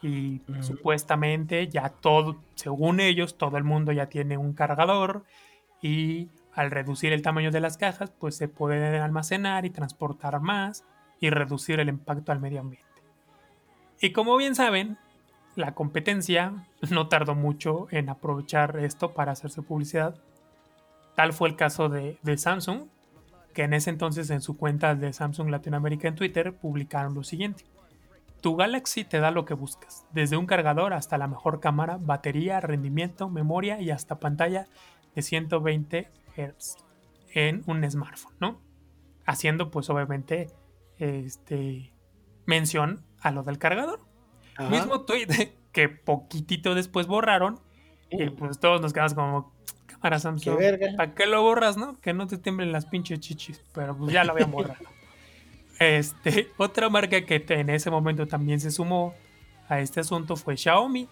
Y 0.00 0.40
supuestamente 0.60 1.68
ya 1.68 1.90
todo, 1.90 2.36
según 2.54 3.00
ellos, 3.00 3.36
todo 3.36 3.58
el 3.58 3.64
mundo 3.64 3.92
ya 3.92 4.06
tiene 4.06 4.38
un 4.38 4.54
cargador. 4.54 5.24
Y 5.82 6.28
al 6.54 6.70
reducir 6.70 7.12
el 7.12 7.20
tamaño 7.20 7.50
de 7.50 7.60
las 7.60 7.76
cajas, 7.76 8.10
pues 8.18 8.36
se 8.36 8.48
pueden 8.48 8.94
almacenar 8.94 9.66
y 9.66 9.70
transportar 9.70 10.40
más 10.40 10.86
y 11.20 11.28
reducir 11.28 11.78
el 11.78 11.90
impacto 11.90 12.32
al 12.32 12.40
medio 12.40 12.60
ambiente. 12.60 12.88
Y 14.00 14.12
como 14.12 14.36
bien 14.38 14.54
saben, 14.54 14.96
la 15.56 15.74
competencia 15.74 16.66
no 16.90 17.08
tardó 17.08 17.34
mucho 17.34 17.88
en 17.90 18.08
aprovechar 18.08 18.78
esto 18.78 19.12
para 19.12 19.32
hacerse 19.32 19.62
publicidad. 19.62 20.14
Tal 21.14 21.32
fue 21.32 21.48
el 21.48 21.56
caso 21.56 21.88
de, 21.88 22.18
Samsung, 22.36 22.88
que 23.52 23.64
en 23.64 23.74
ese 23.74 23.90
entonces 23.90 24.30
en 24.30 24.40
su 24.40 24.56
cuenta 24.56 24.94
de 24.94 25.12
Samsung 25.12 25.50
Latinoamérica 25.50 26.06
en 26.06 26.14
Twitter 26.14 26.54
publicaron 26.54 27.14
lo 27.14 27.24
siguiente. 27.24 27.64
Tu 28.40 28.54
Galaxy 28.54 29.02
te 29.04 29.18
da 29.18 29.32
lo 29.32 29.44
que 29.44 29.54
buscas, 29.54 30.06
desde 30.12 30.36
un 30.36 30.46
cargador 30.46 30.92
hasta 30.92 31.18
la 31.18 31.26
mejor 31.26 31.58
cámara, 31.58 31.98
batería, 32.00 32.60
rendimiento, 32.60 33.28
memoria 33.28 33.80
y 33.80 33.90
hasta 33.90 34.20
pantalla 34.20 34.66
de 35.16 35.22
120 35.22 36.08
en 37.34 37.62
un 37.66 37.90
smartphone, 37.90 38.34
¿no? 38.38 38.60
Haciendo 39.26 39.72
pues 39.72 39.90
obviamente 39.90 40.52
este, 40.98 41.92
mención 42.46 43.04
a 43.20 43.30
lo 43.30 43.42
del 43.42 43.58
cargador. 43.58 44.07
Mismo 44.58 45.02
tweet 45.02 45.28
que 45.72 45.88
poquitito 45.88 46.74
después 46.74 47.06
borraron 47.06 47.60
y 48.10 48.28
uh. 48.28 48.34
pues 48.34 48.58
todos 48.58 48.80
nos 48.80 48.92
quedamos 48.92 49.14
como 49.14 49.52
cámara 49.86 50.18
Samsung. 50.18 50.58
¿Para 50.96 51.14
qué 51.14 51.26
lo 51.26 51.42
borras, 51.42 51.76
no? 51.76 52.00
Que 52.00 52.12
no 52.12 52.26
te 52.26 52.38
tiemblen 52.38 52.72
las 52.72 52.86
pinches 52.86 53.20
chichis, 53.20 53.62
pero 53.74 53.96
pues 53.96 54.12
ya 54.12 54.24
lo 54.24 54.32
habían 54.32 54.50
borrado. 54.50 54.84
este, 55.78 56.48
otra 56.56 56.88
marca 56.88 57.24
que 57.24 57.44
en 57.48 57.70
ese 57.70 57.90
momento 57.90 58.26
también 58.26 58.60
se 58.60 58.70
sumó 58.70 59.14
a 59.68 59.80
este 59.80 60.00
asunto 60.00 60.36
fue 60.36 60.56
Xiaomi, 60.56 61.08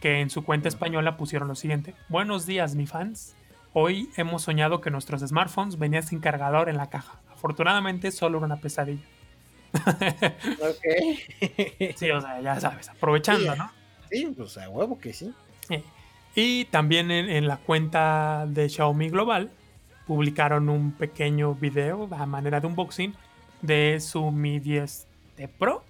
que 0.00 0.20
en 0.20 0.30
su 0.30 0.44
cuenta 0.44 0.68
española 0.68 1.16
pusieron 1.16 1.48
lo 1.48 1.54
siguiente: 1.54 1.94
Buenos 2.08 2.46
días, 2.46 2.74
mi 2.74 2.86
fans. 2.86 3.34
Hoy 3.72 4.10
hemos 4.16 4.42
soñado 4.42 4.80
que 4.80 4.90
nuestros 4.90 5.20
smartphones 5.22 5.78
venían 5.78 6.02
sin 6.02 6.18
cargador 6.18 6.68
en 6.68 6.76
la 6.76 6.90
caja. 6.90 7.20
Afortunadamente, 7.30 8.10
solo 8.10 8.38
era 8.38 8.46
una 8.46 8.56
pesadilla. 8.56 9.04
Ok. 9.72 10.84
sí, 11.96 12.10
o 12.10 12.20
sea, 12.20 12.40
ya 12.40 12.60
sabes, 12.60 12.88
aprovechando, 12.88 13.54
¿no? 13.56 13.70
Sí, 14.10 14.26
pues 14.36 14.58
a 14.58 14.68
huevo 14.68 14.98
que 14.98 15.12
sí. 15.12 15.32
Y 16.34 16.64
también 16.66 17.10
en, 17.10 17.46
la 17.46 17.56
cuenta 17.56 18.46
de 18.48 18.68
Xiaomi 18.68 19.08
Global 19.08 19.50
publicaron 20.06 20.68
un 20.68 20.92
pequeño 20.92 21.54
video 21.54 22.08
a 22.12 22.26
manera 22.26 22.60
de 22.60 22.66
unboxing 22.66 23.14
de 23.62 24.00
su 24.00 24.30
Mi 24.30 24.60
10T 24.60 25.48
Pro, 25.58 25.84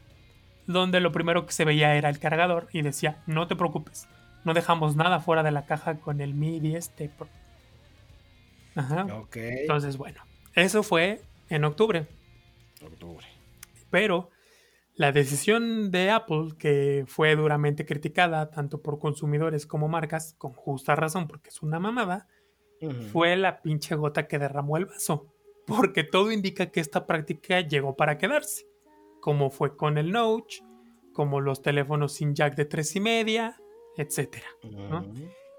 donde 0.66 1.01
lo 1.01 1.12
primero 1.12 1.47
que 1.47 1.53
se 1.53 1.64
veía 1.64 1.95
era 1.95 2.09
el 2.09 2.18
cargador 2.18 2.68
y 2.72 2.83
decía, 2.83 3.18
no 3.26 3.49
te 3.49 3.57
preocupes, 3.57 4.09
no 4.45 4.55
dejamos 4.55 4.97
nada 4.97 5.20
fuera 5.20 5.43
de 5.43 5.51
la 5.51 5.66
caja 5.66 5.97
con 5.97 6.20
el 6.20 6.35
Mi 6.35 6.61
10T 6.61 7.11
Pro. 7.11 7.28
Ajá. 8.76 9.07
Entonces, 9.35 9.97
bueno, 9.97 10.22
eso 10.55 10.83
fue 10.83 11.20
en 11.49 11.64
octubre. 11.64 12.07
Octubre. 12.83 13.26
Pero 13.91 14.30
la 14.95 15.12
decisión 15.12 15.91
de 15.91 16.11
Apple, 16.11 16.55
que 16.59 17.05
fue 17.07 17.34
duramente 17.36 17.86
criticada 17.86 18.51
tanto 18.51 18.82
por 18.82 18.99
consumidores 18.99 19.66
como 19.66 19.88
marcas, 19.88 20.34
con 20.36 20.53
justa 20.53 20.95
razón, 20.95 21.26
porque 21.26 21.49
es 21.49 21.62
una 21.62 21.78
mamada, 21.78 22.28
fue 23.12 23.36
la 23.36 23.61
pinche 23.61 23.95
gota 23.95 24.26
que 24.26 24.38
derramó 24.38 24.76
el 24.76 24.86
vaso. 24.86 25.26
Porque 25.66 26.03
todo 26.03 26.32
indica 26.32 26.70
que 26.70 26.80
esta 26.80 27.07
práctica 27.07 27.61
llegó 27.61 27.95
para 27.97 28.18
quedarse. 28.18 28.66
Como 29.20 29.51
fue 29.51 29.76
con 29.76 29.99
el 29.99 30.12
Note, 30.12 30.57
como 31.12 31.41
los 31.41 31.62
teléfonos 31.62 32.14
sin 32.14 32.34
jack 32.34 32.57
de 32.57 32.64
tres 32.64 32.97
y 32.97 33.01
media, 33.01 33.61
etc. 33.97 34.38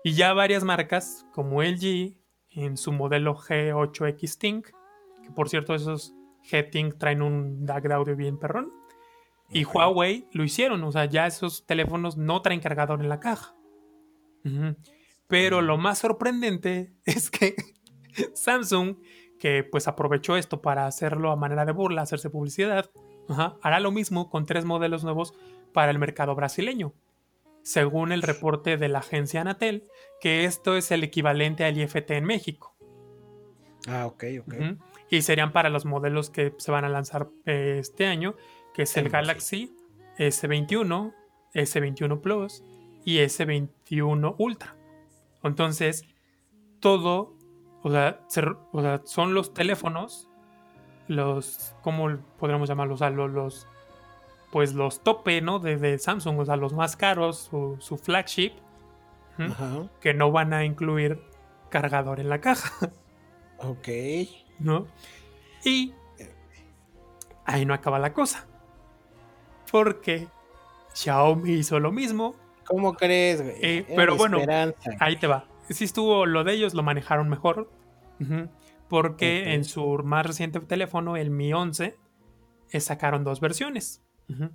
Y 0.04 0.14
ya 0.14 0.34
varias 0.34 0.64
marcas, 0.64 1.26
como 1.32 1.62
LG, 1.62 2.18
en 2.50 2.78
su 2.78 2.92
modelo 2.92 3.36
G8X 3.36 4.38
Think, 4.38 4.68
que 5.24 5.32
por 5.32 5.50
cierto 5.50 5.76
esos 5.76 6.14
G-Think 6.50 6.98
traen 6.98 7.22
un 7.22 7.66
DAC 7.66 7.88
de 7.88 7.94
audio 7.94 8.16
bien 8.16 8.38
perrón, 8.38 8.72
y 9.50 9.66
Huawei 9.66 10.28
lo 10.32 10.44
hicieron, 10.44 10.84
o 10.84 10.92
sea, 10.92 11.06
ya 11.06 11.28
esos 11.28 11.66
teléfonos 11.66 12.18
no 12.18 12.42
traen 12.42 12.62
cargador 12.62 13.02
en 13.02 13.10
la 13.10 13.20
caja. 13.20 13.56
Pero 15.28 15.62
lo 15.62 15.78
más 15.78 16.00
sorprendente 16.00 16.94
es 17.06 17.30
que 17.30 17.56
Samsung, 18.34 18.98
que 19.39 19.64
pues 19.64 19.88
aprovechó 19.88 20.38
esto 20.38 20.62
para 20.62 20.88
hacerlo 20.88 21.32
a 21.32 21.36
manera 21.36 21.66
de 21.66 21.74
burla, 21.74 22.02
hacerse 22.02 22.30
publicidad, 22.30 22.89
hará 23.62 23.80
lo 23.80 23.92
mismo 23.92 24.30
con 24.30 24.46
tres 24.46 24.66
modelos 24.66 25.04
nuevos 25.04 25.34
para 25.74 25.92
el 25.92 26.00
mercado 26.00 26.36
brasileño 26.36 26.94
según 27.64 28.12
el 28.12 28.22
reporte 28.22 28.78
de 28.78 28.89
la 28.89 29.00
agencia 29.00 29.42
Anatel, 29.42 29.88
que 30.20 30.46
esto 30.46 30.76
es 30.78 30.92
el 30.92 31.04
equivalente 31.04 31.66
al 31.66 31.78
IFT 31.78 32.12
en 32.12 32.26
México. 32.26 32.76
Ah, 33.88 34.06
ok, 34.08 34.24
ok. 34.42 34.54
Y 35.12 35.22
serían 35.22 35.51
para 35.51 35.70
los 35.70 35.86
modelos 35.86 36.32
que 36.32 36.55
se 36.57 36.72
van 36.72 36.86
a 36.86 36.89
lanzar 36.89 37.30
eh, 37.45 37.78
este 37.80 38.07
año, 38.07 38.36
que 38.74 38.84
es 38.84 38.97
el 38.97 39.09
Galaxy 39.09 39.76
S21, 40.18 41.14
S21 41.53 42.22
Plus 42.22 42.64
y 43.05 43.18
S21 43.18 44.36
Ultra. 44.39 44.76
Entonces, 45.43 46.05
todo, 46.80 47.38
o 47.84 47.91
sea, 47.91 48.22
son 49.03 49.34
los 49.34 49.53
teléfonos, 49.53 50.30
los, 51.07 51.76
¿cómo 51.84 52.18
podríamos 52.39 52.70
llamarlos? 52.70 53.01
los, 53.01 53.32
los 53.32 53.68
pues 54.51 54.74
los 54.74 55.01
tope, 55.01 55.41
¿no? 55.41 55.59
De, 55.59 55.97
Samsung, 55.97 56.39
o 56.39 56.45
sea, 56.45 56.57
los 56.57 56.74
más 56.74 56.95
caros, 56.95 57.49
su, 57.80 57.97
flagship, 57.97 58.53
que 60.01 60.14
no 60.14 60.32
van 60.32 60.53
a 60.53 60.66
incluir 60.66 61.22
cargador 61.70 62.20
en 62.20 62.30
la 62.30 62.41
caja. 62.41 62.91
Ok. 63.64 63.88
¿No? 64.64 64.88
Y 65.64 65.93
ahí 67.45 67.66
no 67.66 67.74
acaba 67.74 67.99
la 67.99 68.14
cosa. 68.14 68.47
Porque 69.72 70.28
Xiaomi 70.93 71.53
hizo 71.53 71.80
lo 71.80 71.91
mismo. 71.91 72.36
¿Cómo 72.66 72.93
crees, 72.93 73.41
güey? 73.41 73.55
Eh, 73.62 73.86
pero 73.95 74.16
bueno, 74.16 74.39
ahí 74.99 75.16
te 75.18 75.28
va. 75.28 75.47
Si 75.70 75.86
estuvo 75.86 76.26
lo 76.26 76.43
de 76.43 76.53
ellos, 76.53 76.74
lo 76.74 76.84
manejaron 76.84 77.30
mejor. 77.30 77.70
porque 78.88 79.53
en 79.53 79.64
su 79.64 79.99
más 80.03 80.26
reciente 80.26 80.59
teléfono, 80.59 81.16
el 81.16 81.32
Mi 81.32 81.53
11, 81.53 81.97
eh, 82.72 82.80
sacaron 82.80 83.24
dos 83.24 83.39
versiones. 83.39 84.03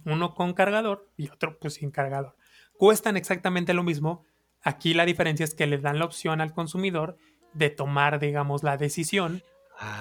Uno 0.07 0.35
con 0.35 0.55
cargador 0.55 1.07
y 1.19 1.29
otro 1.29 1.59
pues 1.59 1.75
sin 1.75 1.91
cargador. 1.91 2.35
Cuestan 2.79 3.19
exactamente 3.19 3.75
lo 3.75 3.83
mismo. 3.83 4.25
Aquí 4.63 4.95
la 4.95 5.05
diferencia 5.05 5.45
es 5.45 5.55
que 5.55 5.67
le 5.67 5.77
dan 5.79 5.99
la 5.99 6.07
opción 6.07 6.41
al 6.41 6.55
consumidor 6.55 7.19
de 7.53 7.69
tomar, 7.69 8.19
digamos, 8.19 8.63
la 8.63 8.79
decisión 8.79 9.43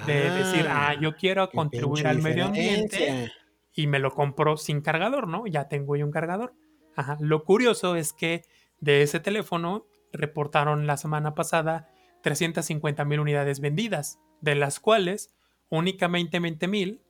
de 0.06 0.30
decir, 0.30 0.66
ah, 0.68 0.94
yo 1.00 1.16
quiero 1.16 1.50
contribuir 1.50 2.06
al 2.06 2.22
medio 2.22 2.46
ambiente 2.46 3.32
y 3.72 3.86
me 3.86 3.98
lo 3.98 4.10
compro 4.10 4.56
sin 4.56 4.80
cargador, 4.80 5.28
¿no? 5.28 5.46
Ya 5.46 5.68
tengo 5.68 5.96
yo 5.96 6.06
un 6.06 6.12
cargador. 6.12 6.54
Ajá. 6.94 7.18
Lo 7.20 7.44
curioso 7.44 7.96
es 7.96 8.12
que 8.12 8.42
de 8.80 9.02
ese 9.02 9.20
teléfono 9.20 9.86
reportaron 10.12 10.86
la 10.86 10.96
semana 10.96 11.34
pasada 11.34 11.90
350 12.22 13.04
mil 13.04 13.20
unidades 13.20 13.60
vendidas, 13.60 14.18
de 14.40 14.54
las 14.54 14.80
cuales 14.80 15.34
únicamente 15.68 16.40
20 16.40 16.68
mil 16.68 17.02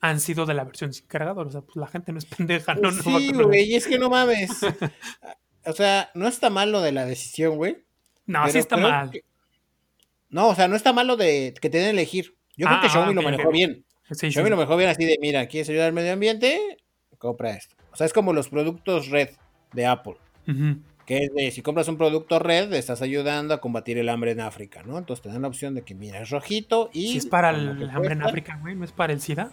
han 0.00 0.18
sido 0.18 0.46
de 0.46 0.54
la 0.54 0.64
versión 0.64 0.92
sin 0.92 1.06
cargador. 1.06 1.46
O 1.46 1.50
sea, 1.50 1.60
pues 1.60 1.76
la 1.76 1.86
gente 1.86 2.12
no 2.12 2.18
es 2.18 2.24
pendeja, 2.24 2.74
no, 2.74 2.90
no 2.90 3.02
Sí, 3.02 3.32
güey, 3.32 3.74
es 3.74 3.86
que 3.86 3.98
no 3.98 4.10
mames. 4.10 4.50
o 5.64 5.72
sea, 5.72 6.10
no 6.14 6.26
está 6.26 6.50
mal 6.50 6.72
lo 6.72 6.80
de 6.80 6.92
la 6.92 7.04
decisión, 7.04 7.56
güey. 7.56 7.84
No, 8.26 8.48
sí 8.48 8.58
está 8.58 8.76
mal. 8.76 9.10
No, 10.32 10.48
o 10.48 10.54
sea, 10.54 10.66
no 10.66 10.74
está 10.74 10.92
mal 10.92 11.06
lo 11.06 11.16
de 11.16 11.54
que 11.60 11.70
te 11.70 11.78
den 11.78 11.90
elegir. 11.90 12.34
Yo 12.56 12.66
creo 12.66 12.80
que 12.80 12.86
ah, 12.86 12.90
Xiaomi 12.90 13.14
lo 13.14 13.22
manejó 13.22 13.50
bien. 13.50 13.84
Sí, 14.10 14.32
Xiaomi 14.32 14.50
lo 14.50 14.56
manejó 14.56 14.76
bien 14.76 14.88
así 14.88 15.04
de, 15.04 15.18
mira, 15.20 15.46
¿quieres 15.46 15.68
ayudar 15.68 15.88
al 15.88 15.92
medio 15.92 16.12
ambiente? 16.12 16.78
Compra 17.18 17.50
esto. 17.50 17.76
O 17.92 17.96
sea, 17.96 18.06
es 18.06 18.14
como 18.14 18.32
los 18.32 18.48
productos 18.48 19.08
red 19.08 19.28
de 19.74 19.86
Apple. 19.86 20.16
Que 21.06 21.18
es 21.18 21.34
de, 21.34 21.50
si 21.50 21.60
compras 21.60 21.86
un 21.88 21.98
producto 21.98 22.38
red, 22.38 22.72
estás 22.72 23.02
ayudando 23.02 23.52
a 23.52 23.60
combatir 23.60 23.98
el 23.98 24.08
hambre 24.08 24.30
en 24.30 24.40
África, 24.40 24.82
¿no? 24.82 24.96
Entonces 24.96 25.22
te 25.22 25.28
dan 25.28 25.42
la 25.42 25.48
opción 25.48 25.74
de 25.74 25.82
que, 25.82 25.94
mira, 25.94 26.20
es 26.20 26.30
rojito 26.30 26.88
y... 26.92 27.12
Si 27.12 27.18
es 27.18 27.26
para 27.26 27.50
el 27.50 27.90
hambre 27.90 28.12
en 28.12 28.22
África, 28.22 28.58
güey, 28.60 28.74
no 28.74 28.84
es 28.84 28.92
para 28.92 29.12
el 29.12 29.20
SIDA. 29.20 29.50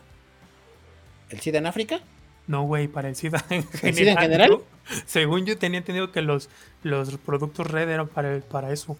¿El 1.29 1.41
SIDA 1.41 1.57
en 1.59 1.67
África? 1.67 1.99
No, 2.47 2.63
güey, 2.63 2.87
para 2.87 3.09
el 3.09 3.15
SIDA 3.15 3.43
en 3.49 3.63
general. 3.63 3.79
¿El 3.83 3.95
SIDA 3.95 4.11
en 4.11 4.17
general? 4.17 4.57
según 5.05 5.45
yo 5.45 5.57
tenía 5.57 5.79
entendido 5.79 6.11
que 6.11 6.21
los, 6.21 6.49
los 6.83 7.17
productos 7.17 7.67
red 7.67 7.89
eran 7.89 8.07
para, 8.07 8.39
para 8.39 8.71
eso. 8.71 8.97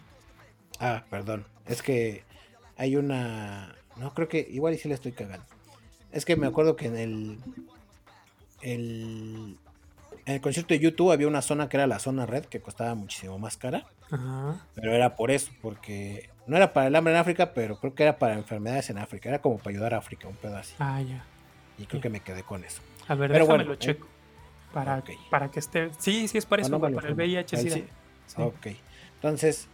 Ah, 0.80 1.04
perdón. 1.10 1.46
Es 1.66 1.82
que 1.82 2.24
hay 2.78 2.96
una. 2.96 3.76
No, 3.98 4.14
creo 4.14 4.28
que. 4.28 4.48
Igual 4.50 4.74
y 4.74 4.78
sí 4.78 4.88
le 4.88 4.96
estoy 4.96 5.12
cagando. 5.12 5.46
Es 6.12 6.26
que 6.26 6.36
me 6.36 6.48
acuerdo 6.48 6.76
que 6.76 6.88
en 6.88 6.98
el. 6.98 7.38
El. 8.62 9.58
en 10.26 10.34
el 10.34 10.42
concierto 10.42 10.74
de 10.74 10.80
YouTube 10.80 11.12
había 11.12 11.28
una 11.28 11.42
zona 11.42 11.70
que 11.70 11.78
era 11.78 11.88
la 11.88 12.00
zona 12.00 12.26
red 12.26 12.46
que 12.46 12.62
costaba 12.62 12.96
muchísimo 12.96 13.38
más 13.38 13.58
cara. 13.58 13.86
Ajá. 14.12 14.66
Pero 14.76 14.94
era 14.94 15.16
por 15.16 15.32
eso, 15.32 15.52
porque 15.62 16.30
no 16.48 16.58
era 16.58 16.74
para 16.74 16.88
el 16.88 16.96
hambre 16.96 17.14
en 17.14 17.20
África, 17.20 17.54
pero 17.54 17.80
creo 17.80 17.94
que 17.94 18.04
era 18.04 18.18
para 18.18 18.34
enfermedades 18.34 18.90
en 18.90 18.98
África. 18.98 19.30
Era 19.30 19.40
como 19.40 19.58
para 19.58 19.70
ayudar 19.72 19.94
a 19.94 19.98
África, 19.98 20.28
un 20.28 20.36
pedazo. 20.36 20.76
Ah, 20.80 21.02
ya. 21.02 21.24
Y 21.78 21.86
creo 21.86 22.02
que 22.02 22.10
me 22.10 22.22
quedé 22.22 22.44
con 22.44 22.64
eso. 22.64 22.82
A 23.08 23.16
ver, 23.16 23.32
Pero 23.32 23.46
déjame 23.46 23.58
bueno, 23.58 23.70
lo 23.70 23.74
eh, 23.76 23.80
checo. 23.80 24.08
Para, 24.74 25.04
para 25.30 25.50
que 25.52 25.60
esté. 25.60 25.92
Sí, 25.98 26.28
sí, 26.28 26.38
es 26.38 26.46
para 26.46 26.62
eso, 26.62 26.80
para 26.80 27.08
el. 27.08 27.16
VIH. 27.16 27.58
Sí. 27.58 27.86
Ok. 28.38 28.68
Entonces, 29.16 29.68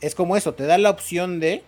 es 0.00 0.14
como 0.14 0.36
eso, 0.36 0.54
te 0.54 0.64
da 0.64 0.78
la 0.78 0.90
opción 0.90 1.40
de, 1.40 1.62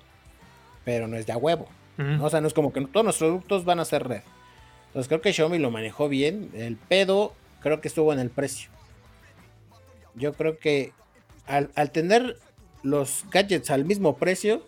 pero 0.84 1.06
no 1.08 1.16
es 1.16 1.26
de 1.26 1.32
a 1.32 1.36
huevo. 1.36 1.68
¿no? 1.96 2.24
O 2.24 2.30
sea, 2.30 2.40
no 2.40 2.48
es 2.48 2.54
como 2.54 2.72
que 2.72 2.80
todos 2.80 3.04
nuestros 3.04 3.28
productos 3.28 3.64
van 3.64 3.80
a 3.80 3.84
ser 3.84 4.08
red. 4.08 4.22
Entonces 4.88 5.08
creo 5.08 5.20
que 5.20 5.32
Xiaomi 5.32 5.58
lo 5.58 5.70
manejó 5.70 6.08
bien. 6.08 6.50
El 6.54 6.76
pedo 6.76 7.34
creo 7.60 7.80
que 7.80 7.88
estuvo 7.88 8.12
en 8.12 8.18
el 8.18 8.30
precio. 8.30 8.70
Yo 10.14 10.32
creo 10.34 10.58
que 10.58 10.92
al, 11.46 11.70
al 11.74 11.90
tener 11.90 12.38
los 12.82 13.24
gadgets 13.30 13.70
al 13.70 13.84
mismo 13.84 14.16
precio, 14.16 14.66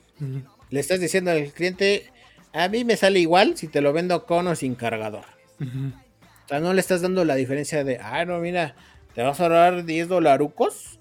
le 0.70 0.80
estás 0.80 1.00
diciendo 1.00 1.30
al 1.30 1.52
cliente, 1.52 2.10
a 2.52 2.68
mí 2.68 2.84
me 2.84 2.96
sale 2.96 3.18
igual 3.18 3.56
si 3.56 3.68
te 3.68 3.80
lo 3.80 3.92
vendo 3.92 4.24
con 4.26 4.46
o 4.46 4.54
sin 4.54 4.74
cargador. 4.74 5.24
O 5.60 6.48
sea, 6.48 6.60
no 6.60 6.72
le 6.72 6.80
estás 6.80 7.02
dando 7.02 7.24
la 7.24 7.34
diferencia 7.34 7.84
de, 7.84 7.98
ah, 7.98 8.24
no, 8.24 8.38
mira, 8.38 8.74
te 9.14 9.22
vas 9.22 9.40
a 9.40 9.44
ahorrar 9.44 9.84
10 9.84 10.08
dolarucos 10.08 10.98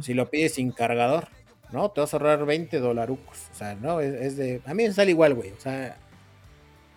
si 0.00 0.14
lo 0.14 0.28
pides 0.28 0.54
sin 0.54 0.72
cargador. 0.72 1.28
No, 1.72 1.90
te 1.90 2.00
vas 2.00 2.12
a 2.12 2.16
ahorrar 2.16 2.44
20 2.44 2.78
dolarucos. 2.78 3.38
O 3.52 3.54
sea, 3.54 3.74
no, 3.74 4.00
es, 4.00 4.14
es 4.14 4.36
de. 4.36 4.60
A 4.66 4.74
mí 4.74 4.84
me 4.84 4.92
sale 4.92 5.10
igual, 5.10 5.34
güey. 5.34 5.50
O 5.50 5.60
sea, 5.60 5.96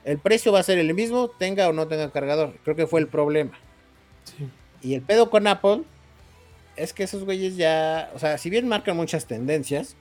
el 0.03 0.19
precio 0.19 0.51
va 0.51 0.59
a 0.59 0.63
ser 0.63 0.77
el 0.77 0.93
mismo, 0.93 1.29
tenga 1.29 1.67
o 1.69 1.73
no 1.73 1.87
tenga 1.87 2.11
cargador. 2.11 2.53
Creo 2.63 2.75
que 2.75 2.87
fue 2.87 2.99
el 2.99 3.07
problema. 3.07 3.57
Sí. 4.23 4.49
Y 4.81 4.93
el 4.93 5.01
pedo 5.01 5.29
con 5.29 5.47
Apple 5.47 5.83
es 6.75 6.93
que 6.93 7.03
esos 7.03 7.23
güeyes 7.23 7.55
ya. 7.55 8.11
O 8.13 8.19
sea, 8.19 8.37
si 8.37 8.49
bien 8.49 8.67
marcan 8.67 8.97
muchas 8.97 9.25
tendencias, 9.25 9.95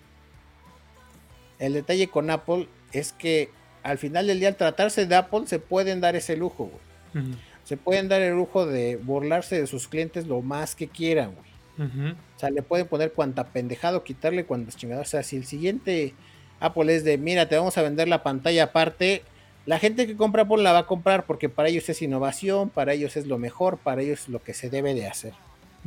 el 1.58 1.72
detalle 1.72 2.08
con 2.08 2.30
Apple 2.30 2.68
es 2.92 3.12
que 3.12 3.50
al 3.82 3.98
final 3.98 4.26
del 4.26 4.40
día, 4.40 4.48
al 4.48 4.56
tratarse 4.56 5.06
de 5.06 5.14
Apple, 5.14 5.46
se 5.46 5.58
pueden 5.58 6.00
dar 6.00 6.16
ese 6.16 6.36
lujo, 6.36 6.70
güey. 7.12 7.24
Se 7.64 7.76
pueden 7.76 8.08
dar 8.08 8.20
el 8.22 8.34
lujo 8.34 8.66
de 8.66 8.96
burlarse 8.96 9.60
de 9.60 9.66
sus 9.66 9.86
clientes 9.88 10.26
lo 10.26 10.42
más 10.42 10.74
que 10.74 10.88
quieran, 10.88 11.34
güey. 11.34 11.53
O 11.78 12.38
sea, 12.38 12.50
le 12.50 12.62
pueden 12.62 12.86
poner 12.86 13.12
cuanta 13.12 13.44
pendejado, 13.44 14.04
quitarle 14.04 14.44
cuantas 14.44 14.76
chingadas. 14.76 15.08
O 15.08 15.10
sea, 15.10 15.22
si 15.22 15.36
el 15.36 15.44
siguiente 15.44 16.14
Apple 16.60 16.94
es 16.94 17.04
de, 17.04 17.18
mira, 17.18 17.48
te 17.48 17.56
vamos 17.56 17.76
a 17.78 17.82
vender 17.82 18.08
la 18.08 18.22
pantalla 18.22 18.64
aparte, 18.64 19.22
la 19.66 19.78
gente 19.78 20.06
que 20.06 20.16
compra 20.16 20.42
Apple 20.42 20.62
la 20.62 20.72
va 20.72 20.80
a 20.80 20.86
comprar 20.86 21.24
porque 21.26 21.48
para 21.48 21.68
ellos 21.68 21.88
es 21.88 22.02
innovación, 22.02 22.70
para 22.70 22.92
ellos 22.92 23.16
es 23.16 23.26
lo 23.26 23.38
mejor, 23.38 23.78
para 23.78 24.02
ellos 24.02 24.22
es 24.22 24.28
lo 24.28 24.42
que 24.42 24.54
se 24.54 24.70
debe 24.70 24.94
de 24.94 25.06
hacer. 25.06 25.32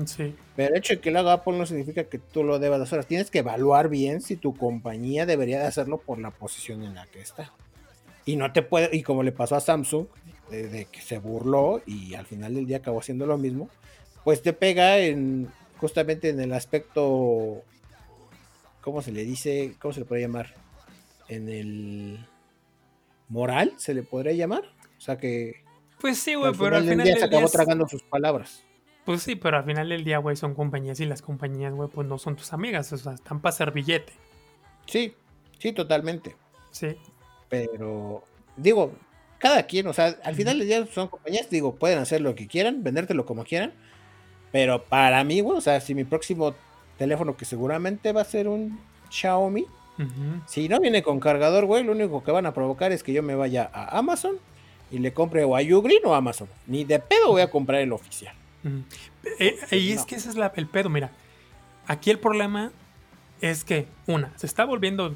Sí. 0.05 0.35
Pero 0.55 0.73
el 0.73 0.77
hecho 0.77 0.93
de 0.93 0.99
que 0.99 1.09
lo 1.09 1.19
haga 1.19 1.33
Apple 1.33 1.57
no 1.57 1.65
significa 1.65 2.03
que 2.03 2.19
tú 2.19 2.43
lo 2.43 2.59
debas 2.59 2.81
hacer. 2.81 3.03
Tienes 3.05 3.31
que 3.31 3.39
evaluar 3.39 3.89
bien 3.89 4.21
si 4.21 4.35
tu 4.35 4.55
compañía 4.55 5.25
debería 5.25 5.59
de 5.59 5.65
hacerlo 5.65 5.97
por 5.97 6.19
la 6.19 6.31
posición 6.31 6.83
en 6.83 6.95
la 6.95 7.07
que 7.07 7.19
está. 7.19 7.51
Y 8.25 8.35
no 8.35 8.51
te 8.51 8.61
puede, 8.61 8.95
y 8.95 9.03
como 9.03 9.23
le 9.23 9.31
pasó 9.31 9.55
a 9.55 9.59
Samsung, 9.59 10.05
de, 10.51 10.67
de 10.67 10.85
que 10.85 11.01
se 11.01 11.17
burló 11.17 11.81
y 11.85 12.13
al 12.15 12.25
final 12.25 12.53
del 12.53 12.67
día 12.67 12.77
acabó 12.77 12.99
haciendo 12.99 13.25
lo 13.25 13.37
mismo, 13.37 13.69
pues 14.23 14.41
te 14.41 14.53
pega 14.53 14.99
en 14.99 15.47
justamente 15.79 16.29
en 16.29 16.39
el 16.39 16.53
aspecto, 16.53 17.63
¿cómo 18.81 19.01
se 19.01 19.11
le 19.11 19.23
dice? 19.23 19.75
¿Cómo 19.79 19.93
se 19.93 20.01
le 20.01 20.05
puede 20.05 20.21
llamar? 20.21 20.53
En 21.29 21.49
el 21.49 22.25
moral, 23.29 23.73
se 23.77 23.93
le 23.93 24.03
podría 24.03 24.33
llamar. 24.33 24.63
O 24.97 25.01
sea 25.01 25.17
que 25.17 25.63
Pues 25.99 26.17
sí, 26.19 26.35
güey, 26.35 26.51
pero 26.53 26.57
final 26.65 26.73
al 26.75 26.85
del 26.85 26.91
final 26.93 27.05
día 27.05 27.13
del 27.15 27.21
se 27.23 27.27
día. 27.27 27.37
acabó 27.37 27.45
es- 27.47 27.51
tragando 27.51 27.87
sus 27.87 28.03
palabras. 28.03 28.63
Pues 29.05 29.21
sí, 29.23 29.35
pero 29.35 29.57
al 29.57 29.63
final 29.63 29.87
del 29.87 30.03
día, 30.03 30.17
güey, 30.17 30.35
son 30.35 30.53
compañías 30.53 30.99
y 30.99 31.05
las 31.05 31.21
compañías, 31.21 31.73
güey, 31.73 31.89
pues 31.89 32.05
no 32.07 32.17
son 32.17 32.35
tus 32.35 32.51
amigas. 32.51 32.91
O 32.91 32.97
sea, 32.97 33.13
están 33.13 33.39
para 33.41 33.53
hacer 33.53 33.71
billete. 33.71 34.11
Sí, 34.85 35.13
sí, 35.59 35.71
totalmente. 35.71 36.35
Sí. 36.71 36.97
Pero, 37.47 38.23
digo, 38.57 38.91
cada 39.37 39.63
quien, 39.65 39.87
o 39.87 39.93
sea, 39.93 40.17
al 40.23 40.35
final 40.35 40.59
del 40.59 40.67
día 40.67 40.85
son 40.87 41.07
compañías, 41.07 41.49
digo, 41.49 41.75
pueden 41.75 41.99
hacer 41.99 42.19
lo 42.19 42.35
que 42.35 42.47
quieran, 42.47 42.83
vendértelo 42.83 43.25
como 43.25 43.45
quieran. 43.45 43.73
Pero 44.57 44.81
para 44.81 45.23
mí, 45.23 45.41
güey, 45.41 45.55
o 45.55 45.61
sea, 45.61 45.79
si 45.79 45.93
mi 45.93 46.03
próximo 46.03 46.55
teléfono, 46.97 47.37
que 47.37 47.45
seguramente 47.45 48.11
va 48.11 48.21
a 48.21 48.25
ser 48.25 48.47
un 48.47 48.79
Xiaomi, 49.11 49.67
si 50.47 50.67
no 50.67 50.79
viene 50.79 51.03
con 51.03 51.19
cargador, 51.19 51.65
güey, 51.65 51.83
lo 51.83 51.91
único 51.91 52.23
que 52.23 52.31
van 52.31 52.47
a 52.47 52.55
provocar 52.55 52.91
es 52.91 53.03
que 53.03 53.13
yo 53.13 53.21
me 53.21 53.35
vaya 53.35 53.69
a 53.71 53.99
Amazon 53.99 54.37
y 54.89 54.97
le 54.97 55.13
compre 55.13 55.43
o 55.43 55.55
a 55.55 55.61
Ugreen 55.61 56.01
o 56.05 56.15
a 56.15 56.17
Amazon. 56.17 56.47
Ni 56.65 56.85
de 56.85 56.97
pedo 56.97 57.27
voy 57.27 57.43
a 57.43 57.51
comprar 57.51 57.81
el 57.81 57.91
oficial. 57.93 58.33
Eh, 59.39 59.55
eh, 59.69 59.77
y 59.77 59.91
es 59.91 59.99
no. 59.99 60.05
que 60.07 60.15
ese 60.15 60.29
es 60.29 60.35
la- 60.35 60.51
el 60.55 60.65
pedo, 60.65 60.89
mira. 60.89 61.11
Aquí 61.85 62.09
el 62.09 62.17
problema 62.17 62.71
es 63.41 63.63
que, 63.63 63.85
una, 64.07 64.31
se 64.37 64.47
está 64.47 64.65
volviendo, 64.65 65.13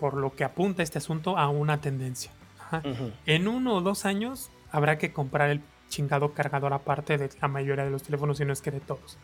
por 0.00 0.14
lo 0.14 0.34
que 0.34 0.42
apunta 0.42 0.82
este 0.82 0.98
asunto, 0.98 1.38
a 1.38 1.48
una 1.48 1.80
tendencia. 1.80 2.32
Ajá. 2.58 2.82
En 3.26 3.46
uno 3.46 3.74
o 3.76 3.80
dos 3.82 4.04
años 4.04 4.50
habrá 4.72 4.98
que 4.98 5.12
comprar 5.12 5.50
el 5.50 5.60
chingado 5.88 6.32
cargador 6.34 6.72
aparte 6.72 7.18
de 7.18 7.30
la 7.40 7.48
mayoría 7.48 7.84
de 7.84 7.90
los 7.90 8.02
teléfonos, 8.02 8.38
si 8.38 8.44
no 8.44 8.52
es 8.52 8.60
que 8.60 8.70
de 8.70 8.80
todos. 8.80 9.18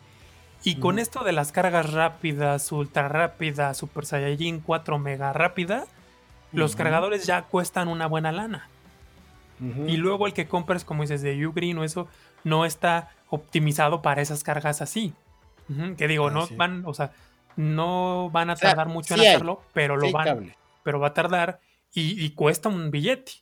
Y 0.62 0.76
con 0.76 0.96
Ujú. 0.96 1.02
esto 1.02 1.24
de 1.24 1.32
las 1.32 1.52
cargas 1.52 1.92
rápidas, 1.92 2.70
ultra 2.72 3.08
rápidas, 3.08 3.78
Super 3.78 4.04
Saiyajin 4.04 4.60
4 4.60 4.98
mega 4.98 5.32
rápida, 5.32 5.86
los 6.52 6.72
Ujú. 6.72 6.78
cargadores 6.78 7.24
ya 7.26 7.42
cuestan 7.42 7.88
una 7.88 8.06
buena 8.06 8.30
lana. 8.32 8.68
Ujú. 9.60 9.86
Y 9.88 9.96
luego 9.96 10.26
el 10.26 10.32
que 10.34 10.46
compras, 10.48 10.84
como 10.84 11.02
dices, 11.02 11.22
de 11.22 11.46
Ugreen 11.46 11.78
o 11.78 11.84
eso, 11.84 12.08
no 12.44 12.64
está 12.64 13.10
optimizado 13.28 14.02
para 14.02 14.22
esas 14.22 14.42
cargas 14.42 14.82
así. 14.82 15.12
Ujú, 15.68 15.96
Que 15.96 16.08
digo, 16.08 16.28
Ah, 16.28 16.30
no 16.32 16.46
sí. 16.46 16.56
van, 16.56 16.82
o 16.86 16.92
sea, 16.94 17.12
no 17.56 18.30
van 18.30 18.50
a 18.50 18.54
O 18.54 18.56
sea, 18.56 18.70
tardar 18.70 18.88
mucho 18.88 19.14
sí 19.14 19.20
en 19.20 19.20
hay, 19.20 19.26
hacerlo, 19.28 19.62
pero 19.72 19.94
Sí 19.94 20.00
lo 20.00 20.06
hay 20.08 20.12
van, 20.12 20.24
cable. 20.24 20.56
pero 20.82 20.98
va 21.00 21.08
a 21.08 21.14
tardar 21.14 21.60
y, 21.92 22.22
y 22.24 22.30
cuesta 22.30 22.68
un 22.68 22.90
billete. 22.90 23.32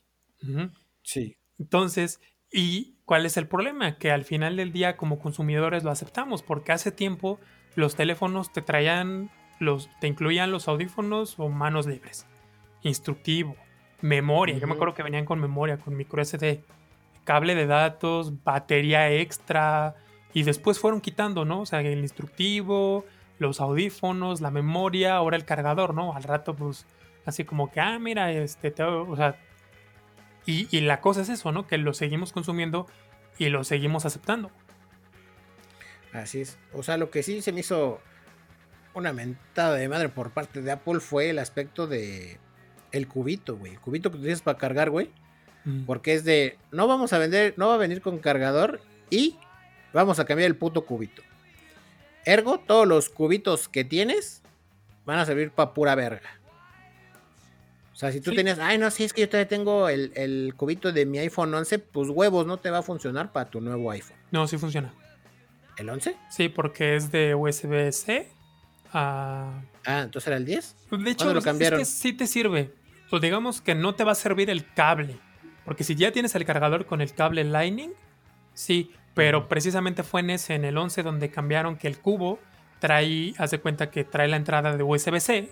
Ujú. 0.43 0.69
Sí. 1.03 1.35
Entonces, 1.57 2.21
¿y 2.51 2.95
cuál 3.09 3.25
es 3.25 3.37
el 3.37 3.47
problema? 3.47 3.97
Que 3.97 4.11
al 4.11 4.23
final 4.23 4.55
del 4.55 4.71
día 4.71 4.95
como 4.95 5.17
consumidores 5.17 5.83
lo 5.83 5.89
aceptamos, 5.89 6.43
porque 6.43 6.73
hace 6.73 6.91
tiempo 6.91 7.39
los 7.73 7.95
teléfonos 7.95 8.53
te 8.53 8.61
traían, 8.61 9.31
los, 9.57 9.89
te 9.99 10.05
incluían 10.05 10.51
los 10.51 10.67
audífonos 10.67 11.39
o 11.39 11.49
manos 11.49 11.87
libres, 11.87 12.27
instructivo, 12.83 13.55
memoria. 14.01 14.59
Yo 14.59 14.67
me 14.67 14.73
acuerdo 14.73 14.93
que 14.93 15.01
venían 15.01 15.25
con 15.25 15.39
memoria, 15.39 15.77
con 15.77 15.97
micro 15.97 16.23
SD, 16.23 16.63
cable 17.23 17.55
de 17.55 17.65
datos, 17.65 18.43
batería 18.43 19.11
extra, 19.11 19.95
y 20.31 20.43
después 20.43 20.77
fueron 20.77 21.01
quitando, 21.01 21.45
¿no? 21.45 21.61
O 21.61 21.65
sea, 21.65 21.81
el 21.81 22.01
instructivo, 22.01 23.05
los 23.39 23.59
audífonos, 23.59 24.39
la 24.39 24.51
memoria, 24.51 25.15
ahora 25.15 25.35
el 25.35 25.45
cargador, 25.45 25.95
¿no? 25.95 26.13
Al 26.13 26.21
rato, 26.21 26.55
pues, 26.55 26.85
así 27.25 27.43
como 27.43 27.71
que, 27.71 27.79
ah, 27.79 27.97
mira, 27.97 28.31
este, 28.31 28.69
te- 28.69 28.83
o 28.83 29.15
sea, 29.15 29.35
y, 30.49 30.67
y 30.71 30.81
la 30.81 31.01
cosa 31.01 31.21
es 31.21 31.29
eso, 31.29 31.51
¿no? 31.51 31.67
Que 31.67 31.77
lo 31.77 31.93
seguimos 31.93 32.31
consumiendo 32.33 32.87
y 33.37 33.49
lo 33.49 33.63
seguimos 33.63 34.05
aceptando. 34.05 34.51
Así 36.13 36.41
es. 36.41 36.57
O 36.73 36.83
sea, 36.83 36.97
lo 36.97 37.11
que 37.11 37.23
sí 37.23 37.41
se 37.41 37.51
me 37.51 37.61
hizo 37.61 38.01
una 38.93 39.13
mentada 39.13 39.75
de 39.75 39.87
madre 39.87 40.09
por 40.09 40.31
parte 40.31 40.61
de 40.61 40.71
Apple 40.71 40.99
fue 40.99 41.29
el 41.29 41.39
aspecto 41.39 41.87
de 41.87 42.39
el 42.91 43.07
cubito, 43.07 43.57
güey. 43.57 43.73
El 43.73 43.79
cubito 43.79 44.11
que 44.11 44.17
utilizas 44.17 44.41
para 44.41 44.57
cargar, 44.57 44.89
güey. 44.89 45.11
Mm. 45.65 45.85
Porque 45.85 46.13
es 46.13 46.23
de, 46.23 46.57
no 46.71 46.87
vamos 46.87 47.13
a 47.13 47.19
vender, 47.19 47.53
no 47.57 47.67
va 47.67 47.75
a 47.75 47.77
venir 47.77 48.01
con 48.01 48.17
cargador 48.19 48.81
y 49.09 49.37
vamos 49.93 50.19
a 50.19 50.25
cambiar 50.25 50.47
el 50.47 50.55
puto 50.55 50.85
cubito. 50.85 51.21
Ergo, 52.25 52.59
todos 52.59 52.87
los 52.87 53.09
cubitos 53.09 53.69
que 53.69 53.83
tienes 53.83 54.41
van 55.05 55.19
a 55.19 55.25
servir 55.25 55.51
para 55.51 55.73
pura 55.73 55.95
verga. 55.95 56.38
O 57.99 58.01
sea, 58.01 58.13
si 58.13 58.21
tú 58.21 58.29
Sí. 58.31 58.37
tenías, 58.37 58.59
ay, 58.59 58.77
no, 58.77 58.89
sí, 58.91 59.03
es 59.03 59.11
que 59.11 59.19
yo 59.21 59.27
todavía 59.27 59.49
tengo 59.49 59.89
el, 59.89 60.13
el 60.15 60.53
cubito 60.55 60.93
de 60.93 61.05
mi 61.05 61.17
iPhone 61.19 61.53
11, 61.53 61.79
pues 61.79 62.07
huevos, 62.09 62.47
no 62.47 62.55
te 62.55 62.69
va 62.69 62.77
a 62.77 62.81
funcionar 62.81 63.33
para 63.33 63.49
tu 63.49 63.59
nuevo 63.59 63.91
iPhone. 63.91 64.15
No, 64.31 64.47
sí 64.47 64.57
funciona. 64.57 64.93
¿El 65.77 65.89
11? 65.89 66.15
Sí, 66.29 66.47
porque 66.47 66.95
es 66.95 67.11
de 67.11 67.35
USB-C 67.35 68.29
a... 68.93 69.61
Ah, 69.85 70.01
entonces 70.03 70.27
era 70.27 70.37
el 70.37 70.45
10. 70.45 70.75
De 70.91 71.11
hecho, 71.11 71.17
¿Cuándo 71.17 71.33
lo 71.33 71.39
es- 71.39 71.45
cambiaron? 71.45 71.81
es 71.81 71.89
que 71.89 71.93
sí 71.95 72.13
te 72.13 72.25
sirve. 72.25 72.73
Pues 73.09 73.21
digamos 73.21 73.59
que 73.59 73.75
no 73.75 73.93
te 73.95 74.05
va 74.05 74.13
a 74.13 74.15
servir 74.15 74.49
el 74.49 74.65
cable. 74.73 75.17
Porque 75.65 75.83
si 75.83 75.95
ya 75.95 76.11
tienes 76.13 76.33
el 76.35 76.45
cargador 76.45 76.85
con 76.85 77.01
el 77.01 77.13
cable 77.13 77.43
Lightning, 77.43 77.91
sí. 78.53 78.91
Pero 79.13 79.49
precisamente 79.49 80.03
fue 80.03 80.21
en 80.21 80.29
ese, 80.29 80.55
en 80.55 80.63
el 80.63 80.77
11, 80.77 81.03
donde 81.03 81.29
cambiaron 81.31 81.75
que 81.75 81.87
el 81.87 81.97
cubo 81.99 82.39
trae, 82.79 83.33
haz 83.37 83.51
de 83.51 83.59
cuenta 83.59 83.91
que 83.91 84.05
trae 84.05 84.29
la 84.29 84.37
entrada 84.37 84.77
de 84.77 84.83
USB-C 84.83 85.51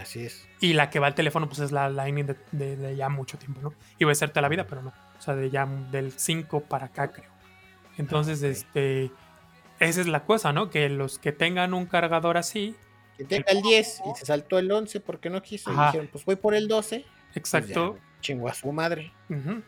Así 0.00 0.24
es. 0.24 0.46
y 0.60 0.72
la 0.74 0.90
que 0.90 0.98
va 0.98 1.06
al 1.08 1.14
teléfono 1.14 1.46
pues 1.48 1.58
es 1.60 1.72
la 1.72 1.88
Lightning 1.88 2.26
de, 2.26 2.36
de- 2.52 2.76
de 2.76 2.96
ya 2.96 3.08
mucho 3.08 3.38
tiempo, 3.38 3.60
¿no? 3.62 3.74
Iba 3.98 4.12
a 4.12 4.14
ser 4.14 4.30
toda 4.30 4.42
la 4.42 4.48
vida, 4.48 4.66
pero 4.66 4.82
no. 4.82 4.92
O 5.18 5.22
sea, 5.22 5.34
de 5.34 5.50
ya 5.50 5.66
del 5.66 6.12
5 6.12 6.60
para 6.60 6.86
acá, 6.86 7.08
creo. 7.12 7.30
Entonces, 7.98 8.42
Ah, 8.42 8.46
este... 8.48 9.10
Esa 9.78 10.00
es 10.02 10.06
la 10.08 10.24
cosa, 10.24 10.52
¿no? 10.52 10.68
Que 10.68 10.88
los 10.90 11.18
que 11.18 11.32
tengan 11.32 11.72
un 11.72 11.86
cargador 11.86 12.36
así, 12.36 12.76
Que 13.16 13.24
tenga 13.24 13.46
el 13.50 13.62
10 13.62 14.02
y 14.12 14.18
se 14.18 14.26
saltó 14.26 14.58
el 14.58 14.70
11 14.70 15.00
porque 15.00 15.30
no 15.30 15.40
quiso. 15.42 15.72
Y 15.72 15.76
dijeron, 15.86 16.08
pues 16.12 16.24
voy 16.26 16.36
por 16.36 16.54
el 16.54 16.68
12. 16.68 17.00
pues 17.00 17.36
exacto, 17.36 17.96
ya, 17.96 18.20
chingo 18.20 18.48
a 18.48 18.52
su 18.54 18.70
madre. 18.72 19.10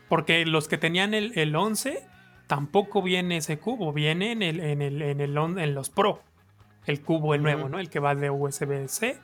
Porque 0.09 0.45
los 0.45 0.67
que 0.67 0.77
tenían 0.77 1.13
el, 1.15 1.37
el 1.37 1.55
11 1.55 2.05
tampoco 2.45 3.01
viene 3.01 3.37
ese 3.37 3.57
cubo, 3.57 3.91
viene 3.91 4.31
en, 4.33 4.43
el, 4.43 4.59
en, 4.59 4.81
el, 4.83 5.01
en, 5.01 5.19
el, 5.21 5.35
en 5.37 5.73
los 5.73 5.89
Pro. 5.89 6.21
El 6.85 7.01
cubo, 7.01 7.33
el 7.33 7.41
nuevo, 7.41 7.67
¿no? 7.69 7.79
El 7.79 7.89
que 7.89 7.99
va 7.99 8.13
de 8.13 8.29
USB-C. 8.29 9.17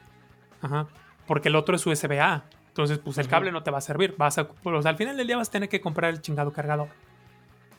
Ajá. 0.62 0.88
Porque 1.28 1.50
el 1.50 1.56
otro 1.56 1.76
es 1.76 1.86
USB-A. 1.86 2.44
Entonces, 2.70 2.98
pues 3.00 3.18
el 3.18 3.28
cable 3.28 3.52
no 3.52 3.64
te 3.64 3.72
va 3.72 3.80
a 3.80 3.82
servir. 3.82 4.16
Vas 4.18 4.38
a, 4.38 4.48
pues, 4.48 4.86
al 4.86 4.96
final 4.96 5.18
del 5.18 5.28
día 5.28 5.38
vas 5.38 5.50
a 5.50 5.52
tener 5.52 5.70
que 5.70 5.82
comprar 5.82 6.12
el 6.12 6.22
chingado 6.22 6.54
cargador. 6.54 6.88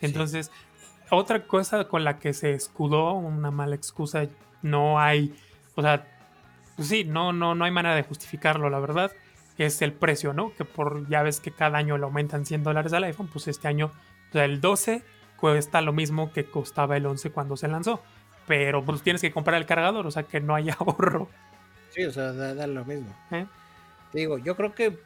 Entonces, 0.00 0.50
otra 1.10 1.46
cosa 1.46 1.88
con 1.88 2.04
la 2.04 2.18
que 2.18 2.32
se 2.32 2.52
escudó, 2.52 3.14
una 3.14 3.50
mala 3.50 3.74
excusa, 3.74 4.26
no 4.62 5.00
hay. 5.00 5.34
O 5.74 5.82
sea, 5.82 6.06
pues 6.76 6.88
sí, 6.88 7.04
no, 7.04 7.32
no, 7.32 7.54
no 7.54 7.64
hay 7.64 7.70
manera 7.70 7.94
de 7.94 8.02
justificarlo, 8.02 8.70
la 8.70 8.78
verdad. 8.78 9.12
Es 9.58 9.82
el 9.82 9.92
precio, 9.92 10.32
¿no? 10.32 10.54
Que 10.54 10.64
por 10.64 11.08
ya 11.08 11.22
ves 11.22 11.40
que 11.40 11.50
cada 11.50 11.78
año 11.78 11.98
le 11.98 12.04
aumentan 12.04 12.46
100 12.46 12.62
dólares 12.62 12.92
al 12.92 13.04
iPhone, 13.04 13.28
pues 13.28 13.48
este 13.48 13.68
año, 13.68 13.92
o 14.30 14.32
sea, 14.32 14.44
el 14.44 14.60
12 14.60 15.02
cuesta 15.36 15.80
lo 15.80 15.92
mismo 15.92 16.32
que 16.32 16.44
costaba 16.44 16.96
el 16.96 17.06
11 17.06 17.30
cuando 17.30 17.56
se 17.56 17.68
lanzó. 17.68 18.02
Pero 18.46 18.84
pues 18.84 19.02
tienes 19.02 19.20
que 19.20 19.32
comprar 19.32 19.56
el 19.56 19.66
cargador, 19.66 20.06
o 20.06 20.10
sea 20.10 20.22
que 20.22 20.40
no 20.40 20.54
hay 20.54 20.70
ahorro. 20.78 21.28
Sí, 21.90 22.04
o 22.04 22.12
sea, 22.12 22.32
da, 22.32 22.66
lo 22.66 22.84
mismo. 22.84 23.14
¿Eh? 23.30 23.46
Digo, 24.12 24.38
yo 24.38 24.56
creo 24.56 24.74
que 24.74 24.98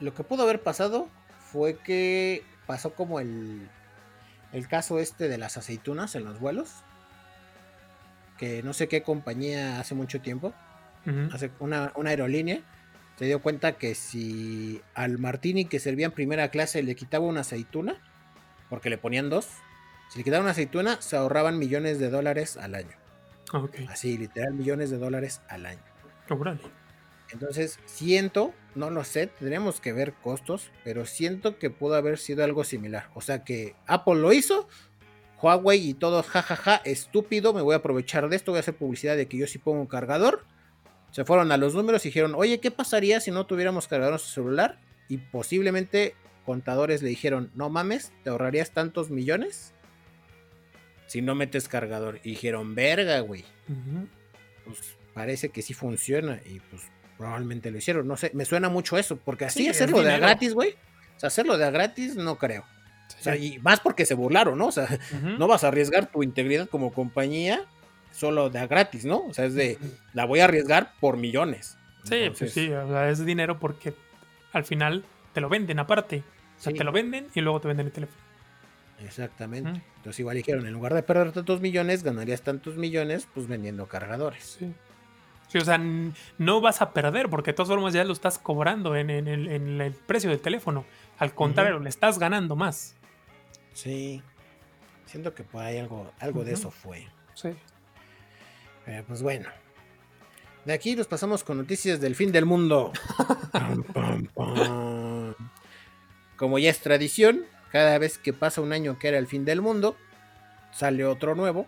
lo 0.00 0.14
que 0.14 0.24
pudo 0.24 0.42
haber 0.42 0.62
pasado 0.62 1.08
fue 1.38 1.78
que 1.78 2.42
pasó 2.66 2.94
como 2.94 3.20
el, 3.20 3.68
el 4.52 4.68
caso 4.68 4.98
este 4.98 5.28
de 5.28 5.38
las 5.38 5.56
aceitunas 5.56 6.14
en 6.14 6.24
los 6.24 6.40
vuelos. 6.40 6.82
Que 8.38 8.62
no 8.62 8.72
sé 8.74 8.88
qué 8.88 9.02
compañía 9.02 9.80
hace 9.80 9.94
mucho 9.94 10.20
tiempo, 10.20 10.52
hace 11.32 11.50
una, 11.58 11.92
una 11.94 12.10
aerolínea, 12.10 12.60
se 13.18 13.24
dio 13.24 13.40
cuenta 13.40 13.72
que 13.72 13.94
si 13.94 14.82
al 14.94 15.16
Martini 15.18 15.64
que 15.64 15.80
servía 15.80 16.06
en 16.06 16.12
primera 16.12 16.50
clase 16.50 16.82
le 16.82 16.94
quitaba 16.94 17.24
una 17.24 17.40
aceituna, 17.40 17.96
porque 18.68 18.90
le 18.90 18.98
ponían 18.98 19.30
dos. 19.30 19.48
Si 20.10 20.18
le 20.18 20.24
quitaban 20.24 20.42
una 20.42 20.50
aceituna, 20.52 21.00
se 21.00 21.16
ahorraban 21.16 21.58
millones 21.58 21.98
de 21.98 22.10
dólares 22.10 22.58
al 22.58 22.74
año. 22.74 23.05
Así, 23.88 24.18
literal, 24.18 24.54
millones 24.54 24.90
de 24.90 24.98
dólares 24.98 25.40
al 25.48 25.66
año. 25.66 25.82
Entonces, 27.30 27.80
siento, 27.86 28.54
no 28.74 28.90
lo 28.90 29.04
sé, 29.04 29.26
tendríamos 29.26 29.80
que 29.80 29.92
ver 29.92 30.14
costos, 30.14 30.70
pero 30.84 31.06
siento 31.06 31.58
que 31.58 31.70
pudo 31.70 31.96
haber 31.96 32.18
sido 32.18 32.44
algo 32.44 32.64
similar. 32.64 33.10
O 33.14 33.20
sea 33.20 33.44
que 33.44 33.74
Apple 33.86 34.16
lo 34.16 34.32
hizo, 34.32 34.68
Huawei 35.40 35.90
y 35.90 35.94
todos, 35.94 36.26
jajaja, 36.26 36.76
estúpido, 36.84 37.52
me 37.52 37.62
voy 37.62 37.74
a 37.74 37.78
aprovechar 37.78 38.28
de 38.28 38.36
esto, 38.36 38.52
voy 38.52 38.58
a 38.58 38.60
hacer 38.60 38.76
publicidad 38.76 39.16
de 39.16 39.26
que 39.26 39.38
yo 39.38 39.46
sí 39.46 39.58
pongo 39.58 39.80
un 39.80 39.86
cargador. 39.86 40.44
Se 41.10 41.24
fueron 41.24 41.50
a 41.50 41.56
los 41.56 41.74
números 41.74 42.04
y 42.04 42.08
dijeron, 42.08 42.34
oye, 42.34 42.60
¿qué 42.60 42.70
pasaría 42.70 43.20
si 43.20 43.30
no 43.30 43.46
tuviéramos 43.46 43.88
cargador 43.88 44.14
en 44.14 44.18
celular? 44.20 44.78
Y 45.08 45.18
posiblemente 45.18 46.14
contadores 46.44 47.02
le 47.02 47.08
dijeron, 47.08 47.50
no 47.54 47.70
mames, 47.70 48.12
te 48.22 48.30
ahorrarías 48.30 48.70
tantos 48.70 49.10
millones 49.10 49.74
si 51.06 51.22
no 51.22 51.34
metes 51.34 51.68
cargador. 51.68 52.20
Y 52.22 52.30
dijeron, 52.30 52.74
verga, 52.74 53.20
güey. 53.20 53.44
Pues 54.64 54.96
parece 55.14 55.48
que 55.48 55.62
sí 55.62 55.74
funciona 55.74 56.40
y 56.44 56.60
pues 56.60 56.82
probablemente 57.16 57.70
lo 57.70 57.78
hicieron. 57.78 58.06
No 58.06 58.16
sé, 58.16 58.30
me 58.34 58.44
suena 58.44 58.68
mucho 58.68 58.98
eso, 58.98 59.16
porque 59.16 59.44
así 59.46 59.68
hacerlo 59.68 60.02
de 60.02 60.12
a 60.12 60.18
gratis, 60.18 60.54
güey. 60.54 60.76
O 61.16 61.20
sea, 61.20 61.28
hacerlo 61.28 61.56
de 61.56 61.64
a 61.64 61.70
gratis 61.70 62.16
no 62.16 62.36
creo. 62.36 62.64
O 63.18 63.22
sea, 63.22 63.36
y 63.36 63.58
más 63.60 63.80
porque 63.80 64.04
se 64.04 64.14
burlaron, 64.14 64.58
¿no? 64.58 64.66
O 64.66 64.72
sea, 64.72 64.86
no 65.38 65.46
vas 65.46 65.64
a 65.64 65.68
arriesgar 65.68 66.10
tu 66.10 66.22
integridad 66.22 66.68
como 66.68 66.92
compañía 66.92 67.64
solo 68.12 68.50
de 68.50 68.58
a 68.58 68.66
gratis, 68.66 69.04
¿no? 69.04 69.24
O 69.26 69.34
sea, 69.34 69.44
es 69.44 69.54
de, 69.54 69.78
la 70.12 70.24
voy 70.24 70.40
a 70.40 70.44
arriesgar 70.44 70.92
por 71.00 71.16
millones. 71.16 71.78
Sí, 72.04 72.30
pues 72.36 72.52
sí, 72.52 72.70
o 72.70 72.88
sea, 72.88 73.10
es 73.10 73.24
dinero 73.24 73.58
porque 73.58 73.94
al 74.52 74.64
final 74.64 75.04
te 75.32 75.40
lo 75.40 75.48
venden 75.48 75.78
aparte. 75.78 76.22
O 76.58 76.62
sea, 76.62 76.72
te 76.72 76.84
lo 76.84 76.92
venden 76.92 77.28
y 77.34 77.40
luego 77.40 77.60
te 77.60 77.68
venden 77.68 77.86
el 77.86 77.92
teléfono. 77.92 78.25
Exactamente. 79.00 79.82
Entonces 79.96 80.20
igual 80.20 80.36
dijeron, 80.36 80.66
en 80.66 80.72
lugar 80.72 80.94
de 80.94 81.02
perder 81.02 81.32
tantos 81.32 81.60
millones, 81.60 82.02
ganarías 82.02 82.42
tantos 82.42 82.76
millones 82.76 83.28
pues 83.32 83.46
vendiendo 83.46 83.86
cargadores. 83.86 84.56
Sí. 84.58 84.72
sí 85.48 85.58
o 85.58 85.64
sea, 85.64 85.78
no 86.38 86.60
vas 86.60 86.82
a 86.82 86.92
perder 86.92 87.28
porque 87.28 87.50
de 87.50 87.54
todas 87.54 87.68
formas 87.68 87.92
ya 87.92 88.04
lo 88.04 88.12
estás 88.12 88.38
cobrando 88.38 88.96
en, 88.96 89.10
el, 89.10 89.92
precio 90.06 90.30
del 90.30 90.40
teléfono. 90.40 90.84
Al 91.18 91.34
contrario, 91.34 91.78
le 91.78 91.88
estás 91.88 92.18
ganando 92.18 92.56
más. 92.56 92.94
Sí. 93.72 94.22
Siento 95.04 95.34
que 95.34 95.44
por 95.44 95.62
ahí 95.62 95.78
algo, 95.78 96.10
algo 96.18 96.44
de 96.44 96.52
eso 96.52 96.70
fue. 96.70 97.06
Sí. 97.34 97.50
Pero 98.84 99.04
pues 99.04 99.22
bueno. 99.22 99.48
De 100.64 100.72
aquí 100.72 100.96
nos 100.96 101.06
pasamos 101.06 101.44
con 101.44 101.58
noticias 101.58 102.00
del 102.00 102.16
fin 102.16 102.32
del 102.32 102.44
mundo. 102.44 102.92
Como 106.36 106.58
ya 106.58 106.70
es 106.70 106.80
tradición, 106.80 107.46
cada 107.76 107.98
vez 107.98 108.16
que 108.16 108.32
pasa 108.32 108.62
un 108.62 108.72
año 108.72 108.98
que 108.98 109.08
era 109.08 109.18
el 109.18 109.26
fin 109.26 109.44
del 109.44 109.60
mundo, 109.60 109.98
sale 110.72 111.04
otro 111.04 111.34
nuevo. 111.34 111.66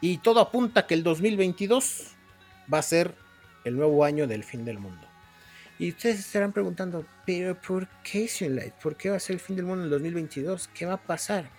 Y 0.00 0.16
todo 0.16 0.40
apunta 0.40 0.86
que 0.86 0.94
el 0.94 1.02
2022 1.02 2.12
va 2.72 2.78
a 2.78 2.82
ser 2.82 3.14
el 3.64 3.76
nuevo 3.76 4.02
año 4.02 4.26
del 4.26 4.44
fin 4.44 4.64
del 4.64 4.78
mundo. 4.78 5.06
Y 5.78 5.90
ustedes 5.90 6.20
estarán 6.20 6.52
preguntando, 6.52 7.04
pero 7.26 7.54
¿por 7.60 7.86
qué 8.02 8.28
Sunlight? 8.28 8.72
¿Por 8.76 8.96
qué 8.96 9.10
va 9.10 9.16
a 9.16 9.20
ser 9.20 9.34
el 9.34 9.40
fin 9.40 9.56
del 9.56 9.66
mundo 9.66 9.82
en 9.82 9.84
el 9.84 9.90
2022? 9.90 10.68
¿Qué 10.68 10.86
va 10.86 10.94
a 10.94 11.02
pasar? 11.02 11.50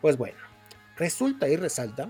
Pues 0.00 0.16
bueno, 0.16 0.38
resulta 0.96 1.50
y 1.50 1.56
resalta 1.56 2.08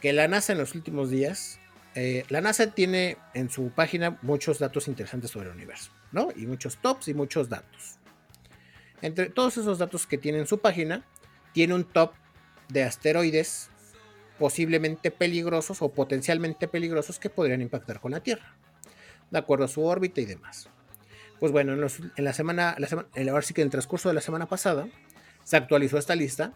que 0.00 0.12
la 0.12 0.26
NASA 0.26 0.54
en 0.54 0.58
los 0.58 0.74
últimos 0.74 1.08
días, 1.08 1.60
eh, 1.94 2.24
la 2.30 2.40
NASA 2.40 2.66
tiene 2.72 3.16
en 3.32 3.48
su 3.48 3.70
página 3.70 4.18
muchos 4.22 4.58
datos 4.58 4.88
interesantes 4.88 5.30
sobre 5.30 5.50
el 5.50 5.54
universo, 5.54 5.92
¿no? 6.10 6.30
Y 6.34 6.48
muchos 6.48 6.78
tops 6.78 7.06
y 7.06 7.14
muchos 7.14 7.48
datos. 7.48 8.01
Entre 9.02 9.28
todos 9.28 9.58
esos 9.58 9.78
datos 9.78 10.06
que 10.06 10.16
tiene 10.16 10.38
en 10.38 10.46
su 10.46 10.58
página, 10.58 11.04
tiene 11.52 11.74
un 11.74 11.84
top 11.84 12.12
de 12.68 12.84
asteroides 12.84 13.68
posiblemente 14.38 15.10
peligrosos 15.10 15.82
o 15.82 15.90
potencialmente 15.90 16.68
peligrosos 16.68 17.18
que 17.18 17.30
podrían 17.30 17.60
impactar 17.60 18.00
con 18.00 18.12
la 18.12 18.20
Tierra, 18.20 18.56
de 19.30 19.38
acuerdo 19.38 19.66
a 19.66 19.68
su 19.68 19.84
órbita 19.84 20.20
y 20.20 20.24
demás. 20.24 20.68
Pues 21.38 21.52
bueno, 21.52 21.72
en, 21.72 22.24
la 22.24 22.32
semana, 22.32 22.76
la 22.78 22.86
semana, 22.86 23.08
ahora 23.30 23.42
sí 23.42 23.52
que 23.52 23.62
en 23.62 23.66
el 23.66 23.70
transcurso 23.70 24.08
de 24.08 24.14
la 24.14 24.20
semana 24.20 24.46
pasada, 24.46 24.88
se 25.44 25.56
actualizó 25.56 25.98
esta 25.98 26.14
lista 26.14 26.52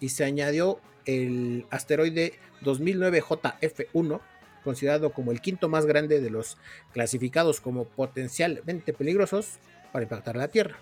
y 0.00 0.08
se 0.08 0.24
añadió 0.24 0.80
el 1.04 1.66
asteroide 1.70 2.34
2009 2.62 3.22
JF1, 3.22 4.20
considerado 4.64 5.12
como 5.12 5.32
el 5.32 5.40
quinto 5.40 5.68
más 5.68 5.86
grande 5.86 6.20
de 6.20 6.30
los 6.30 6.56
clasificados 6.92 7.60
como 7.60 7.84
potencialmente 7.84 8.92
peligrosos 8.92 9.58
para 9.92 10.04
impactar 10.04 10.36
la 10.36 10.48
Tierra. 10.48 10.78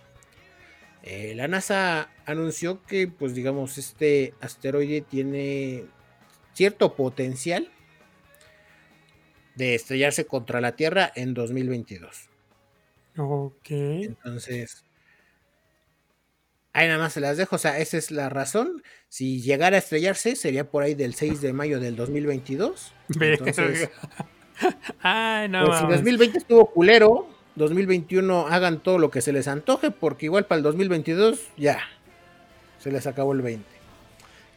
Eh, 1.02 1.34
la 1.36 1.48
NASA 1.48 2.10
anunció 2.26 2.82
que, 2.84 3.08
pues 3.08 3.34
digamos, 3.34 3.78
este 3.78 4.34
asteroide 4.40 5.00
tiene 5.00 5.84
cierto 6.52 6.94
potencial 6.96 7.70
de 9.54 9.74
estrellarse 9.74 10.26
contra 10.26 10.60
la 10.60 10.76
Tierra 10.76 11.10
en 11.14 11.34
2022. 11.34 12.28
Ok. 13.16 13.70
Entonces, 13.70 14.84
ahí 16.72 16.86
nada 16.86 16.98
más 16.98 17.12
se 17.12 17.20
las 17.20 17.36
dejo. 17.36 17.56
O 17.56 17.58
sea, 17.58 17.78
esa 17.78 17.96
es 17.96 18.10
la 18.10 18.28
razón. 18.28 18.82
Si 19.08 19.40
llegara 19.40 19.76
a 19.76 19.78
estrellarse, 19.80 20.36
sería 20.36 20.70
por 20.70 20.82
ahí 20.82 20.94
del 20.94 21.14
6 21.14 21.40
de 21.40 21.52
mayo 21.52 21.80
del 21.80 21.96
2022. 21.96 22.94
Entonces, 23.20 23.90
Ay, 25.00 25.48
no. 25.48 25.66
Pues, 25.66 25.78
si 25.78 25.86
2020 25.86 26.38
estuvo 26.38 26.66
culero, 26.66 27.28
2021 27.58 28.46
hagan 28.48 28.80
todo 28.80 28.98
lo 28.98 29.10
que 29.10 29.20
se 29.20 29.32
les 29.32 29.48
antoje, 29.48 29.90
porque 29.90 30.26
igual 30.26 30.46
para 30.46 30.58
el 30.58 30.62
2022 30.62 31.40
ya 31.56 31.80
se 32.78 32.90
les 32.90 33.06
acabó 33.06 33.32
el 33.32 33.42
20. 33.42 33.64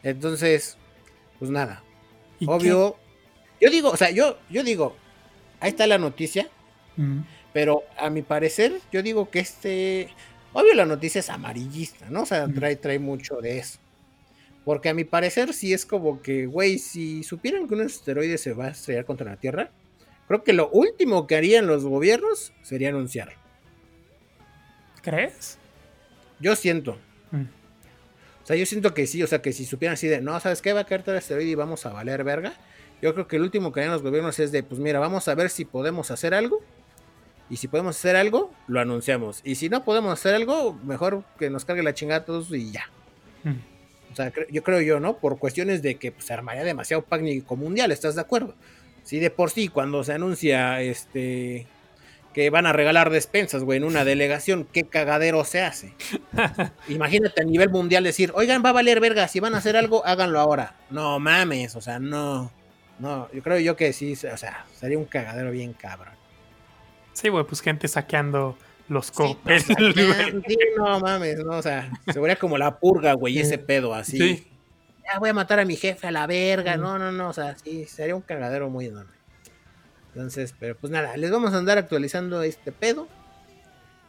Entonces, 0.03 0.77
pues 1.39 1.51
nada. 1.51 1.83
Obvio. 2.45 2.95
Yo 3.59 3.69
digo, 3.69 3.89
o 3.89 3.97
sea, 3.97 4.09
yo, 4.09 4.37
yo 4.49 4.63
digo, 4.63 4.95
ahí 5.59 5.69
está 5.69 5.85
la 5.85 5.97
noticia, 5.97 6.49
mm. 6.97 7.19
pero 7.53 7.83
a 7.97 8.09
mi 8.09 8.21
parecer, 8.21 8.79
yo 8.91 9.03
digo 9.03 9.29
que 9.29 9.39
este. 9.39 10.09
Obvio, 10.53 10.73
la 10.73 10.85
noticia 10.85 11.19
es 11.19 11.29
amarillista, 11.29 12.09
¿no? 12.09 12.23
O 12.23 12.25
sea, 12.25 12.47
mm. 12.47 12.53
trae, 12.55 12.75
trae 12.75 12.99
mucho 12.99 13.35
de 13.35 13.59
eso. 13.59 13.79
Porque 14.65 14.89
a 14.89 14.93
mi 14.93 15.03
parecer, 15.03 15.53
sí 15.53 15.73
es 15.73 15.85
como 15.85 16.21
que, 16.21 16.45
güey, 16.45 16.77
si 16.77 17.23
supieran 17.23 17.67
que 17.67 17.75
un 17.75 17.81
asteroide 17.81 18.37
se 18.37 18.53
va 18.53 18.65
a 18.65 18.71
estrellar 18.71 19.05
contra 19.05 19.29
la 19.29 19.37
Tierra, 19.37 19.71
Creo 20.31 20.45
que 20.45 20.53
lo 20.53 20.69
último 20.69 21.27
que 21.27 21.35
harían 21.35 21.67
los 21.67 21.83
gobiernos 21.83 22.53
sería 22.61 22.87
anunciar. 22.87 23.33
¿Crees? 25.01 25.57
Yo 26.39 26.55
siento. 26.55 26.97
Mm. 27.31 27.47
O 28.41 28.45
sea, 28.45 28.55
yo 28.55 28.65
siento 28.65 28.93
que 28.93 29.07
sí, 29.07 29.21
o 29.23 29.27
sea, 29.27 29.41
que 29.41 29.51
si 29.51 29.65
supieran 29.65 29.95
así 29.95 30.07
de, 30.07 30.21
no, 30.21 30.39
¿sabes 30.39 30.61
qué? 30.61 30.71
Va 30.71 30.79
a 30.79 30.85
caer 30.85 31.03
todo 31.03 31.15
este 31.17 31.35
video 31.35 31.51
y 31.51 31.55
vamos 31.55 31.85
a 31.85 31.89
valer 31.89 32.23
verga. 32.23 32.53
Yo 33.01 33.13
creo 33.13 33.27
que 33.27 33.35
el 33.35 33.41
último 33.41 33.73
que 33.73 33.81
harían 33.81 33.91
los 33.91 34.03
gobiernos 34.03 34.39
es 34.39 34.53
de, 34.53 34.63
pues 34.63 34.79
mira, 34.79 35.01
vamos 35.01 35.27
a 35.27 35.35
ver 35.35 35.49
si 35.49 35.65
podemos 35.65 36.11
hacer 36.11 36.33
algo. 36.33 36.61
Y 37.49 37.57
si 37.57 37.67
podemos 37.67 37.97
hacer 37.97 38.15
algo, 38.15 38.53
lo 38.67 38.79
anunciamos. 38.79 39.41
Y 39.43 39.55
si 39.55 39.67
no 39.67 39.83
podemos 39.83 40.13
hacer 40.13 40.33
algo, 40.33 40.79
mejor 40.85 41.25
que 41.39 41.49
nos 41.49 41.65
cargue 41.65 41.83
la 41.83 41.93
chingada 41.93 42.23
todos 42.23 42.49
y 42.51 42.71
ya. 42.71 42.85
Mm. 43.43 44.13
O 44.13 44.15
sea, 44.15 44.31
yo 44.49 44.63
creo 44.63 44.79
yo, 44.79 45.01
¿no? 45.01 45.17
Por 45.17 45.39
cuestiones 45.39 45.81
de 45.81 45.95
que 45.95 46.13
pues, 46.13 46.23
se 46.23 46.31
armaría 46.31 46.63
demasiado 46.63 47.03
pánico 47.03 47.57
mundial, 47.57 47.91
¿estás 47.91 48.15
de 48.15 48.21
acuerdo? 48.21 48.55
Sí, 49.03 49.19
de 49.19 49.29
por 49.29 49.49
sí, 49.49 49.67
cuando 49.67 50.03
se 50.03 50.13
anuncia 50.13 50.81
este 50.81 51.67
que 52.33 52.49
van 52.49 52.65
a 52.65 52.73
regalar 52.73 53.09
despensas, 53.09 53.63
güey, 53.63 53.77
en 53.77 53.83
una 53.83 54.05
delegación. 54.05 54.67
¿Qué 54.71 54.83
cagadero 54.83 55.43
se 55.43 55.61
hace? 55.61 55.93
Imagínate 56.87 57.41
a 57.41 57.45
nivel 57.45 57.69
mundial 57.69 58.03
decir, 58.03 58.31
oigan, 58.35 58.63
va 58.63 58.69
a 58.69 58.73
valer 58.73 58.99
verga, 58.99 59.27
si 59.27 59.39
van 59.39 59.53
a 59.53 59.57
hacer 59.57 59.75
algo, 59.75 60.05
háganlo 60.05 60.39
ahora. 60.39 60.75
No 60.89 61.19
mames, 61.19 61.75
o 61.75 61.81
sea, 61.81 61.99
no. 61.99 62.51
No, 62.99 63.29
yo 63.33 63.41
creo 63.41 63.59
yo 63.59 63.75
que 63.75 63.93
sí, 63.93 64.13
o 64.13 64.37
sea, 64.37 64.65
sería 64.79 64.97
un 64.97 65.05
cagadero 65.05 65.51
bien 65.51 65.73
cabrón. 65.73 66.13
Sí, 67.13 67.29
güey, 67.29 67.43
pues 67.45 67.61
gente 67.61 67.87
saqueando 67.87 68.57
los 68.87 69.11
copes. 69.11 69.65
Sí, 69.65 70.57
no, 70.77 70.99
mames, 70.99 71.39
no, 71.39 71.57
o 71.57 71.61
sea, 71.61 71.89
se 72.11 72.19
vería 72.19 72.35
como 72.35 72.57
la 72.57 72.79
purga, 72.79 73.13
güey, 73.13 73.39
ese 73.39 73.57
pedo 73.57 73.93
así. 73.93 74.17
Sí. 74.17 74.47
Ya 75.11 75.19
voy 75.19 75.29
a 75.29 75.33
matar 75.33 75.59
a 75.59 75.65
mi 75.65 75.75
jefe 75.75 76.07
a 76.07 76.11
la 76.11 76.27
verga. 76.27 76.77
No, 76.77 76.97
no, 76.97 77.11
no, 77.11 77.29
o 77.29 77.33
sea, 77.33 77.55
sí, 77.57 77.85
sería 77.85 78.15
un 78.15 78.21
cagadero 78.21 78.69
muy 78.69 78.85
enorme. 78.85 79.11
Entonces, 80.13 80.53
pero 80.57 80.77
pues 80.77 80.91
nada, 80.91 81.15
les 81.17 81.31
vamos 81.31 81.53
a 81.53 81.57
andar 81.57 81.77
actualizando 81.77 82.41
este 82.43 82.71
pedo. 82.71 83.07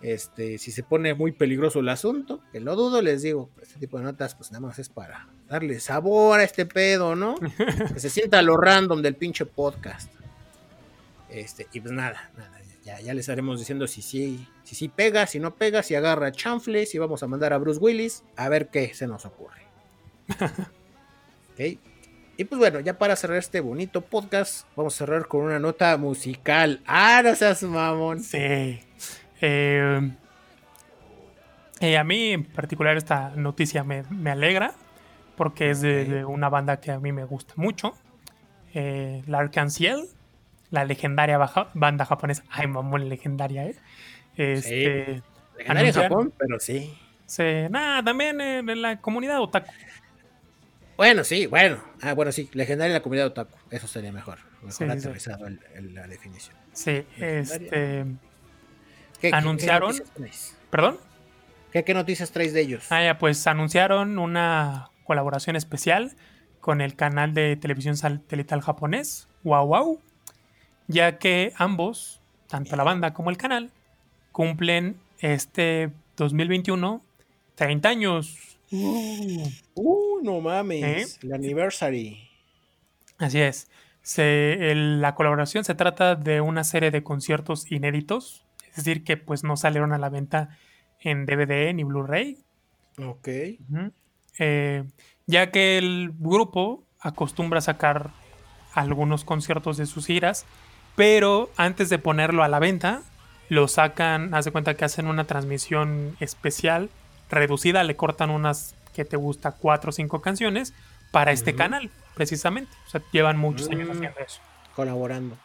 Este, 0.01 0.59
si 0.59 0.73
se 0.73 0.83
pone 0.83 1.15
muy 1.15 1.31
peligroso 1.31 1.79
el 1.79 1.89
asunto, 1.89 2.41
que 2.51 2.59
lo 2.59 2.75
dudo, 2.75 3.03
les 3.03 3.23
digo, 3.23 3.51
este 3.63 3.79
tipo 3.79 3.99
de 3.99 4.05
notas, 4.05 4.35
pues 4.35 4.51
nada 4.51 4.67
más 4.67 4.79
es 4.81 4.89
para 4.89 5.29
darle 5.49 5.79
sabor 5.79 6.41
a 6.41 6.45
este 6.45 6.67
pedo, 6.67 7.15
¿no? 7.15 7.37
que 7.95 8.01
se 8.01 8.11
sienta 8.11 8.43
lo 8.43 8.57
random 8.57 9.01
del 9.01 9.15
pinche 9.15 9.47
podcast. 9.47 10.13
Este, 11.31 11.69
y 11.73 11.81
pues 11.81 11.93
nada, 11.93 12.31
nada, 12.37 12.61
ya, 12.85 13.01
ya 13.01 13.15
les 13.15 13.23
estaremos 13.23 13.61
diciendo 13.61 13.87
si 13.87 14.03
sí, 14.03 14.49
si 14.65 14.75
sí 14.75 14.89
pega, 14.89 15.27
si 15.29 15.39
no 15.39 15.55
pega, 15.55 15.85
si 15.85 15.95
agarra 15.95 16.33
chanfle, 16.33 16.85
si 16.85 16.99
vamos 16.99 17.23
a 17.23 17.29
mandar 17.29 17.53
a 17.53 17.59
Bruce 17.59 17.79
Willis, 17.79 18.25
a 18.37 18.49
ver 18.49 18.69
qué 18.69 18.93
se 18.93 19.07
nos 19.07 19.25
ocurre. 19.25 19.63
ok. 21.53 21.79
Y 22.37 22.45
pues 22.45 22.59
bueno, 22.59 22.81
ya 22.81 22.99
para 22.99 23.15
cerrar 23.15 23.37
este 23.37 23.61
bonito 23.61 24.01
podcast, 24.01 24.67
vamos 24.75 24.95
a 24.95 24.99
cerrar 24.99 25.29
con 25.29 25.43
una 25.43 25.59
nota 25.59 25.97
musical. 25.99 26.81
¡Ah, 26.87 27.21
no 27.23 27.35
seas 27.35 27.63
mamón! 27.63 28.21
Sí. 28.21 28.81
Eh, 29.41 30.11
eh, 31.81 31.99
a 31.99 32.05
mí 32.05 32.31
en 32.31 32.45
particular 32.45 32.97
esta 32.97 33.31
noticia 33.37 33.85
me, 33.85 34.05
alegra 34.31 34.73
porque 35.37 35.71
es 35.71 35.83
de, 35.83 36.25
una 36.25 36.49
banda 36.49 36.81
que 36.81 36.91
a 36.91 36.99
mí 36.99 37.13
me 37.13 37.25
gusta 37.25 37.55
mucho. 37.57 37.93
Eh, 38.73 39.23
la 39.27 39.39
Arcanciel, 39.39 40.07
la 40.71 40.87
legendaria 40.87 41.39
banda 41.75 42.07
japonesa. 42.07 42.45
Ay, 42.51 42.67
mamón, 42.67 43.09
legendaria, 43.11 43.67
¿eh? 43.67 43.77
Este, 44.37 45.17
sí. 45.17 45.23
Legendaria 45.59 45.89
en 45.91 45.95
Japón, 45.95 46.33
pero 46.39 46.59
sí. 46.59 46.99
Sí, 47.27 47.45
nada, 47.71 48.03
también 48.03 48.41
en 48.41 48.83
la 48.83 49.01
comunidad 49.01 49.41
otaku. 49.41 49.71
Bueno, 51.03 51.25
sí, 51.25 51.47
bueno. 51.47 51.83
Ah, 52.01 52.15
bueno, 52.15 52.31
sí, 52.31 52.49
legendaria 52.53 52.91
en 52.91 52.93
la 52.93 53.03
comunidad 53.03 53.27
otaku. 53.27 53.59
Eso 53.73 53.89
sería 53.89 54.13
mejor. 54.13 54.39
Mejor 54.63 54.89
aterrizado 54.89 55.49
la 55.49 56.07
definición. 56.07 56.55
Sí, 56.73 57.05
este. 57.19 58.07
anunciaron. 59.33 59.97
¿Perdón? 60.71 60.99
¿Qué, 61.73 61.93
noticias 61.93 62.31
traes 62.31 62.53
de 62.53 62.61
ellos? 62.61 62.87
Ah, 62.91 63.03
ya, 63.03 63.19
pues 63.19 63.45
anunciaron 63.49 64.21
una 64.21 64.91
colaboración 65.03 65.57
especial 65.57 66.15
con 66.61 66.81
el 66.81 66.95
canal 66.95 67.35
de 67.35 67.57
televisión 67.57 67.97
satelital 67.97 68.61
japonés, 68.61 69.27
Wow 69.43 69.67
Wow, 69.67 70.01
ya 70.87 71.19
que 71.19 71.53
ambos, 71.57 72.21
tanto 72.47 72.77
la 72.77 72.85
banda 72.85 73.13
como 73.13 73.31
el 73.31 73.37
canal, 73.37 73.73
cumplen 74.31 75.01
este 75.19 75.91
2021 76.17 77.03
30 77.57 77.89
años 77.89 78.53
Uh, 78.75 80.12
no 80.23 80.41
mames. 80.41 81.19
El 81.23 81.33
anniversary. 81.33 82.29
Así 83.19 83.41
es. 83.41 83.69
la 84.17 85.15
colaboración 85.15 85.65
se 85.65 85.75
trata 85.75 86.17
de 86.17 86.41
una 86.41 86.65
serie 86.65 86.91
de 86.91 87.03
conciertos 87.03 87.71
inéditos. 87.71 88.45
Es 88.71 88.77
decir, 88.77 89.05
que 89.05 89.17
pues 89.17 89.45
no 89.45 89.57
salieron 89.57 89.93
a 89.93 89.99
la 89.99 90.09
venta 90.09 90.57
en 91.01 91.27
DVD 91.27 91.73
ni 91.75 91.85
Blu-ray. 91.85 92.39
Ok. 92.99 93.29
Eh, 94.39 94.85
ya 95.27 95.51
que 95.51 95.79
el 95.79 96.13
grupo 96.19 96.85
acostumbra 97.01 97.59
a 97.59 97.63
sacar 97.63 98.11
algunos 98.73 99.25
conciertos 99.25 99.77
de 99.77 99.87
sus 99.87 100.07
giras, 100.07 100.47
pero 100.97 101.51
antes 101.57 101.91
de 101.91 101.99
ponerlo 101.99 102.43
a 102.43 102.49
la 102.49 102.59
venta, 102.59 103.03
lo 103.49 103.69
sacan, 103.69 104.35
haz 104.35 104.47
de 104.47 104.51
cuenta 104.51 104.75
que 104.75 104.85
hacen 104.85 105.07
una 105.07 105.25
transmisión 105.25 106.17
especial 106.21 106.91
reducida, 107.31 107.85
le 107.85 107.97
cortan 107.97 108.31
unas 108.31 108.75
que 108.95 109.05
te 109.05 109.17
gusta, 109.17 109.53
cuatro 109.53 109.91
o 109.91 109.93
cinco 109.93 110.21
canciones 110.21 110.75
para 111.11 111.33
este 111.33 111.55
canal, 111.55 111.91
precisamente. 112.15 112.73
O 112.87 112.91
sea, 112.91 113.03
llevan 113.13 113.39
muchos 113.39 113.69
años 113.69 113.89
mm. 113.89 113.93
haciendo 113.93 114.21
eso. 114.21 114.41
Colaborando. 114.75 115.37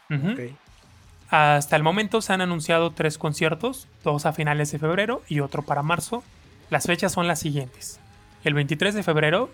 Hasta 1.30 1.76
el 1.76 1.84
momento 1.84 2.22
se 2.22 2.34
han 2.34 2.42
anunciado 2.42 2.92
tres 2.92 3.18
conciertos, 3.18 3.88
dos 4.04 4.26
a 4.26 4.34
finales 4.34 4.72
de 4.72 4.80
febrero 4.80 5.22
y 5.28 5.42
otro 5.42 5.62
para 5.62 5.84
marzo. 5.84 6.24
Las 6.70 6.86
fechas 6.86 7.12
son 7.12 7.28
las 7.28 7.40
siguientes. 7.40 8.00
El 8.44 8.54
23 8.54 8.94
de 8.94 9.04
febrero 9.04 9.50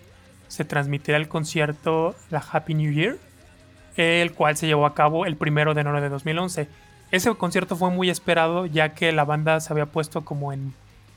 se 0.48 0.64
transmitirá 0.64 1.16
el 1.16 1.28
concierto 1.28 2.14
La 2.30 2.38
Happy 2.38 2.74
New 2.74 2.92
Year, 2.92 3.18
el 3.96 4.32
cual 4.32 4.56
se 4.56 4.66
llevó 4.66 4.86
a 4.86 4.94
cabo 4.94 5.26
el 5.26 5.36
primero 5.36 5.74
de 5.74 5.80
enero 5.80 6.00
de 6.00 6.08
2011. 6.08 6.68
Ese 7.10 7.34
concierto 7.34 7.76
fue 7.76 7.90
muy 7.90 8.08
esperado 8.08 8.66
ya 8.66 8.90
que 8.90 9.10
la 9.12 9.24
banda 9.24 9.58
se 9.60 9.72
había 9.72 9.86
puesto 9.86 10.24
como 10.24 10.52
en, 10.52 10.74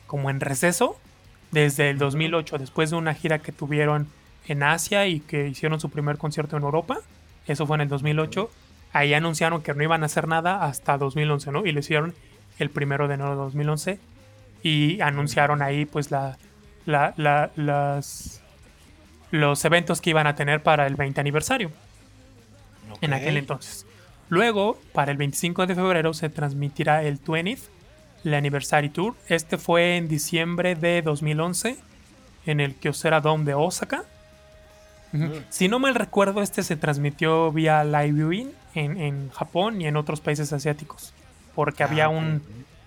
como 0.07 0.31
en 0.31 0.39
receso 0.39 0.97
desde 1.51 1.89
el 1.89 1.97
2008, 1.97 2.57
después 2.57 2.89
de 2.89 2.95
una 2.97 3.13
gira 3.13 3.39
que 3.39 3.51
tuvieron 3.51 4.07
en 4.47 4.63
Asia 4.63 5.07
y 5.07 5.19
que 5.19 5.47
hicieron 5.47 5.79
su 5.79 5.89
primer 5.89 6.17
concierto 6.17 6.57
en 6.57 6.63
Europa. 6.63 6.99
Eso 7.47 7.65
fue 7.65 7.75
en 7.75 7.81
el 7.81 7.89
2008. 7.89 8.49
Ahí 8.93 9.13
anunciaron 9.13 9.61
que 9.61 9.73
no 9.73 9.83
iban 9.83 10.03
a 10.03 10.07
hacer 10.07 10.27
nada 10.27 10.63
hasta 10.63 10.97
2011, 10.97 11.51
¿no? 11.51 11.65
Y 11.65 11.71
lo 11.71 11.79
hicieron 11.79 12.13
el 12.59 12.69
primero 12.69 13.07
de 13.07 13.15
enero 13.15 13.31
de 13.31 13.35
2011. 13.37 13.99
Y 14.63 15.01
anunciaron 15.01 15.61
ahí, 15.61 15.85
pues, 15.85 16.11
la, 16.11 16.37
las, 16.85 18.41
los 19.31 19.65
eventos 19.65 20.01
que 20.01 20.09
iban 20.09 20.27
a 20.27 20.35
tener 20.35 20.63
para 20.63 20.87
el 20.87 20.95
20 20.95 21.19
aniversario. 21.21 21.71
En 23.01 23.13
aquel 23.13 23.37
entonces. 23.37 23.85
Luego, 24.29 24.79
para 24.93 25.11
el 25.11 25.17
25 25.17 25.67
de 25.67 25.75
febrero, 25.75 26.13
se 26.13 26.29
transmitirá 26.29 27.03
el 27.03 27.21
20th 27.21 27.59
el 28.23 28.33
Anniversary 28.33 28.89
Tour. 28.89 29.15
Este 29.27 29.57
fue 29.57 29.97
en 29.97 30.07
diciembre 30.07 30.75
de 30.75 31.01
2011 31.01 31.77
en 32.45 32.59
el 32.59 32.75
Kyocera 32.75 33.21
Dome 33.21 33.45
de 33.45 33.53
Osaka. 33.53 34.03
Mm. 35.11 35.31
Si 35.49 35.67
no 35.67 35.79
mal 35.79 35.95
recuerdo, 35.95 36.41
este 36.41 36.63
se 36.63 36.75
transmitió 36.75 37.51
vía 37.51 37.83
live 37.83 38.11
viewing 38.11 38.51
en, 38.73 39.29
Japón 39.31 39.81
y 39.81 39.87
en 39.87 39.97
otros 39.97 40.21
países 40.21 40.53
asiáticos. 40.53 41.13
Porque 41.55 41.83
había 41.83 42.05
ah, 42.05 42.09
un. 42.09 42.43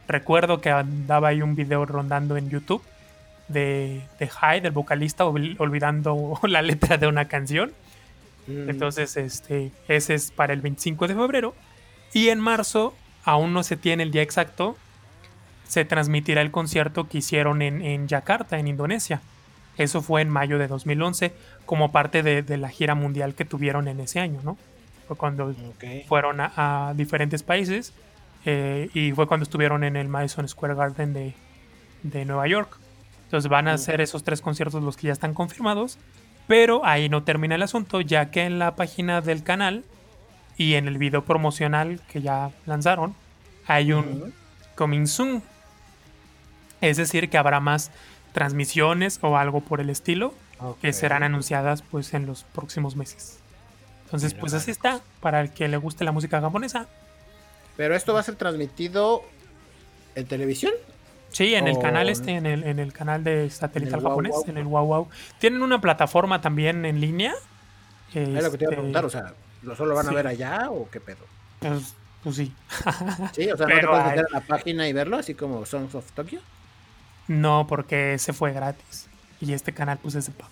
Recuerdo 0.06 0.60
que 0.60 0.70
andaba 0.70 1.28
ahí 1.28 1.42
un 1.42 1.54
video 1.54 1.84
rondando 1.86 2.36
en 2.36 2.50
YouTube 2.50 2.82
de, 3.48 4.02
de 4.18 4.28
Hyde, 4.28 4.62
del 4.62 4.72
vocalista, 4.72 5.24
olvidando 5.24 6.38
la 6.48 6.62
letra 6.62 6.96
de 6.96 7.06
una 7.06 7.26
canción. 7.26 7.72
Mm. 8.46 8.70
Entonces, 8.70 9.16
este, 9.16 9.72
ese 9.88 10.14
es 10.14 10.30
para 10.30 10.52
el 10.52 10.60
25 10.60 11.08
de 11.08 11.14
febrero. 11.14 11.54
Y 12.12 12.28
en 12.28 12.40
marzo, 12.40 12.94
aún 13.24 13.52
no 13.52 13.62
se 13.62 13.76
tiene 13.76 14.02
el 14.02 14.10
día 14.10 14.22
exacto, 14.22 14.76
se 15.70 15.84
transmitirá 15.84 16.42
el 16.42 16.50
concierto 16.50 17.08
que 17.08 17.18
hicieron 17.18 17.62
en, 17.62 17.80
en 17.80 18.08
Yakarta, 18.08 18.58
en 18.58 18.66
Indonesia. 18.66 19.20
Eso 19.78 20.02
fue 20.02 20.20
en 20.20 20.28
mayo 20.28 20.58
de 20.58 20.66
2011, 20.66 21.32
como 21.64 21.92
parte 21.92 22.24
de, 22.24 22.58
la 22.58 22.70
gira 22.70 22.96
mundial 22.96 23.36
que 23.36 23.44
tuvieron 23.44 23.86
en 23.86 24.00
ese 24.00 24.18
año, 24.18 24.40
¿no? 24.42 24.58
Fue 25.06 25.16
cuando 25.16 25.54
fueron 26.08 26.38
a, 26.40 26.92
diferentes 26.96 27.44
países 27.44 27.92
eh, 28.44 28.90
y 28.94 29.12
fue 29.12 29.28
cuando 29.28 29.44
estuvieron 29.44 29.84
en 29.84 29.94
el 29.94 30.08
Madison 30.08 30.48
Square 30.48 30.74
Garden 30.74 31.12
de, 31.12 32.24
Nueva 32.24 32.48
York. 32.48 32.76
Entonces 33.26 33.48
van 33.48 33.68
a 33.68 33.78
ser 33.78 34.00
esos 34.00 34.24
tres 34.24 34.40
conciertos 34.40 34.82
los 34.82 34.96
que 34.96 35.06
ya 35.06 35.12
están 35.12 35.34
confirmados, 35.34 35.98
pero 36.48 36.84
ahí 36.84 37.08
no 37.08 37.22
termina 37.22 37.54
el 37.54 37.62
asunto, 37.62 38.00
ya 38.00 38.32
que 38.32 38.42
en 38.42 38.58
la 38.58 38.74
página 38.74 39.20
del 39.20 39.44
canal 39.44 39.84
y 40.56 40.74
en 40.74 40.88
el 40.88 40.98
video 40.98 41.24
promocional 41.24 42.00
que 42.10 42.22
ya 42.22 42.50
lanzaron, 42.66 43.14
hay 43.68 43.92
un 43.92 44.34
coming 44.74 45.06
soon 45.06 45.44
es 46.80 46.96
decir, 46.96 47.30
que 47.30 47.38
habrá 47.38 47.60
más 47.60 47.90
transmisiones 48.32 49.18
o 49.22 49.36
algo 49.36 49.60
por 49.60 49.80
el 49.80 49.90
estilo 49.90 50.34
que 50.82 50.92
serán 50.92 51.22
anunciadas 51.22 51.82
pues 51.82 52.12
en 52.14 52.26
los 52.26 52.44
próximos 52.44 52.94
meses. 52.94 53.38
Entonces, 54.04 54.34
pues 54.34 54.54
así 54.54 54.70
está, 54.70 55.00
para 55.20 55.40
el 55.40 55.50
que 55.50 55.68
le 55.68 55.76
guste 55.76 56.04
la 56.04 56.12
música 56.12 56.40
japonesa. 56.40 56.86
¿Pero 57.76 57.94
esto 57.94 58.12
va 58.12 58.20
a 58.20 58.22
ser 58.22 58.34
transmitido 58.34 59.22
en 60.14 60.26
televisión? 60.26 60.72
Sí, 61.30 61.54
en 61.54 61.68
el 61.68 61.78
canal 61.78 62.08
este, 62.08 62.32
en 62.32 62.44
el, 62.44 62.64
en 62.64 62.78
el 62.78 62.92
canal 62.92 63.22
de 63.22 63.48
satelital 63.50 64.02
japonés, 64.02 64.34
en 64.48 64.58
el 64.58 64.64
Wow 64.64 64.84
Wow. 64.84 65.08
Tienen 65.38 65.62
una 65.62 65.80
plataforma 65.80 66.40
también 66.40 66.84
en 66.84 67.00
línea. 67.00 67.32
es 68.12 68.28
lo 68.28 68.50
que 68.50 68.58
te 68.58 68.64
iba 68.64 68.72
a 68.72 68.76
preguntar, 68.76 69.04
o 69.04 69.10
sea, 69.10 69.32
¿lo 69.62 69.76
solo 69.76 69.94
van 69.94 70.08
a 70.08 70.12
ver 70.12 70.26
allá 70.26 70.70
o 70.70 70.90
qué 70.90 71.00
pedo? 71.00 71.24
Pues, 71.60 71.94
pues 72.24 72.36
sí. 72.36 72.52
sí, 73.32 73.50
o 73.50 73.56
sea, 73.56 73.66
¿no 73.66 73.80
te 73.80 73.86
puedes 73.86 74.06
meter 74.06 74.26
a 74.28 74.34
la 74.34 74.40
página 74.40 74.88
y 74.88 74.92
verlo, 74.92 75.16
así 75.16 75.34
como 75.34 75.64
Songs 75.64 75.94
of 75.94 76.10
Tokyo? 76.12 76.40
No, 77.30 77.64
porque 77.68 78.18
se 78.18 78.32
fue 78.32 78.52
gratis. 78.52 79.06
Y 79.40 79.52
este 79.52 79.72
canal 79.72 79.98
pues 80.02 80.16
es 80.16 80.26
de 80.26 80.32
pago. 80.32 80.50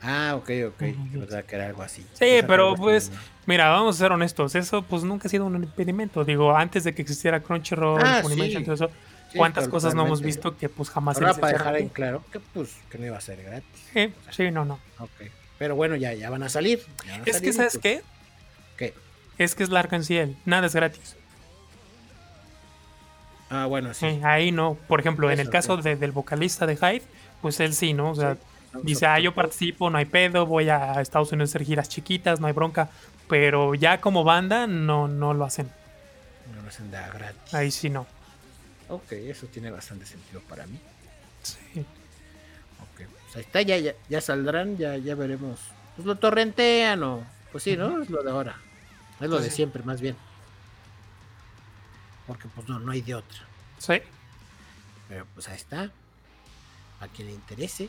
Ah, 0.00 0.34
ok, 0.36 0.50
ok. 0.68 0.82
Ujú. 0.82 1.20
verdad 1.20 1.44
que 1.44 1.56
era 1.56 1.66
algo 1.66 1.82
así. 1.82 2.02
Sí, 2.12 2.18
Pensaba 2.20 2.46
pero 2.46 2.74
pues, 2.76 3.10
mira, 3.46 3.68
vamos 3.68 3.96
a 3.96 3.98
ser 3.98 4.12
honestos, 4.12 4.54
eso 4.54 4.82
pues 4.82 5.02
nunca 5.02 5.26
ha 5.26 5.30
sido 5.30 5.46
un 5.46 5.56
impedimento. 5.56 6.24
Digo, 6.24 6.54
antes 6.56 6.84
de 6.84 6.94
que 6.94 7.02
existiera 7.02 7.40
Crunchyroll, 7.40 8.00
Ah, 8.00 8.20
Funimation, 8.22 8.60
sí. 8.60 8.64
todo 8.64 8.74
eso, 8.76 8.90
Sí, 9.32 9.36
¿cuántas 9.38 9.66
cosas 9.66 9.94
no 9.96 10.06
hemos 10.06 10.22
visto 10.22 10.56
que 10.56 10.68
pues 10.68 10.88
jamás 10.88 11.16
Ahora 11.16 11.34
se 11.34 11.40
para 11.40 11.58
dejar 11.58 11.76
en 11.78 11.88
claro 11.88 12.24
que 12.32 12.38
pues 12.40 12.76
que 12.88 12.96
no 12.96 13.06
iba 13.06 13.18
a 13.18 13.20
ser 13.20 13.42
gratis. 13.42 13.68
Sí, 13.92 14.12
sí, 14.30 14.50
no, 14.52 14.64
no. 14.64 14.78
Ok. 15.00 15.10
Pero 15.58 15.74
bueno, 15.74 15.96
ya, 15.96 16.14
ya 16.14 16.30
van 16.30 16.44
a 16.44 16.48
salir. 16.48 16.80
ya 17.04 17.10
van 17.18 17.20
a 17.22 17.24
Es 17.24 17.32
salir 17.32 17.48
que, 17.50 17.52
¿sabes 17.52 17.72
pues, 17.72 17.82
qué? 17.82 18.02
¿Qué? 18.76 18.94
Es 19.36 19.56
que 19.56 19.64
es 19.64 19.68
la 19.70 19.80
Arcanciel, 19.80 20.36
nada 20.46 20.68
es 20.68 20.74
gratis. 20.76 21.16
Ah, 23.50 23.66
bueno, 23.66 23.94
sí. 23.94 24.10
Sí, 24.10 24.20
ahí 24.24 24.52
no. 24.52 24.74
Por 24.88 25.00
ejemplo, 25.00 25.30
en 25.30 25.40
el 25.40 25.48
caso 25.50 25.76
sí. 25.78 25.82
de- 25.82 25.96
del 25.96 26.12
vocalista 26.12 26.66
de 26.66 26.76
Hyde, 26.76 27.02
pues 27.40 27.60
él 27.60 27.74
sí, 27.74 27.94
¿no? 27.94 28.10
O 28.10 28.14
sea, 28.14 28.34
Sí, 28.34 28.78
dice, 28.82 29.06
ah, 29.06 29.18
yo 29.18 29.32
participo, 29.34 29.88
no 29.88 29.96
hay 29.96 30.04
pedo, 30.04 30.44
voy 30.44 30.68
a 30.68 31.00
Estados 31.00 31.32
Unidos 31.32 31.50
a 31.50 31.52
hacer 31.52 31.64
giras 31.66 31.88
chiquitas, 31.88 32.38
no 32.40 32.46
hay 32.46 32.52
bronca. 32.52 32.90
Pero 33.28 33.74
ya 33.74 34.00
como 34.00 34.24
banda, 34.24 34.66
no, 34.66 35.08
no 35.08 35.32
lo 35.34 35.44
hacen. 35.46 35.70
No 36.54 36.62
lo 36.62 36.68
hacen 36.68 36.90
de 36.90 36.98
gratis. 36.98 37.54
Ahí 37.54 37.70
sí 37.70 37.88
no. 37.90 38.06
Ok, 38.90 39.12
eso 39.12 39.46
tiene 39.46 39.70
bastante 39.70 40.04
sentido 40.06 40.40
para 40.48 40.66
mí. 40.66 40.78
Sí. 41.42 41.56
Ok. 41.80 43.06
Pues 43.24 43.36
ahí 43.36 43.42
está, 43.42 43.62
ya, 43.62 43.76
ya, 43.78 43.92
ya 44.08 44.20
saldrán, 44.20 44.76
ya, 44.76 44.96
ya 44.98 45.14
veremos. 45.14 45.58
Pues 45.96 46.06
lo 46.06 46.16
torrentean 46.16 47.02
o. 47.02 47.22
Pues 47.52 47.64
sí, 47.64 47.76
¿no? 47.76 48.02
Es 48.02 48.10
lo 48.10 48.22
de 48.22 48.30
ahora. 48.30 48.56
Es 49.20 49.28
lo 49.28 49.36
Pues 49.36 49.44
de 49.44 49.50
sí. 49.50 49.56
siempre, 49.56 49.82
más 49.82 50.00
bien. 50.02 50.16
Porque 52.28 52.46
pues 52.54 52.68
no, 52.68 52.78
no 52.78 52.92
hay 52.92 53.00
de 53.00 53.16
otra. 53.16 53.38
Sí. 53.78 53.94
Pero 55.08 55.26
pues 55.34 55.48
ahí 55.48 55.56
está. 55.56 55.90
A 57.00 57.08
quien 57.08 57.26
le 57.26 57.34
interese. 57.34 57.88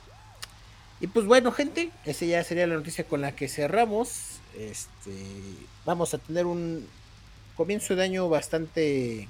Y 1.01 1.07
pues 1.07 1.27
bueno, 1.27 1.51
gente, 1.51 1.91
esa 2.05 2.25
ya 2.25 2.43
sería 2.43 2.65
la 2.65 2.75
noticia 2.75 3.03
con 3.03 3.21
la 3.21 3.35
que 3.35 3.47
cerramos. 3.47 4.39
Este, 4.57 5.13
vamos 5.85 6.13
a 6.13 6.17
tener 6.17 6.45
un 6.45 6.87
comienzo 7.55 7.95
de 7.95 8.03
año 8.03 8.29
bastante, 8.29 9.27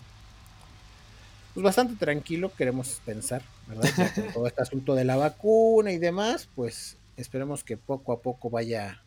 pues 1.55 1.63
bastante 1.63 1.95
tranquilo, 1.95 2.51
queremos 2.55 3.01
pensar, 3.03 3.41
¿verdad? 3.67 3.89
Ya 3.97 4.13
con 4.13 4.33
todo 4.33 4.47
este 4.47 4.61
asunto 4.61 4.93
de 4.93 5.03
la 5.03 5.15
vacuna 5.15 5.91
y 5.91 5.97
demás, 5.97 6.47
pues 6.55 6.97
esperemos 7.17 7.63
que 7.63 7.75
poco 7.75 8.13
a 8.13 8.21
poco 8.21 8.51
vaya, 8.51 9.03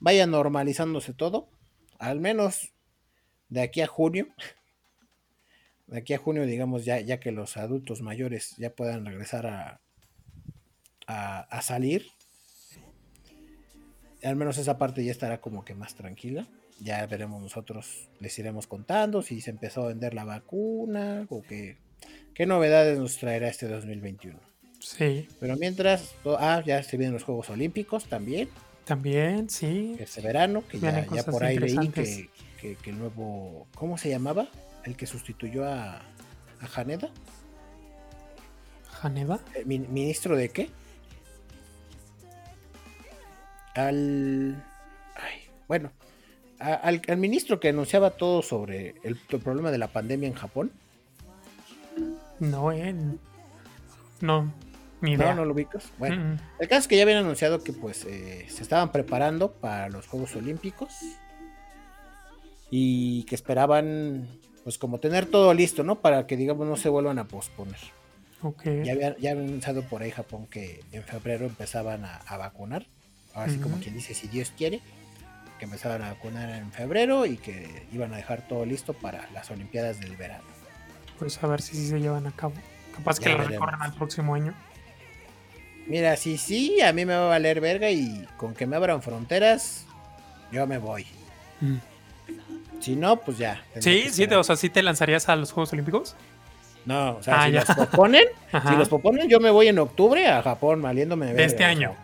vaya 0.00 0.26
normalizándose 0.26 1.12
todo, 1.12 1.48
al 2.00 2.18
menos 2.18 2.72
de 3.48 3.62
aquí 3.62 3.80
a 3.80 3.86
junio. 3.86 4.26
De 5.86 5.98
aquí 5.98 6.14
a 6.14 6.18
junio, 6.18 6.44
digamos, 6.46 6.84
ya, 6.84 7.00
ya 7.00 7.20
que 7.20 7.32
los 7.32 7.56
adultos 7.56 8.00
mayores 8.02 8.54
ya 8.56 8.70
puedan 8.74 9.04
regresar 9.04 9.46
a, 9.46 9.80
a, 11.06 11.40
a 11.40 11.62
salir. 11.62 12.06
Al 14.22 14.36
menos 14.36 14.58
esa 14.58 14.78
parte 14.78 15.04
ya 15.04 15.10
estará 15.10 15.40
como 15.40 15.64
que 15.64 15.74
más 15.74 15.94
tranquila. 15.94 16.46
Ya 16.80 17.04
veremos 17.06 17.40
nosotros, 17.40 18.08
les 18.20 18.36
iremos 18.38 18.66
contando 18.66 19.22
si 19.22 19.40
se 19.40 19.50
empezó 19.50 19.84
a 19.84 19.88
vender 19.88 20.14
la 20.14 20.24
vacuna 20.24 21.26
o 21.28 21.42
qué, 21.42 21.76
qué 22.34 22.46
novedades 22.46 22.98
nos 22.98 23.18
traerá 23.18 23.48
este 23.48 23.68
2021. 23.68 24.38
Sí. 24.80 25.28
Pero 25.38 25.56
mientras, 25.56 26.14
ah, 26.24 26.62
ya 26.64 26.82
se 26.82 26.96
vienen 26.96 27.14
los 27.14 27.22
Juegos 27.22 27.50
Olímpicos 27.50 28.06
también, 28.06 28.48
También, 28.84 29.48
sí. 29.48 29.94
este 30.00 30.20
verano, 30.22 30.64
que 30.68 30.80
ya, 30.80 31.06
ya 31.14 31.22
por 31.24 31.44
ahí 31.44 31.58
leí 31.58 31.88
que, 31.90 32.28
que 32.76 32.90
el 32.90 32.98
nuevo, 32.98 33.68
¿cómo 33.76 33.96
se 33.96 34.08
llamaba? 34.08 34.48
El 34.84 34.96
que 34.96 35.06
sustituyó 35.06 35.66
a, 35.66 35.96
a 35.96 36.00
Haneda. 36.76 37.10
¿Haneda? 39.02 39.40
Eh, 39.54 39.64
mi- 39.64 39.78
¿Ministro 39.78 40.36
de 40.36 40.48
qué? 40.50 40.70
Al. 43.74 44.62
ay, 45.16 45.48
bueno, 45.66 45.90
a- 46.60 46.74
al, 46.74 47.00
al 47.08 47.16
ministro 47.16 47.58
que 47.58 47.68
anunciaba 47.70 48.10
todo 48.10 48.42
sobre 48.42 48.94
el, 49.02 49.18
el 49.28 49.40
problema 49.40 49.70
de 49.70 49.78
la 49.78 49.88
pandemia 49.88 50.28
en 50.28 50.34
Japón. 50.34 50.72
No, 52.38 52.70
él. 52.72 53.18
No, 54.20 54.52
ni 55.00 55.12
idea. 55.12 55.30
No, 55.34 55.40
no 55.40 55.44
lo 55.46 55.54
ubicas. 55.54 55.90
Bueno, 55.98 56.16
Mm, 56.16 56.32
mm. 56.34 56.38
el 56.60 56.68
caso 56.68 56.80
es 56.80 56.88
que 56.88 56.96
ya 56.96 57.02
habían 57.04 57.18
anunciado 57.18 57.62
que 57.62 57.72
pues 57.72 58.04
eh, 58.04 58.46
se 58.48 58.62
estaban 58.62 58.92
preparando 58.92 59.52
para 59.52 59.88
los 59.88 60.06
Juegos 60.06 60.36
Olímpicos 60.36 60.92
y 62.70 63.24
que 63.24 63.34
esperaban 63.34 64.28
pues 64.64 64.78
como 64.78 64.98
tener 64.98 65.26
todo 65.26 65.52
listo, 65.54 65.82
¿no? 65.82 66.00
Para 66.00 66.26
que 66.26 66.36
digamos 66.36 66.66
no 66.66 66.76
se 66.76 66.88
vuelvan 66.88 67.18
a 67.18 67.24
posponer. 67.28 67.78
Ok. 68.42 68.64
Ya 68.84 68.92
había, 68.92 69.16
ya 69.18 69.32
anunciado 69.32 69.82
por 69.82 70.02
ahí 70.02 70.10
Japón 70.10 70.46
que 70.46 70.82
en 70.92 71.02
febrero 71.04 71.46
empezaban 71.46 72.04
a, 72.04 72.16
a 72.16 72.36
vacunar. 72.36 72.86
Así 73.34 73.58
como 73.58 73.76
Ujú. 73.76 73.84
quien 73.84 73.94
dice, 73.94 74.14
si 74.14 74.28
Dios 74.28 74.52
quiere, 74.56 74.80
que 75.58 75.64
empezaban 75.64 76.02
a 76.02 76.10
vacunar 76.10 76.50
en 76.50 76.70
febrero 76.72 77.24
y 77.24 77.36
que 77.36 77.86
iban 77.92 78.12
a 78.12 78.16
dejar 78.16 78.46
todo 78.46 78.66
listo 78.66 78.92
para 78.92 79.28
las 79.32 79.50
Olimpiadas 79.50 80.00
del 80.00 80.16
verano. 80.16 80.44
Pues 81.18 81.42
a 81.42 81.46
ver 81.46 81.62
si 81.62 81.76
sí 81.76 81.88
se 81.88 82.00
llevan 82.00 82.26
a 82.26 82.32
cabo. 82.32 82.54
Capaz 82.94 83.20
Ya 83.20 83.30
que 83.30 83.38
lo 83.38 83.44
recorran 83.44 83.80
al 83.80 83.94
próximo 83.94 84.34
año. 84.34 84.54
Mira, 85.86 86.16
si 86.16 86.36
sí, 86.36 86.80
a 86.80 86.92
mí 86.92 87.04
me 87.04 87.14
va 87.14 87.26
a 87.26 87.28
valer 87.28 87.60
verga 87.60 87.90
y 87.90 88.26
con 88.36 88.54
que 88.54 88.66
me 88.66 88.76
abran 88.76 89.02
fronteras, 89.02 89.86
yo 90.50 90.66
me 90.66 90.78
voy. 90.78 91.06
Mm. 91.60 91.76
Si 92.82 92.96
no, 92.96 93.16
pues 93.16 93.38
ya. 93.38 93.64
Sí, 93.78 94.08
sí, 94.10 94.26
te- 94.26 94.36
o 94.36 94.44
sea, 94.44 94.56
¿sí 94.56 94.68
te 94.68 94.82
lanzarías 94.82 95.28
a 95.28 95.36
los 95.36 95.52
Juegos 95.52 95.72
Olímpicos? 95.72 96.14
No, 96.84 97.16
o 97.16 97.22
sea, 97.22 97.42
Ah, 97.42 97.46
si 97.46 97.52
los 97.52 97.64
proponen, 97.64 98.24
si 98.68 98.76
los 98.76 98.88
proponen, 98.88 99.28
yo 99.28 99.38
me 99.40 99.50
voy 99.50 99.68
en 99.68 99.78
octubre 99.78 100.26
a 100.26 100.42
Japón 100.42 100.82
valiéndome 100.82 101.26
De 101.26 101.32
verga, 101.32 101.46
este 101.46 101.64
año. 101.64 101.94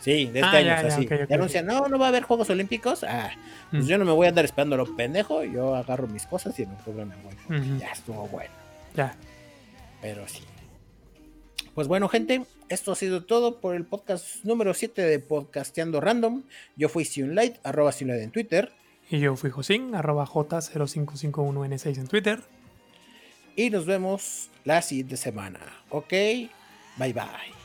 Sí, 0.00 0.26
de 0.26 0.40
este 0.40 0.56
Ah, 0.56 0.58
año. 0.58 0.66
ya, 0.66 0.74
o 0.78 0.90
sea, 0.90 1.00
ya, 1.18 1.26
sí. 1.26 1.32
anuncian, 1.34 1.66
no, 1.66 1.86
no 1.86 1.98
va 1.98 2.06
a 2.06 2.08
haber 2.08 2.22
Juegos 2.24 2.48
Olímpicos. 2.50 3.04
Ah, 3.04 3.30
pues 3.70 3.84
Mm. 3.84 3.88
yo 3.88 3.98
no 3.98 4.04
me 4.06 4.12
voy 4.12 4.26
a 4.26 4.30
andar 4.30 4.44
esperando 4.44 4.76
lo 4.76 4.96
pendejo. 4.96 5.44
Yo 5.44 5.76
agarro 5.76 6.08
mis 6.08 6.26
cosas 6.26 6.58
y 6.58 6.62
en 6.62 6.70
octubre 6.72 7.04
me 7.04 7.14
voy. 7.16 7.78
Ya 7.78 7.92
estuvo 7.92 8.26
bueno. 8.28 8.50
Ya. 8.96 9.14
Pero 10.00 10.26
sí. 10.26 10.42
Pues 11.74 11.86
bueno, 11.88 12.08
gente, 12.08 12.42
esto 12.68 12.92
ha 12.92 12.96
sido 12.96 13.22
todo 13.24 13.60
por 13.60 13.74
el 13.74 13.84
podcast 13.84 14.44
número 14.44 14.74
7 14.74 15.02
de 15.02 15.18
Podcasteando 15.20 16.00
Random. 16.00 16.42
Yo 16.76 16.88
fui 16.88 17.04
Sionlight, 17.04 17.56
arroba 17.64 17.92
Sionlight 17.92 18.22
en 18.22 18.30
Twitter. 18.30 18.72
Y 19.12 19.20
yo 19.20 19.36
fui 19.36 19.50
Josín, 19.50 19.94
arroba 19.94 20.26
J0551N6 20.26 21.98
en 21.98 22.08
Twitter. 22.08 22.42
Y 23.56 23.68
nos 23.68 23.84
vemos 23.84 24.48
la 24.64 24.80
siguiente 24.80 25.18
semana. 25.18 25.60
Ok, 25.90 26.12
bye 26.96 27.12
bye. 27.12 27.61